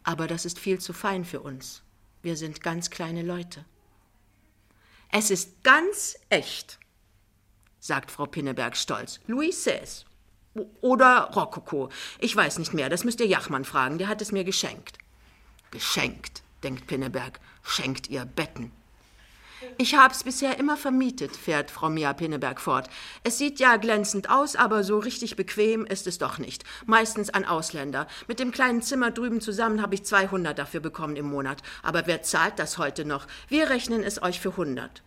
aber 0.03 0.27
das 0.27 0.45
ist 0.45 0.59
viel 0.59 0.79
zu 0.79 0.93
fein 0.93 1.25
für 1.25 1.39
uns. 1.39 1.81
Wir 2.21 2.37
sind 2.37 2.61
ganz 2.61 2.91
kleine 2.91 3.23
Leute. 3.23 3.65
Es 5.11 5.31
ist 5.31 5.63
ganz 5.63 6.17
echt, 6.29 6.79
sagt 7.79 8.11
Frau 8.11 8.25
Pinneberg 8.25 8.75
stolz. 8.75 9.19
Louis 9.27 9.63
Seize. 9.63 10.05
Oder 10.81 11.29
Rokoko. 11.35 11.89
Ich 12.19 12.35
weiß 12.35 12.57
nicht 12.59 12.73
mehr, 12.73 12.89
das 12.89 13.03
müsst 13.03 13.19
ihr 13.19 13.27
Jachmann 13.27 13.63
fragen, 13.63 13.97
der 13.97 14.07
hat 14.07 14.21
es 14.21 14.31
mir 14.31 14.43
geschenkt. 14.43 14.97
Geschenkt, 15.71 16.41
denkt 16.63 16.87
Pinneberg, 16.87 17.39
schenkt 17.63 18.09
ihr 18.09 18.25
Betten. 18.25 18.71
Ich 19.77 19.95
hab's 19.95 20.23
bisher 20.23 20.59
immer 20.59 20.77
vermietet, 20.77 21.35
fährt 21.35 21.71
Frau 21.71 21.89
Mia 21.89 22.13
Pinneberg 22.13 22.61
fort. 22.61 22.89
Es 23.23 23.37
sieht 23.37 23.59
ja 23.59 23.77
glänzend 23.77 24.29
aus, 24.29 24.55
aber 24.55 24.83
so 24.83 24.99
richtig 24.99 25.35
bequem 25.35 25.85
ist 25.85 26.05
es 26.05 26.19
doch 26.19 26.37
nicht. 26.37 26.63
Meistens 26.85 27.31
an 27.31 27.45
Ausländer. 27.45 28.07
Mit 28.27 28.39
dem 28.39 28.51
kleinen 28.51 28.81
Zimmer 28.81 29.11
drüben 29.11 29.41
zusammen 29.41 29.81
habe 29.81 29.95
ich 29.95 30.03
200 30.03 30.57
dafür 30.57 30.79
bekommen 30.79 31.15
im 31.15 31.27
Monat. 31.27 31.63
Aber 31.81 32.05
wer 32.05 32.21
zahlt 32.21 32.59
das 32.59 32.77
heute 32.77 33.03
noch? 33.05 33.25
Wir 33.47 33.69
rechnen 33.69 34.03
es 34.03 34.21
euch 34.21 34.39
für 34.39 34.51
100. 34.51 35.01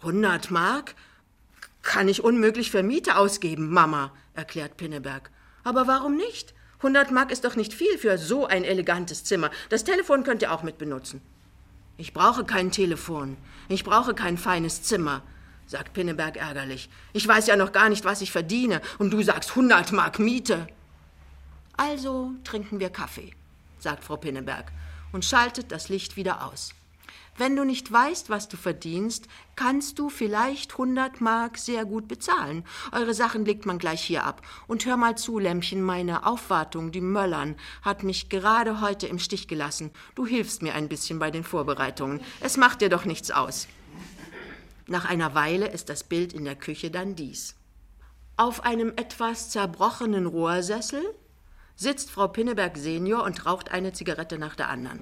100 0.00 0.50
Mark? 0.50 0.94
Kann 1.82 2.08
ich 2.08 2.24
unmöglich 2.24 2.70
für 2.70 2.82
Miete 2.82 3.16
ausgeben, 3.16 3.70
Mama, 3.70 4.12
erklärt 4.34 4.76
Pinneberg. 4.76 5.30
Aber 5.62 5.86
warum 5.86 6.16
nicht? 6.16 6.54
100 6.78 7.12
Mark 7.12 7.30
ist 7.30 7.44
doch 7.44 7.54
nicht 7.54 7.74
viel 7.74 7.96
für 7.96 8.18
so 8.18 8.46
ein 8.46 8.64
elegantes 8.64 9.22
Zimmer. 9.22 9.50
Das 9.68 9.84
Telefon 9.84 10.24
könnt 10.24 10.42
ihr 10.42 10.52
auch 10.52 10.64
mit 10.64 10.78
benutzen. 10.78 11.20
Ich 12.02 12.12
brauche 12.12 12.42
kein 12.44 12.72
Telefon. 12.72 13.36
Ich 13.68 13.84
brauche 13.84 14.12
kein 14.12 14.36
feines 14.36 14.82
Zimmer, 14.82 15.22
sagt 15.68 15.92
Pinneberg 15.92 16.36
ärgerlich. 16.36 16.90
Ich 17.12 17.28
weiß 17.28 17.46
ja 17.46 17.54
noch 17.54 17.70
gar 17.70 17.88
nicht, 17.88 18.04
was 18.04 18.22
ich 18.22 18.32
verdiene, 18.32 18.80
und 18.98 19.12
du 19.12 19.22
sagst 19.22 19.50
100 19.50 19.92
Mark 19.92 20.18
Miete. 20.18 20.66
Also 21.76 22.32
trinken 22.42 22.80
wir 22.80 22.90
Kaffee, 22.90 23.30
sagt 23.78 24.02
Frau 24.02 24.16
Pinneberg 24.16 24.72
und 25.12 25.24
schaltet 25.24 25.70
das 25.70 25.90
Licht 25.90 26.16
wieder 26.16 26.44
aus. 26.44 26.74
Wenn 27.38 27.56
du 27.56 27.64
nicht 27.64 27.90
weißt, 27.90 28.28
was 28.28 28.48
du 28.48 28.58
verdienst, 28.58 29.26
kannst 29.56 29.98
du 29.98 30.10
vielleicht 30.10 30.72
100 30.72 31.22
Mark 31.22 31.56
sehr 31.56 31.86
gut 31.86 32.06
bezahlen. 32.06 32.62
Eure 32.92 33.14
Sachen 33.14 33.46
legt 33.46 33.64
man 33.64 33.78
gleich 33.78 34.02
hier 34.02 34.24
ab. 34.24 34.42
Und 34.66 34.84
hör 34.84 34.98
mal 34.98 35.16
zu, 35.16 35.38
Lämmchen, 35.38 35.82
meine 35.82 36.26
Aufwartung, 36.26 36.92
die 36.92 37.00
Möllern, 37.00 37.56
hat 37.80 38.02
mich 38.02 38.28
gerade 38.28 38.82
heute 38.82 39.06
im 39.06 39.18
Stich 39.18 39.48
gelassen. 39.48 39.90
Du 40.14 40.26
hilfst 40.26 40.60
mir 40.60 40.74
ein 40.74 40.88
bisschen 40.88 41.18
bei 41.18 41.30
den 41.30 41.42
Vorbereitungen. 41.42 42.20
Es 42.40 42.58
macht 42.58 42.82
dir 42.82 42.90
doch 42.90 43.06
nichts 43.06 43.30
aus. 43.30 43.66
Nach 44.86 45.06
einer 45.06 45.34
Weile 45.34 45.68
ist 45.68 45.88
das 45.88 46.04
Bild 46.04 46.34
in 46.34 46.44
der 46.44 46.56
Küche 46.56 46.90
dann 46.90 47.16
dies. 47.16 47.54
Auf 48.36 48.64
einem 48.64 48.92
etwas 48.96 49.48
zerbrochenen 49.48 50.26
Rohrsessel 50.26 51.02
sitzt 51.76 52.10
Frau 52.10 52.28
Pinneberg 52.28 52.76
Senior 52.76 53.24
und 53.24 53.46
raucht 53.46 53.70
eine 53.70 53.94
Zigarette 53.94 54.38
nach 54.38 54.54
der 54.54 54.68
anderen 54.68 55.00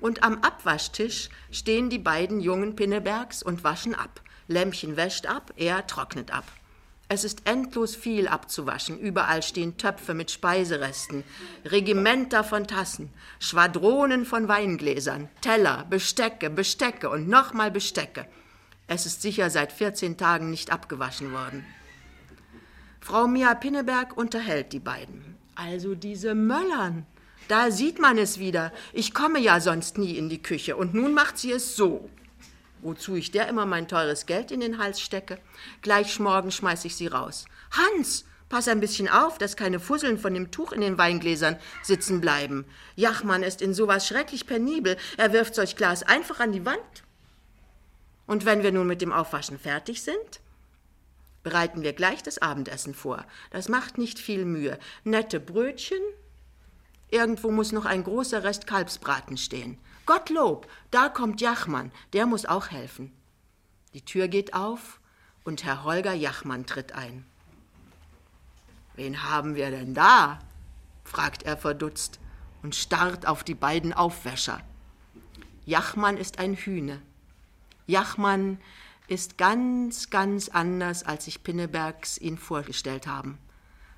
und 0.00 0.22
am 0.22 0.38
Abwaschtisch 0.42 1.28
stehen 1.50 1.90
die 1.90 1.98
beiden 1.98 2.40
jungen 2.40 2.76
Pinnebergs 2.76 3.42
und 3.42 3.64
waschen 3.64 3.94
ab. 3.94 4.20
Lämmchen 4.46 4.96
wäscht 4.96 5.26
ab, 5.26 5.52
er 5.56 5.86
trocknet 5.86 6.32
ab. 6.32 6.44
Es 7.10 7.24
ist 7.24 7.48
endlos 7.48 7.96
viel 7.96 8.28
abzuwaschen. 8.28 8.98
Überall 8.98 9.42
stehen 9.42 9.78
Töpfe 9.78 10.12
mit 10.12 10.30
Speiseresten, 10.30 11.24
Regimenter 11.64 12.44
von 12.44 12.66
Tassen, 12.66 13.10
Schwadronen 13.40 14.26
von 14.26 14.46
Weingläsern, 14.46 15.30
Teller, 15.40 15.86
Bestecke, 15.88 16.50
Bestecke 16.50 17.08
und 17.08 17.26
nochmal 17.26 17.70
Bestecke. 17.70 18.26
Es 18.88 19.06
ist 19.06 19.22
sicher 19.22 19.48
seit 19.48 19.72
14 19.72 20.18
Tagen 20.18 20.50
nicht 20.50 20.70
abgewaschen 20.70 21.32
worden. 21.32 21.64
Frau 23.00 23.26
Mia 23.26 23.54
Pinneberg 23.54 24.16
unterhält 24.16 24.74
die 24.74 24.80
beiden. 24.80 25.36
Also 25.54 25.94
diese 25.94 26.34
Möllern, 26.34 27.06
da 27.48 27.70
sieht 27.70 27.98
man 27.98 28.18
es 28.18 28.38
wieder. 28.38 28.72
Ich 28.92 29.14
komme 29.14 29.38
ja 29.40 29.60
sonst 29.60 29.98
nie 29.98 30.16
in 30.16 30.28
die 30.28 30.42
Küche. 30.42 30.76
Und 30.76 30.94
nun 30.94 31.14
macht 31.14 31.38
sie 31.38 31.52
es 31.52 31.76
so. 31.76 32.08
Wozu 32.80 33.16
ich 33.16 33.30
der 33.30 33.48
immer 33.48 33.66
mein 33.66 33.88
teures 33.88 34.26
Geld 34.26 34.50
in 34.50 34.60
den 34.60 34.78
Hals 34.78 35.00
stecke. 35.00 35.38
Gleich 35.82 36.20
morgen 36.20 36.52
schmeiß 36.52 36.84
ich 36.84 36.94
sie 36.94 37.08
raus. 37.08 37.46
Hans, 37.72 38.24
pass 38.48 38.68
ein 38.68 38.80
bisschen 38.80 39.08
auf, 39.08 39.38
dass 39.38 39.56
keine 39.56 39.80
Fusseln 39.80 40.18
von 40.18 40.34
dem 40.34 40.50
Tuch 40.50 40.72
in 40.72 40.80
den 40.80 40.98
Weingläsern 40.98 41.56
sitzen 41.82 42.20
bleiben. 42.20 42.64
Jachmann 42.94 43.42
ist 43.42 43.62
in 43.62 43.74
sowas 43.74 44.06
schrecklich 44.06 44.46
penibel. 44.46 44.96
Er 45.16 45.32
wirft 45.32 45.54
solch 45.54 45.74
Glas 45.74 46.02
einfach 46.02 46.40
an 46.40 46.52
die 46.52 46.64
Wand. 46.64 47.04
Und 48.26 48.44
wenn 48.44 48.62
wir 48.62 48.72
nun 48.72 48.86
mit 48.86 49.00
dem 49.00 49.12
Aufwaschen 49.12 49.58
fertig 49.58 50.02
sind, 50.02 50.40
bereiten 51.42 51.82
wir 51.82 51.94
gleich 51.94 52.22
das 52.22 52.38
Abendessen 52.38 52.94
vor. 52.94 53.24
Das 53.50 53.68
macht 53.68 53.96
nicht 53.96 54.18
viel 54.18 54.44
Mühe. 54.44 54.78
Nette 55.02 55.40
Brötchen, 55.40 56.02
Irgendwo 57.10 57.50
muss 57.50 57.72
noch 57.72 57.84
ein 57.84 58.04
großer 58.04 58.42
Rest 58.44 58.66
Kalbsbraten 58.66 59.36
stehen. 59.36 59.78
Gottlob, 60.06 60.68
da 60.90 61.08
kommt 61.08 61.40
Jachmann, 61.40 61.90
der 62.12 62.26
muss 62.26 62.46
auch 62.46 62.70
helfen. 62.70 63.12
Die 63.94 64.04
Tür 64.04 64.28
geht 64.28 64.54
auf 64.54 65.00
und 65.44 65.64
Herr 65.64 65.84
Holger 65.84 66.12
Jachmann 66.12 66.66
tritt 66.66 66.92
ein. 66.92 67.24
Wen 68.94 69.22
haben 69.22 69.54
wir 69.54 69.70
denn 69.70 69.94
da? 69.94 70.40
fragt 71.04 71.44
er 71.44 71.56
verdutzt 71.56 72.18
und 72.62 72.74
starrt 72.74 73.26
auf 73.26 73.44
die 73.44 73.54
beiden 73.54 73.92
Aufwäscher. 73.92 74.60
Jachmann 75.64 76.16
ist 76.16 76.38
ein 76.38 76.54
Hühne. 76.54 77.00
Jachmann 77.86 78.58
ist 79.06 79.38
ganz, 79.38 80.10
ganz 80.10 80.48
anders, 80.48 81.02
als 81.02 81.24
sich 81.24 81.42
Pinnebergs 81.42 82.18
ihn 82.18 82.36
vorgestellt 82.36 83.06
haben. 83.06 83.38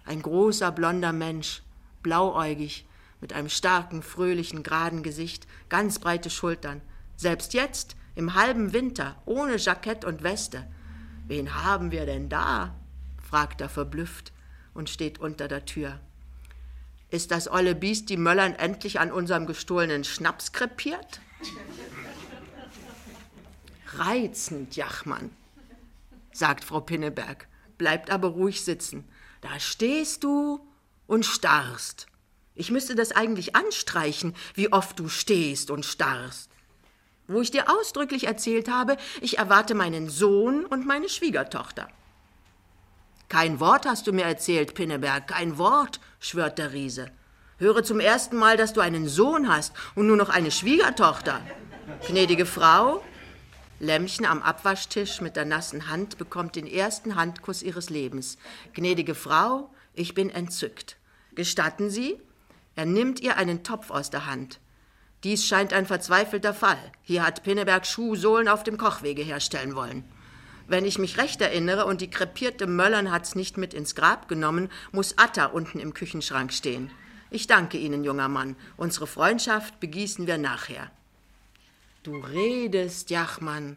Ein 0.05 0.23
großer, 0.23 0.71
blonder 0.71 1.13
Mensch, 1.13 1.63
blauäugig, 2.03 2.87
mit 3.21 3.33
einem 3.33 3.49
starken, 3.49 4.03
fröhlichen, 4.03 4.62
geraden 4.62 5.03
Gesicht, 5.03 5.47
ganz 5.68 5.99
breite 5.99 6.31
Schultern. 6.31 6.81
Selbst 7.16 7.55
jetzt, 7.55 7.97
im 8.14 8.35
halben 8.35 8.73
Winter, 8.73 9.21
ohne 9.25 9.57
Jackett 9.57 10.05
und 10.05 10.23
Weste. 10.23 10.66
Wen 11.27 11.55
haben 11.55 11.91
wir 11.91 12.07
denn 12.07 12.29
da? 12.29 12.75
fragt 13.23 13.61
er 13.61 13.68
verblüfft 13.68 14.33
und 14.75 14.91
steht 14.91 15.21
unter 15.21 15.47
der 15.47 15.64
Tür. 15.64 16.01
Ist 17.11 17.31
das 17.31 17.51
olle 17.51 17.75
Biest 17.75 18.09
die 18.09 18.16
Möllern 18.16 18.55
endlich 18.55 19.01
an 19.01 19.12
unserem 19.12 19.47
gestohlenen 19.47 20.05
Schnaps 20.05 20.53
krepiert? 20.53 21.21
Reizend, 23.95 24.77
Jachmann, 24.77 25.31
sagt 26.33 26.64
Frau 26.64 26.81
Pinneberg, 26.81 27.49
bleibt 27.79 28.11
aber 28.11 28.29
ruhig 28.29 28.64
sitzen. 28.64 29.09
Da 29.41 29.59
stehst 29.59 30.23
du 30.23 30.61
und 31.07 31.27
starrst. 31.27 32.07
Ich 32.55 32.70
müsste 32.70 32.94
das 32.94 33.12
eigentlich 33.12 33.57
anstreichen, 33.57 34.34
wie 34.55 34.72
oft 34.72 34.98
du 34.98 35.09
stehst 35.09 35.70
und 35.70 35.86
starrst. 35.86 36.51
Wo 37.26 37.40
ich 37.40 37.51
dir 37.51 37.70
ausdrücklich 37.70 38.26
erzählt 38.26 38.68
habe, 38.68 38.96
ich 39.20 39.38
erwarte 39.38 39.74
meinen 39.74 40.09
Sohn 40.09 40.66
und 40.66 40.86
meine 40.86 41.09
Schwiegertochter. 41.09 41.88
Kein 43.28 43.61
Wort 43.61 43.86
hast 43.86 44.09
du 44.09 44.12
mir 44.12 44.24
erzählt, 44.24 44.74
Pinneberg, 44.74 45.28
kein 45.28 45.57
Wort, 45.57 46.01
schwört 46.18 46.59
der 46.59 46.72
Riese. 46.72 47.12
Höre 47.59 47.84
zum 47.84 48.01
ersten 48.01 48.36
Mal, 48.36 48.57
dass 48.57 48.72
du 48.72 48.80
einen 48.80 49.09
Sohn 49.09 49.48
hast 49.48 49.72
und 49.94 50.09
nur 50.09 50.16
noch 50.16 50.30
eine 50.30 50.51
Schwiegertochter. 50.51 51.40
Gnädige 52.09 52.46
Frau, 52.46 53.03
Lämmchen 53.78 54.26
am 54.26 54.42
Abwaschtisch 54.42 55.22
mit 55.22 55.36
der 55.36 55.46
nassen 55.46 55.88
Hand 55.88 56.18
bekommt 56.18 56.55
den 56.55 56.66
ersten 56.66 57.14
Handkuss 57.14 57.62
ihres 57.62 57.88
Lebens. 57.88 58.36
Gnädige 58.74 59.14
Frau, 59.14 59.70
ich 59.94 60.12
bin 60.12 60.28
entzückt. 60.28 60.96
Gestatten 61.34 61.88
Sie? 61.88 62.20
Er 62.81 62.87
nimmt 62.87 63.20
ihr 63.20 63.37
einen 63.37 63.62
Topf 63.62 63.91
aus 63.91 64.09
der 64.09 64.24
Hand. 64.24 64.59
Dies 65.22 65.45
scheint 65.45 65.74
ein 65.74 65.85
verzweifelter 65.85 66.55
Fall. 66.55 66.81
Hier 67.03 67.26
hat 67.26 67.43
Pinneberg 67.43 67.85
Schuhsohlen 67.85 68.49
auf 68.49 68.62
dem 68.62 68.78
Kochwege 68.78 69.20
herstellen 69.20 69.74
wollen. 69.76 70.03
Wenn 70.66 70.87
ich 70.87 70.99
mich 70.99 71.18
recht 71.18 71.43
erinnere 71.43 71.85
und 71.85 72.01
die 72.01 72.09
krepierte 72.09 72.66
Möllern 72.66 73.11
hat's 73.12 73.35
nicht 73.35 73.59
mit 73.59 73.74
ins 73.74 73.95
Grab 73.95 74.28
genommen, 74.28 74.70
muss 74.93 75.18
Atta 75.18 75.45
unten 75.45 75.78
im 75.78 75.93
Küchenschrank 75.93 76.55
stehen. 76.55 76.91
Ich 77.28 77.47
danke 77.47 77.76
Ihnen, 77.76 78.03
junger 78.03 78.28
Mann. 78.28 78.57
Unsere 78.78 79.07
Freundschaft 79.07 79.78
begießen 79.78 80.26
wir 80.26 80.39
nachher. 80.39 80.91
Du 82.03 82.16
redest, 82.16 83.11
Jachmann, 83.11 83.76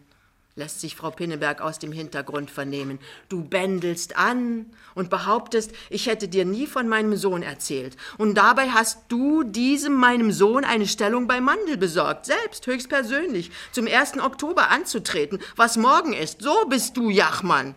lässt 0.56 0.82
sich 0.82 0.96
Frau 0.96 1.10
Pinneberg 1.10 1.62
aus 1.62 1.80
dem 1.80 1.92
Hintergrund 1.92 2.52
vernehmen. 2.52 3.00
Du 3.28 3.44
bändelst 3.44 4.18
an 4.18 4.68
und 4.94 5.10
behauptest, 5.10 5.72
ich 5.90 6.06
hätte 6.06 6.28
dir 6.28 6.46
nie 6.46 6.68
von 6.68 6.88
meinem 6.88 7.16
Sohn 7.16 7.42
erzählt. 7.42 7.98
Und 8.18 8.36
dabei 8.36 8.70
hast 8.70 9.00
du 9.08 9.44
diesem 9.44 9.96
meinem 9.96 10.32
Sohn 10.32 10.64
eine 10.64 10.88
Stellung 10.88 11.28
bei 11.28 11.42
Mandel 11.42 11.78
besorgt, 11.78 12.28
selbst 12.28 12.68
höchstpersönlich, 12.68 13.52
zum 13.72 13.88
1. 13.88 14.20
Oktober 14.20 14.70
anzutreten, 14.70 15.40
was 15.56 15.78
morgen 15.78 16.14
ist. 16.14 16.42
So 16.42 16.66
bist 16.68 16.98
du, 16.98 17.10
Jachmann. 17.10 17.74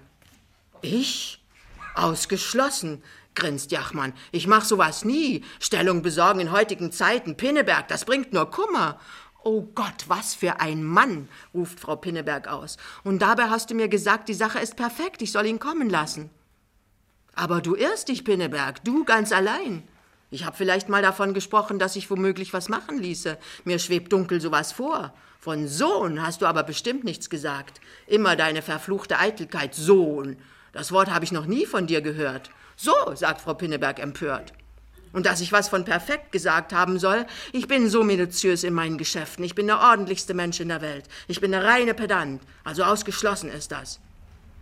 Ich? 0.83 1.43
Ausgeschlossen, 1.95 3.03
grinst 3.35 3.72
Jachmann. 3.72 4.12
Ich 4.33 4.47
mach 4.47 4.66
sowas 4.66 5.07
nie. 5.07 5.45
Stellung 5.61 6.03
besorgen 6.03 6.41
in 6.41 6.53
heutigen 6.53 6.93
Zeiten. 6.93 7.39
Pinneberg, 7.39 7.89
das 7.89 8.05
bringt 8.05 8.35
nur 8.35 8.51
Kummer. 8.51 9.01
Oh 9.49 9.62
Gott, 9.76 10.07
was 10.09 10.34
für 10.34 10.59
ein 10.59 10.82
Mann, 10.82 11.28
ruft 11.55 11.78
Frau 11.78 11.94
Pinneberg 11.94 12.49
aus. 12.49 12.78
Und 13.05 13.20
dabei 13.20 13.44
hast 13.44 13.70
du 13.70 13.76
mir 13.76 13.86
gesagt, 13.86 14.28
die 14.28 14.34
Sache 14.34 14.59
ist 14.59 14.74
perfekt, 14.74 15.22
ich 15.22 15.30
soll 15.30 15.47
ihn 15.47 15.61
kommen 15.61 15.88
lassen. 15.88 16.30
Aber 17.36 17.61
du 17.61 17.76
irrst 17.76 18.09
dich, 18.09 18.24
Pinneberg, 18.24 18.82
du 18.82 19.05
ganz 19.05 19.30
allein. 19.30 19.84
Ich 20.32 20.44
habe 20.44 20.57
vielleicht 20.57 20.88
mal 20.88 21.01
davon 21.01 21.32
gesprochen, 21.32 21.78
dass 21.78 21.94
ich 21.94 22.11
womöglich 22.11 22.53
was 22.55 22.68
machen 22.68 22.99
ließe. 22.99 23.38
Mir 23.62 23.78
schwebt 23.78 24.12
dunkel 24.12 24.40
sowas 24.40 24.72
vor. 24.72 25.14
Von 25.38 25.68
Sohn 25.68 26.26
hast 26.26 26.42
du 26.42 26.47
aber 26.47 26.64
bestimmt 26.64 27.05
nichts 27.05 27.30
gesagt. 27.30 27.80
Immer 28.09 28.34
deine 28.34 28.62
verfluchte 28.62 29.20
Eitelkeit, 29.20 29.76
Sohn. 29.76 30.38
Das 30.72 30.90
Wort 30.90 31.09
habe 31.09 31.24
ich 31.24 31.30
noch 31.30 31.47
nie 31.47 31.66
von 31.66 31.86
dir 31.86 32.01
gehört. 32.01 32.51
So, 32.74 33.14
sagt 33.14 33.42
Frau 33.42 33.55
Pinneberg 33.55 34.01
empört. 34.01 34.53
Und 35.13 35.27
dass 35.27 35.41
ich 35.41 35.53
was 35.53 35.69
von 35.69 35.85
perfekt 35.85 36.33
gesagt 36.33 36.73
haben 36.73 36.99
soll, 36.99 37.27
ich 37.53 37.69
bin 37.69 37.89
so 37.89 38.05
minutiös 38.05 38.65
in 38.65 38.75
meinen 38.75 38.99
Geschäften. 38.99 39.45
Ich 39.45 39.55
bin 39.55 39.67
der 39.67 39.81
ordentlichste 39.81 40.35
Mensch 40.35 40.61
in 40.61 40.69
der 40.69 40.83
Welt. 40.83 41.09
Ich 41.29 41.41
bin 41.41 41.53
der 41.53 41.65
reine 41.65 41.95
Pedant. 41.95 42.43
Also 42.65 42.85
ausgeschlossen 42.85 43.51
ist 43.51 43.73
das. 43.73 44.01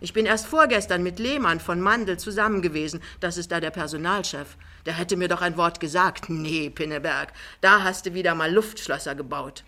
Ich 0.01 0.13
bin 0.13 0.25
erst 0.25 0.45
vorgestern 0.45 1.03
mit 1.03 1.19
Lehmann 1.19 1.59
von 1.59 1.81
Mandel 1.81 2.17
zusammen 2.17 2.61
gewesen. 2.61 3.01
Das 3.21 3.37
ist 3.37 3.51
da 3.51 3.59
der 3.59 3.71
Personalchef. 3.71 4.57
Der 4.85 4.93
hätte 4.93 5.17
mir 5.17 5.27
doch 5.27 5.41
ein 5.41 5.57
Wort 5.57 5.79
gesagt. 5.79 6.29
Nee, 6.29 6.69
Pinneberg, 6.69 7.33
da 7.61 7.83
hast 7.83 8.05
du 8.05 8.13
wieder 8.13 8.35
mal 8.35 8.53
Luftschlösser 8.53 9.15
gebaut. 9.15 9.63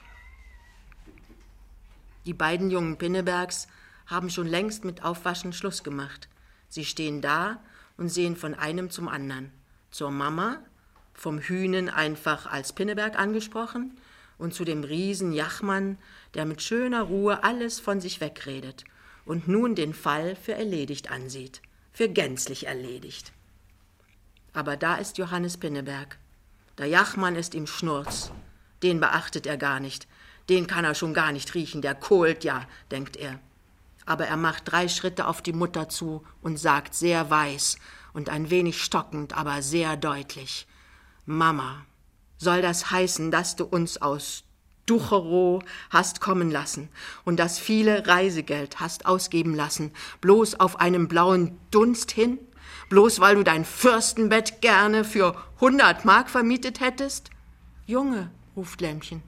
Die 2.26 2.34
beiden 2.34 2.70
jungen 2.70 2.98
Pinnebergs 2.98 3.68
haben 4.06 4.30
schon 4.30 4.48
längst 4.48 4.84
mit 4.84 5.04
Aufwaschen 5.04 5.54
Schluss 5.54 5.84
gemacht. 5.84 6.28
Sie 6.68 6.84
stehen 6.84 7.22
da 7.22 7.62
und 7.96 8.10
sehen 8.10 8.36
von 8.36 8.54
einem 8.54 8.90
zum 8.90 9.08
anderen. 9.08 9.52
Zur 9.92 10.12
Mama, 10.12 10.60
vom 11.14 11.40
Hühnen 11.40 11.90
einfach 11.90 12.46
als 12.46 12.74
Pinneberg 12.74 13.18
angesprochen 13.18 13.98
und 14.38 14.54
zu 14.54 14.64
dem 14.64 14.84
Riesen 14.84 15.34
Jachmann, 15.34 15.98
der 16.36 16.46
mit 16.46 16.62
schöner 16.62 17.04
Ruhe 17.04 17.44
alles 17.44 17.80
von 17.80 18.00
sich 18.00 18.22
wegredet 18.22 18.84
und 19.26 19.48
nun 19.48 19.76
den 19.76 19.94
Fall 19.94 20.36
für 20.36 20.54
erledigt 20.54 21.12
ansieht, 21.12 21.62
für 21.92 22.08
gänzlich 22.08 22.68
erledigt. 22.68 23.34
Aber 24.54 24.78
da 24.78 24.96
ist 24.96 25.18
Johannes 25.18 25.58
Pinneberg. 25.58 26.18
Der 26.78 26.88
Jachmann 26.88 27.36
ist 27.36 27.56
ihm 27.56 27.68
Schnurz. 27.68 28.32
Den 28.84 29.00
beachtet 29.00 29.48
er 29.48 29.58
gar 29.58 29.80
nicht. 29.80 30.08
Den 30.50 30.68
kann 30.68 30.86
er 30.86 30.96
schon 30.96 31.14
gar 31.14 31.32
nicht 31.32 31.54
riechen. 31.56 31.82
Der 31.82 31.96
kohlt 31.96 32.44
ja, 32.44 32.66
denkt 32.92 33.18
er. 33.18 33.40
Aber 34.06 34.28
er 34.28 34.38
macht 34.38 34.72
drei 34.72 34.88
Schritte 34.88 35.28
auf 35.28 35.42
die 35.42 35.54
Mutter 35.54 35.90
zu 35.90 36.26
und 36.42 36.58
sagt 36.58 36.94
sehr 36.94 37.30
weiß 37.30 37.78
und 38.18 38.30
ein 38.30 38.50
wenig 38.50 38.84
stockend, 38.84 39.38
aber 39.38 39.62
sehr 39.62 39.96
deutlich: 39.96 40.68
Mama, 41.28 41.86
soll 42.38 42.64
das 42.64 42.90
heißen, 42.90 43.30
dass 43.30 43.56
du 43.56 43.64
uns 43.64 44.02
aus 44.02 44.44
Ducherow 44.88 45.62
hast 45.92 46.20
kommen 46.20 46.50
lassen 46.50 46.90
und 47.26 47.38
das 47.38 47.60
viele 47.60 48.08
Reisegeld 48.08 48.80
hast 48.80 49.06
ausgeben 49.06 49.54
lassen, 49.54 49.92
bloß 50.20 50.60
auf 50.60 50.80
einem 50.80 51.08
blauen 51.08 51.60
Dunst 51.70 52.12
hin? 52.12 52.40
Bloß 52.90 53.20
weil 53.20 53.36
du 53.36 53.44
dein 53.44 53.66
Fürstenbett 53.66 54.62
gerne 54.62 55.04
für 55.04 55.36
hundert 55.60 56.04
Mark 56.04 56.30
vermietet 56.30 56.80
hättest? 56.80 57.30
Junge, 57.86 58.32
ruft 58.56 58.82
Lämmchen. 58.82 59.22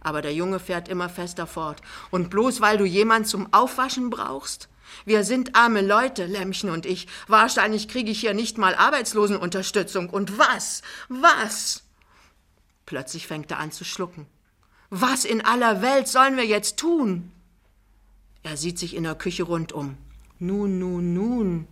Aber 0.00 0.22
der 0.22 0.32
Junge 0.32 0.60
fährt 0.60 0.88
immer 0.88 1.08
fester 1.08 1.46
fort. 1.46 1.80
Und 2.10 2.30
bloß 2.30 2.60
weil 2.60 2.78
du 2.78 2.84
jemand 2.84 3.26
zum 3.26 3.52
Aufwaschen 3.52 4.10
brauchst? 4.10 4.68
Wir 5.04 5.24
sind 5.24 5.54
arme 5.54 5.80
Leute, 5.80 6.26
Lämmchen 6.26 6.70
und 6.70 6.86
ich. 6.86 7.06
Wahrscheinlich 7.26 7.88
kriege 7.88 8.10
ich 8.10 8.20
hier 8.20 8.34
nicht 8.34 8.58
mal 8.58 8.74
Arbeitslosenunterstützung. 8.74 10.10
Und 10.10 10.38
was? 10.38 10.82
Was? 11.08 11.84
Plötzlich 12.86 13.26
fängt 13.26 13.50
er 13.50 13.58
an 13.58 13.72
zu 13.72 13.84
schlucken. 13.84 14.26
Was 14.90 15.24
in 15.24 15.44
aller 15.44 15.82
Welt 15.82 16.08
sollen 16.08 16.36
wir 16.36 16.46
jetzt 16.46 16.78
tun? 16.78 17.30
Er 18.42 18.56
sieht 18.56 18.78
sich 18.78 18.96
in 18.96 19.02
der 19.02 19.14
Küche 19.14 19.42
rundum. 19.42 19.98
Nun, 20.38 20.78
nun, 20.78 21.12
nun, 21.12 21.68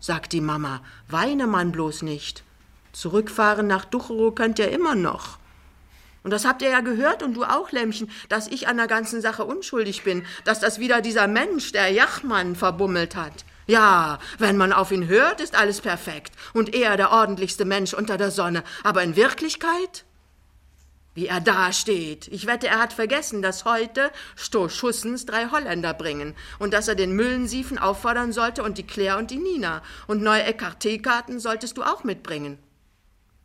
sagt 0.00 0.32
die 0.32 0.40
Mama, 0.40 0.82
weine 1.08 1.46
man 1.46 1.72
bloß 1.72 2.02
nicht. 2.02 2.44
Zurückfahren 2.92 3.66
nach 3.66 3.84
Ducherow 3.84 4.34
könnt 4.34 4.58
ihr 4.58 4.70
immer 4.70 4.94
noch. 4.94 5.39
Und 6.22 6.32
das 6.32 6.44
habt 6.44 6.62
ihr 6.62 6.70
ja 6.70 6.80
gehört 6.80 7.22
und 7.22 7.34
du 7.34 7.44
auch, 7.44 7.72
Lämmchen, 7.72 8.10
dass 8.28 8.46
ich 8.46 8.68
an 8.68 8.76
der 8.76 8.86
ganzen 8.86 9.20
Sache 9.20 9.44
unschuldig 9.44 10.02
bin, 10.02 10.26
dass 10.44 10.60
das 10.60 10.78
wieder 10.78 11.00
dieser 11.00 11.26
Mensch, 11.28 11.72
der 11.72 11.88
Jachmann, 11.88 12.56
verbummelt 12.56 13.16
hat. 13.16 13.44
Ja, 13.66 14.18
wenn 14.38 14.56
man 14.56 14.72
auf 14.72 14.90
ihn 14.90 15.06
hört, 15.06 15.40
ist 15.40 15.54
alles 15.54 15.80
perfekt 15.80 16.32
und 16.54 16.74
er 16.74 16.96
der 16.96 17.12
ordentlichste 17.12 17.64
Mensch 17.64 17.94
unter 17.94 18.16
der 18.16 18.30
Sonne. 18.30 18.64
Aber 18.82 19.02
in 19.02 19.16
Wirklichkeit? 19.16 20.04
Wie 21.14 21.26
er 21.26 21.40
da 21.40 21.72
steht. 21.72 22.28
Ich 22.28 22.46
wette, 22.46 22.68
er 22.68 22.80
hat 22.80 22.92
vergessen, 22.92 23.42
dass 23.42 23.64
heute 23.64 24.10
Stoßschussens 24.36 25.26
drei 25.26 25.50
Holländer 25.50 25.94
bringen 25.94 26.34
und 26.58 26.72
dass 26.72 26.88
er 26.88 26.94
den 26.94 27.12
Müllensiefen 27.12 27.78
auffordern 27.78 28.32
sollte 28.32 28.62
und 28.62 28.78
die 28.78 28.86
Claire 28.86 29.18
und 29.18 29.30
die 29.30 29.38
Nina. 29.38 29.82
Und 30.06 30.22
neue 30.22 30.42
Ecarté-Karten 30.44 31.40
solltest 31.40 31.76
du 31.76 31.82
auch 31.82 32.04
mitbringen. 32.04 32.58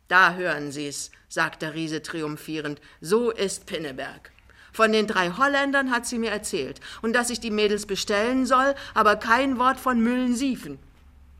Da 0.08 0.34
hören 0.34 0.70
Sie's, 0.70 1.10
sagt 1.28 1.62
der 1.62 1.74
Riese 1.74 2.02
triumphierend, 2.02 2.80
so 3.00 3.30
ist 3.30 3.66
Pinneberg. 3.66 4.30
Von 4.72 4.92
den 4.92 5.06
drei 5.06 5.30
Holländern 5.30 5.90
hat 5.90 6.06
sie 6.06 6.18
mir 6.18 6.30
erzählt 6.30 6.80
und 7.02 7.14
dass 7.14 7.30
ich 7.30 7.40
die 7.40 7.50
Mädels 7.50 7.86
bestellen 7.86 8.46
soll, 8.46 8.74
aber 8.94 9.16
kein 9.16 9.58
Wort 9.58 9.80
von 9.80 10.00
Müllensiefen. 10.00 10.78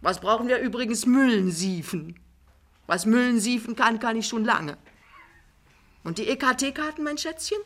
Was 0.01 0.21
brauchen 0.21 0.49
wir 0.49 0.59
übrigens 0.59 1.07
Müllensiefen? 1.07 2.19
Was 2.87 3.07
Müllensiefen 3.07 3.77
kann, 3.77 4.01
kann 4.01 4.17
ich 4.17 4.27
schon 4.27 4.45
lange. 4.45 4.79
Und 6.03 6.19
die 6.19 6.29
EKT-Karten, 6.29 7.03
mein 7.03 7.19
Schätzchen? 7.19 7.59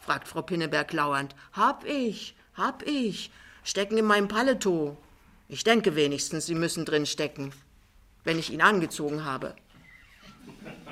fragt 0.00 0.26
Frau 0.26 0.42
Pinneberg 0.42 0.92
lauernd. 0.92 1.34
Hab 1.52 1.84
ich, 1.84 2.34
hab 2.54 2.82
ich. 2.86 3.30
Stecken 3.62 3.98
in 3.98 4.06
meinem 4.06 4.26
Paletot. 4.26 4.96
Ich 5.48 5.64
denke 5.64 5.94
wenigstens, 5.94 6.46
sie 6.46 6.54
müssen 6.54 6.84
drin 6.84 7.06
stecken, 7.06 7.52
wenn 8.24 8.38
ich 8.38 8.50
ihn 8.52 8.62
angezogen 8.62 9.24
habe. 9.24 9.54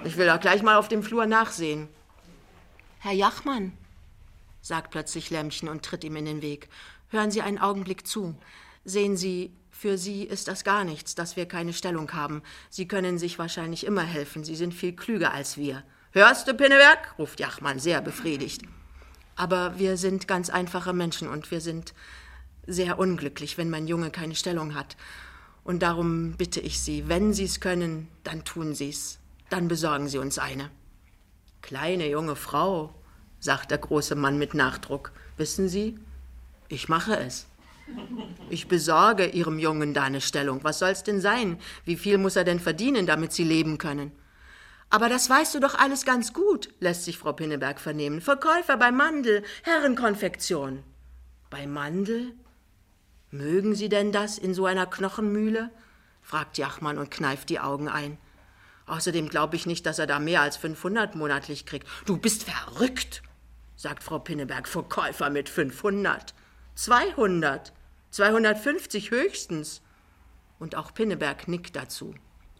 Ich 0.04 0.16
will 0.16 0.26
doch 0.26 0.40
gleich 0.40 0.62
mal 0.62 0.76
auf 0.76 0.88
dem 0.88 1.02
Flur 1.02 1.26
nachsehen. 1.26 1.88
Herr 2.98 3.12
Jachmann, 3.12 3.72
sagt 4.62 4.90
plötzlich 4.90 5.30
Lämmchen 5.30 5.68
und 5.68 5.84
tritt 5.84 6.04
ihm 6.04 6.16
in 6.16 6.24
den 6.24 6.42
Weg. 6.42 6.68
Hören 7.08 7.30
Sie 7.30 7.42
einen 7.42 7.58
Augenblick 7.58 8.06
zu. 8.06 8.36
Sehen 8.84 9.16
Sie, 9.16 9.52
für 9.70 9.98
Sie 9.98 10.22
ist 10.22 10.48
das 10.48 10.64
gar 10.64 10.84
nichts, 10.84 11.14
dass 11.14 11.36
wir 11.36 11.46
keine 11.46 11.72
Stellung 11.72 12.12
haben. 12.12 12.42
Sie 12.70 12.88
können 12.88 13.18
sich 13.18 13.38
wahrscheinlich 13.38 13.84
immer 13.84 14.02
helfen. 14.02 14.42
Sie 14.42 14.56
sind 14.56 14.74
viel 14.74 14.94
klüger 14.94 15.32
als 15.32 15.56
wir. 15.56 15.82
Hörst 16.12 16.48
du, 16.48 16.54
Pinneberg? 16.54 17.14
ruft 17.18 17.40
Jachmann 17.40 17.78
sehr 17.78 18.00
befriedigt. 18.00 18.62
Aber 19.36 19.78
wir 19.78 19.98
sind 19.98 20.26
ganz 20.26 20.48
einfache 20.48 20.94
Menschen 20.94 21.28
und 21.28 21.50
wir 21.50 21.60
sind 21.60 21.92
sehr 22.66 22.98
unglücklich, 22.98 23.58
wenn 23.58 23.70
mein 23.70 23.86
Junge 23.86 24.10
keine 24.10 24.34
Stellung 24.34 24.74
hat. 24.74 24.96
Und 25.62 25.82
darum 25.82 26.36
bitte 26.38 26.60
ich 26.60 26.80
Sie, 26.80 27.08
wenn 27.08 27.34
Sie 27.34 27.44
es 27.44 27.60
können, 27.60 28.08
dann 28.24 28.44
tun 28.44 28.74
Sie 28.74 28.88
es. 28.88 29.18
Dann 29.50 29.68
besorgen 29.68 30.08
Sie 30.08 30.18
uns 30.18 30.38
eine. 30.38 30.70
Kleine 31.62 32.08
junge 32.08 32.36
Frau, 32.36 32.94
sagt 33.38 33.70
der 33.70 33.78
große 33.78 34.14
Mann 34.14 34.38
mit 34.38 34.54
Nachdruck. 34.54 35.12
Wissen 35.36 35.68
Sie, 35.68 35.98
ich 36.68 36.88
mache 36.88 37.16
es. 37.16 37.46
Ich 38.50 38.66
besorge 38.68 39.26
Ihrem 39.26 39.58
Jungen 39.58 39.94
da 39.94 40.04
eine 40.04 40.20
Stellung. 40.20 40.64
Was 40.64 40.80
soll's 40.80 41.04
denn 41.04 41.20
sein? 41.20 41.58
Wie 41.84 41.96
viel 41.96 42.18
muss 42.18 42.36
er 42.36 42.44
denn 42.44 42.60
verdienen, 42.60 43.06
damit 43.06 43.32
Sie 43.32 43.44
leben 43.44 43.78
können? 43.78 44.12
Aber 44.90 45.08
das 45.08 45.28
weißt 45.28 45.54
du 45.54 45.60
doch 45.60 45.74
alles 45.74 46.04
ganz 46.04 46.32
gut, 46.32 46.68
lässt 46.78 47.04
sich 47.04 47.18
Frau 47.18 47.32
Pinneberg 47.32 47.80
vernehmen. 47.80 48.20
Verkäufer 48.20 48.76
bei 48.76 48.92
Mandel, 48.92 49.42
Herrenkonfektion. 49.62 50.82
Bei 51.50 51.66
Mandel? 51.66 52.34
Mögen 53.30 53.74
Sie 53.74 53.88
denn 53.88 54.12
das 54.12 54.38
in 54.38 54.54
so 54.54 54.66
einer 54.66 54.86
Knochenmühle? 54.86 55.70
fragt 56.22 56.58
Jachmann 56.58 56.98
und 56.98 57.10
kneift 57.10 57.50
die 57.50 57.60
Augen 57.60 57.88
ein. 57.88 58.18
Außerdem 58.86 59.28
glaube 59.28 59.56
ich 59.56 59.66
nicht, 59.66 59.84
dass 59.84 59.98
er 59.98 60.06
da 60.06 60.18
mehr 60.18 60.42
als 60.42 60.56
500 60.56 61.14
monatlich 61.16 61.66
kriegt. 61.66 61.88
Du 62.06 62.16
bist 62.16 62.44
verrückt, 62.44 63.22
sagt 63.74 64.02
Frau 64.02 64.18
Pinneberg. 64.20 64.68
Verkäufer 64.68 65.30
mit 65.30 65.48
500. 65.48 66.34
200. 66.76 67.72
250 68.10 69.10
höchstens. 69.10 69.82
Und 70.58 70.76
auch 70.76 70.94
Pinneberg 70.94 71.48
nickt 71.48 71.76
dazu. 71.76 72.14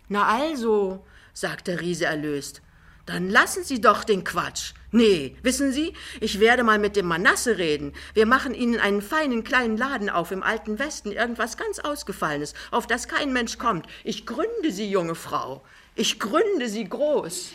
Na 0.08 0.26
also, 0.26 1.06
sagt 1.32 1.68
der 1.68 1.80
Riese 1.80 2.06
erlöst. 2.06 2.60
Dann 3.06 3.30
lassen 3.30 3.62
Sie 3.62 3.80
doch 3.80 4.02
den 4.02 4.24
Quatsch. 4.24 4.72
Nee, 4.90 5.36
wissen 5.42 5.72
Sie, 5.72 5.94
ich 6.20 6.40
werde 6.40 6.64
mal 6.64 6.78
mit 6.80 6.96
dem 6.96 7.06
Manasse 7.06 7.56
reden. 7.56 7.92
Wir 8.14 8.26
machen 8.26 8.52
Ihnen 8.52 8.80
einen 8.80 9.00
feinen 9.00 9.44
kleinen 9.44 9.76
Laden 9.76 10.10
auf 10.10 10.32
im 10.32 10.42
alten 10.42 10.80
Westen, 10.80 11.12
irgendwas 11.12 11.56
ganz 11.56 11.78
Ausgefallenes, 11.78 12.54
auf 12.72 12.88
das 12.88 13.06
kein 13.06 13.32
Mensch 13.32 13.58
kommt. 13.58 13.86
Ich 14.02 14.26
gründe 14.26 14.72
Sie, 14.72 14.90
junge 14.90 15.14
Frau. 15.14 15.62
Ich 15.98 16.20
gründe 16.20 16.68
Sie 16.68 16.86
groß. 16.86 17.52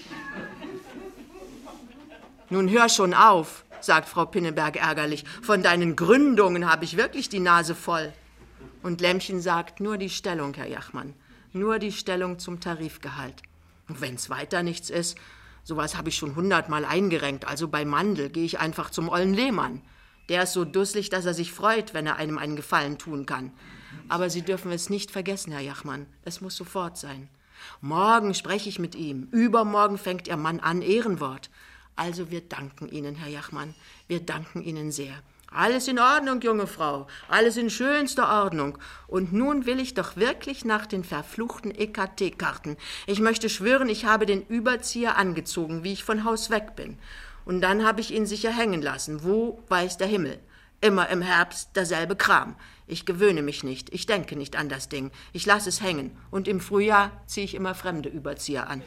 Nun 2.49 2.69
hör 2.69 2.89
schon 2.89 3.13
auf, 3.13 3.63
sagt 3.81 4.09
Frau 4.09 4.25
Pinneberg 4.25 4.77
ärgerlich. 4.77 5.25
Von 5.43 5.61
deinen 5.61 5.95
Gründungen 5.95 6.69
habe 6.69 6.83
ich 6.83 6.97
wirklich 6.97 7.29
die 7.29 7.39
Nase 7.39 7.75
voll. 7.75 8.11
Und 8.81 8.99
Lämmchen 8.99 9.41
sagt, 9.41 9.79
nur 9.79 9.99
die 9.99 10.09
Stellung, 10.09 10.55
Herr 10.55 10.67
Jachmann, 10.67 11.13
nur 11.53 11.77
die 11.77 11.91
Stellung 11.91 12.39
zum 12.39 12.59
Tarifgehalt. 12.59 13.43
Und 13.87 14.01
wenn's 14.01 14.31
weiter 14.31 14.63
nichts 14.63 14.89
ist, 14.89 15.19
sowas 15.63 15.95
habe 15.95 16.09
ich 16.09 16.15
schon 16.15 16.35
hundertmal 16.35 16.83
eingerenkt, 16.83 17.47
also 17.47 17.67
bei 17.67 17.85
Mandel 17.85 18.29
gehe 18.29 18.43
ich 18.43 18.59
einfach 18.59 18.89
zum 18.89 19.07
ollen 19.07 19.35
Lehmann. 19.35 19.83
Der 20.29 20.43
ist 20.43 20.53
so 20.53 20.65
dusselig, 20.65 21.11
dass 21.11 21.25
er 21.25 21.35
sich 21.35 21.51
freut, 21.51 21.93
wenn 21.93 22.07
er 22.07 22.15
einem 22.15 22.39
einen 22.39 22.55
Gefallen 22.55 22.97
tun 22.97 23.27
kann. 23.27 23.51
Aber 24.09 24.31
Sie 24.31 24.41
dürfen 24.41 24.71
es 24.71 24.89
nicht 24.89 25.11
vergessen, 25.11 25.51
Herr 25.51 25.61
Jachmann, 25.61 26.07
es 26.25 26.41
muss 26.41 26.55
sofort 26.55 26.97
sein. 26.97 27.29
Morgen 27.81 28.33
spreche 28.33 28.69
ich 28.69 28.79
mit 28.79 28.95
ihm, 28.95 29.27
übermorgen 29.31 29.97
fängt 29.97 30.27
Ihr 30.27 30.37
Mann 30.37 30.59
an 30.59 30.81
Ehrenwort. 30.81 31.49
Also 31.95 32.31
wir 32.31 32.41
danken 32.41 32.89
Ihnen, 32.89 33.15
Herr 33.15 33.29
Jachmann, 33.29 33.73
wir 34.07 34.21
danken 34.21 34.61
Ihnen 34.61 34.91
sehr. 34.91 35.13
Alles 35.53 35.89
in 35.89 35.99
Ordnung, 35.99 36.39
junge 36.39 36.65
Frau, 36.65 37.07
alles 37.27 37.57
in 37.57 37.69
schönster 37.69 38.43
Ordnung. 38.43 38.77
Und 39.07 39.33
nun 39.33 39.65
will 39.65 39.81
ich 39.81 39.93
doch 39.93 40.15
wirklich 40.15 40.63
nach 40.63 40.85
den 40.85 41.03
verfluchten 41.03 41.71
EKT-Karten. 41.71 42.77
Ich 43.05 43.19
möchte 43.19 43.49
schwören, 43.49 43.89
ich 43.89 44.05
habe 44.05 44.25
den 44.25 44.45
Überzieher 44.47 45.17
angezogen, 45.17 45.83
wie 45.83 45.91
ich 45.91 46.05
von 46.05 46.23
Haus 46.23 46.49
weg 46.51 46.77
bin. 46.77 46.97
Und 47.43 47.59
dann 47.59 47.85
habe 47.85 47.99
ich 47.99 48.13
ihn 48.13 48.25
sicher 48.25 48.51
hängen 48.51 48.81
lassen. 48.81 49.25
Wo 49.25 49.61
weiß 49.67 49.97
der 49.97 50.07
Himmel? 50.07 50.39
Immer 50.83 51.09
im 51.09 51.21
Herbst 51.21 51.75
derselbe 51.75 52.15
Kram. 52.15 52.55
Ich 52.87 53.05
gewöhne 53.05 53.43
mich 53.43 53.63
nicht, 53.63 53.93
ich 53.93 54.07
denke 54.07 54.35
nicht 54.35 54.55
an 54.55 54.67
das 54.67 54.89
Ding. 54.89 55.11
Ich 55.31 55.45
lasse 55.45 55.69
es 55.69 55.79
hängen. 55.79 56.17
Und 56.31 56.47
im 56.47 56.59
Frühjahr 56.59 57.11
ziehe 57.27 57.45
ich 57.45 57.53
immer 57.53 57.75
fremde 57.75 58.09
Überzieher 58.09 58.67
an. 58.67 58.81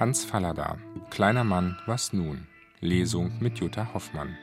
Hans 0.00 0.24
Fallada, 0.24 0.76
Kleiner 1.10 1.44
Mann, 1.44 1.78
was 1.86 2.12
nun? 2.12 2.48
Lesung 2.80 3.32
mit 3.38 3.60
Jutta 3.60 3.94
Hoffmann. 3.94 4.36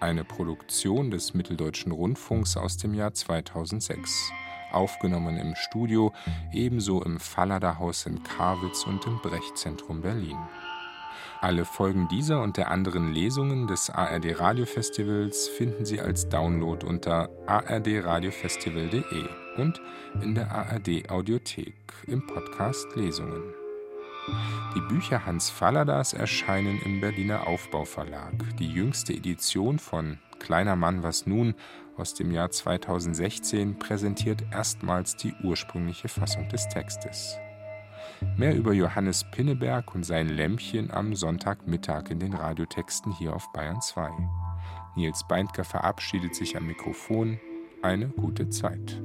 Eine 0.00 0.24
Produktion 0.24 1.12
des 1.12 1.32
Mitteldeutschen 1.32 1.92
Rundfunks 1.92 2.56
aus 2.56 2.76
dem 2.76 2.94
Jahr 2.94 3.14
2006. 3.14 4.32
Aufgenommen 4.72 5.36
im 5.36 5.54
Studio, 5.54 6.12
ebenso 6.52 7.02
im 7.02 7.20
Fallada-Haus 7.20 8.06
in 8.06 8.22
Karwitz 8.22 8.84
und 8.84 9.06
im 9.06 9.18
Brechzentrum 9.20 10.02
Berlin. 10.02 10.38
Alle 11.40 11.64
Folgen 11.64 12.06
dieser 12.08 12.42
und 12.42 12.58
der 12.58 12.70
anderen 12.70 13.14
Lesungen 13.14 13.66
des 13.66 13.88
ARD 13.88 14.38
Radiofestivals 14.38 15.48
finden 15.48 15.86
Sie 15.86 15.98
als 16.00 16.28
Download 16.28 16.84
unter 16.84 17.30
ardradiofestival.de 17.46 19.24
und 19.56 19.80
in 20.20 20.34
der 20.34 20.50
ARD 20.52 21.10
Audiothek 21.10 21.74
im 22.06 22.26
Podcast 22.26 22.86
Lesungen. 22.94 23.54
Die 24.76 24.80
Bücher 24.82 25.24
Hans 25.24 25.48
Falladas 25.50 26.12
erscheinen 26.12 26.80
im 26.84 27.00
Berliner 27.00 27.46
Aufbauverlag. 27.46 28.34
Die 28.58 28.70
jüngste 28.70 29.14
Edition 29.14 29.78
von 29.78 30.18
Kleiner 30.38 30.76
Mann, 30.76 31.02
was 31.02 31.26
nun 31.26 31.54
aus 32.00 32.14
dem 32.14 32.32
Jahr 32.32 32.50
2016 32.50 33.78
präsentiert 33.78 34.42
erstmals 34.50 35.16
die 35.16 35.34
ursprüngliche 35.44 36.08
Fassung 36.08 36.48
des 36.48 36.66
Textes. 36.68 37.38
Mehr 38.36 38.56
über 38.56 38.72
Johannes 38.72 39.24
Pinneberg 39.30 39.94
und 39.94 40.04
sein 40.04 40.28
Lämpchen 40.28 40.90
am 40.90 41.14
Sonntagmittag 41.14 42.10
in 42.10 42.18
den 42.18 42.34
Radiotexten 42.34 43.12
hier 43.12 43.34
auf 43.34 43.52
Bayern 43.52 43.80
2. 43.80 44.10
Nils 44.96 45.24
Beindker 45.28 45.64
verabschiedet 45.64 46.34
sich 46.34 46.56
am 46.56 46.66
Mikrofon. 46.66 47.38
Eine 47.82 48.08
gute 48.08 48.48
Zeit. 48.48 49.00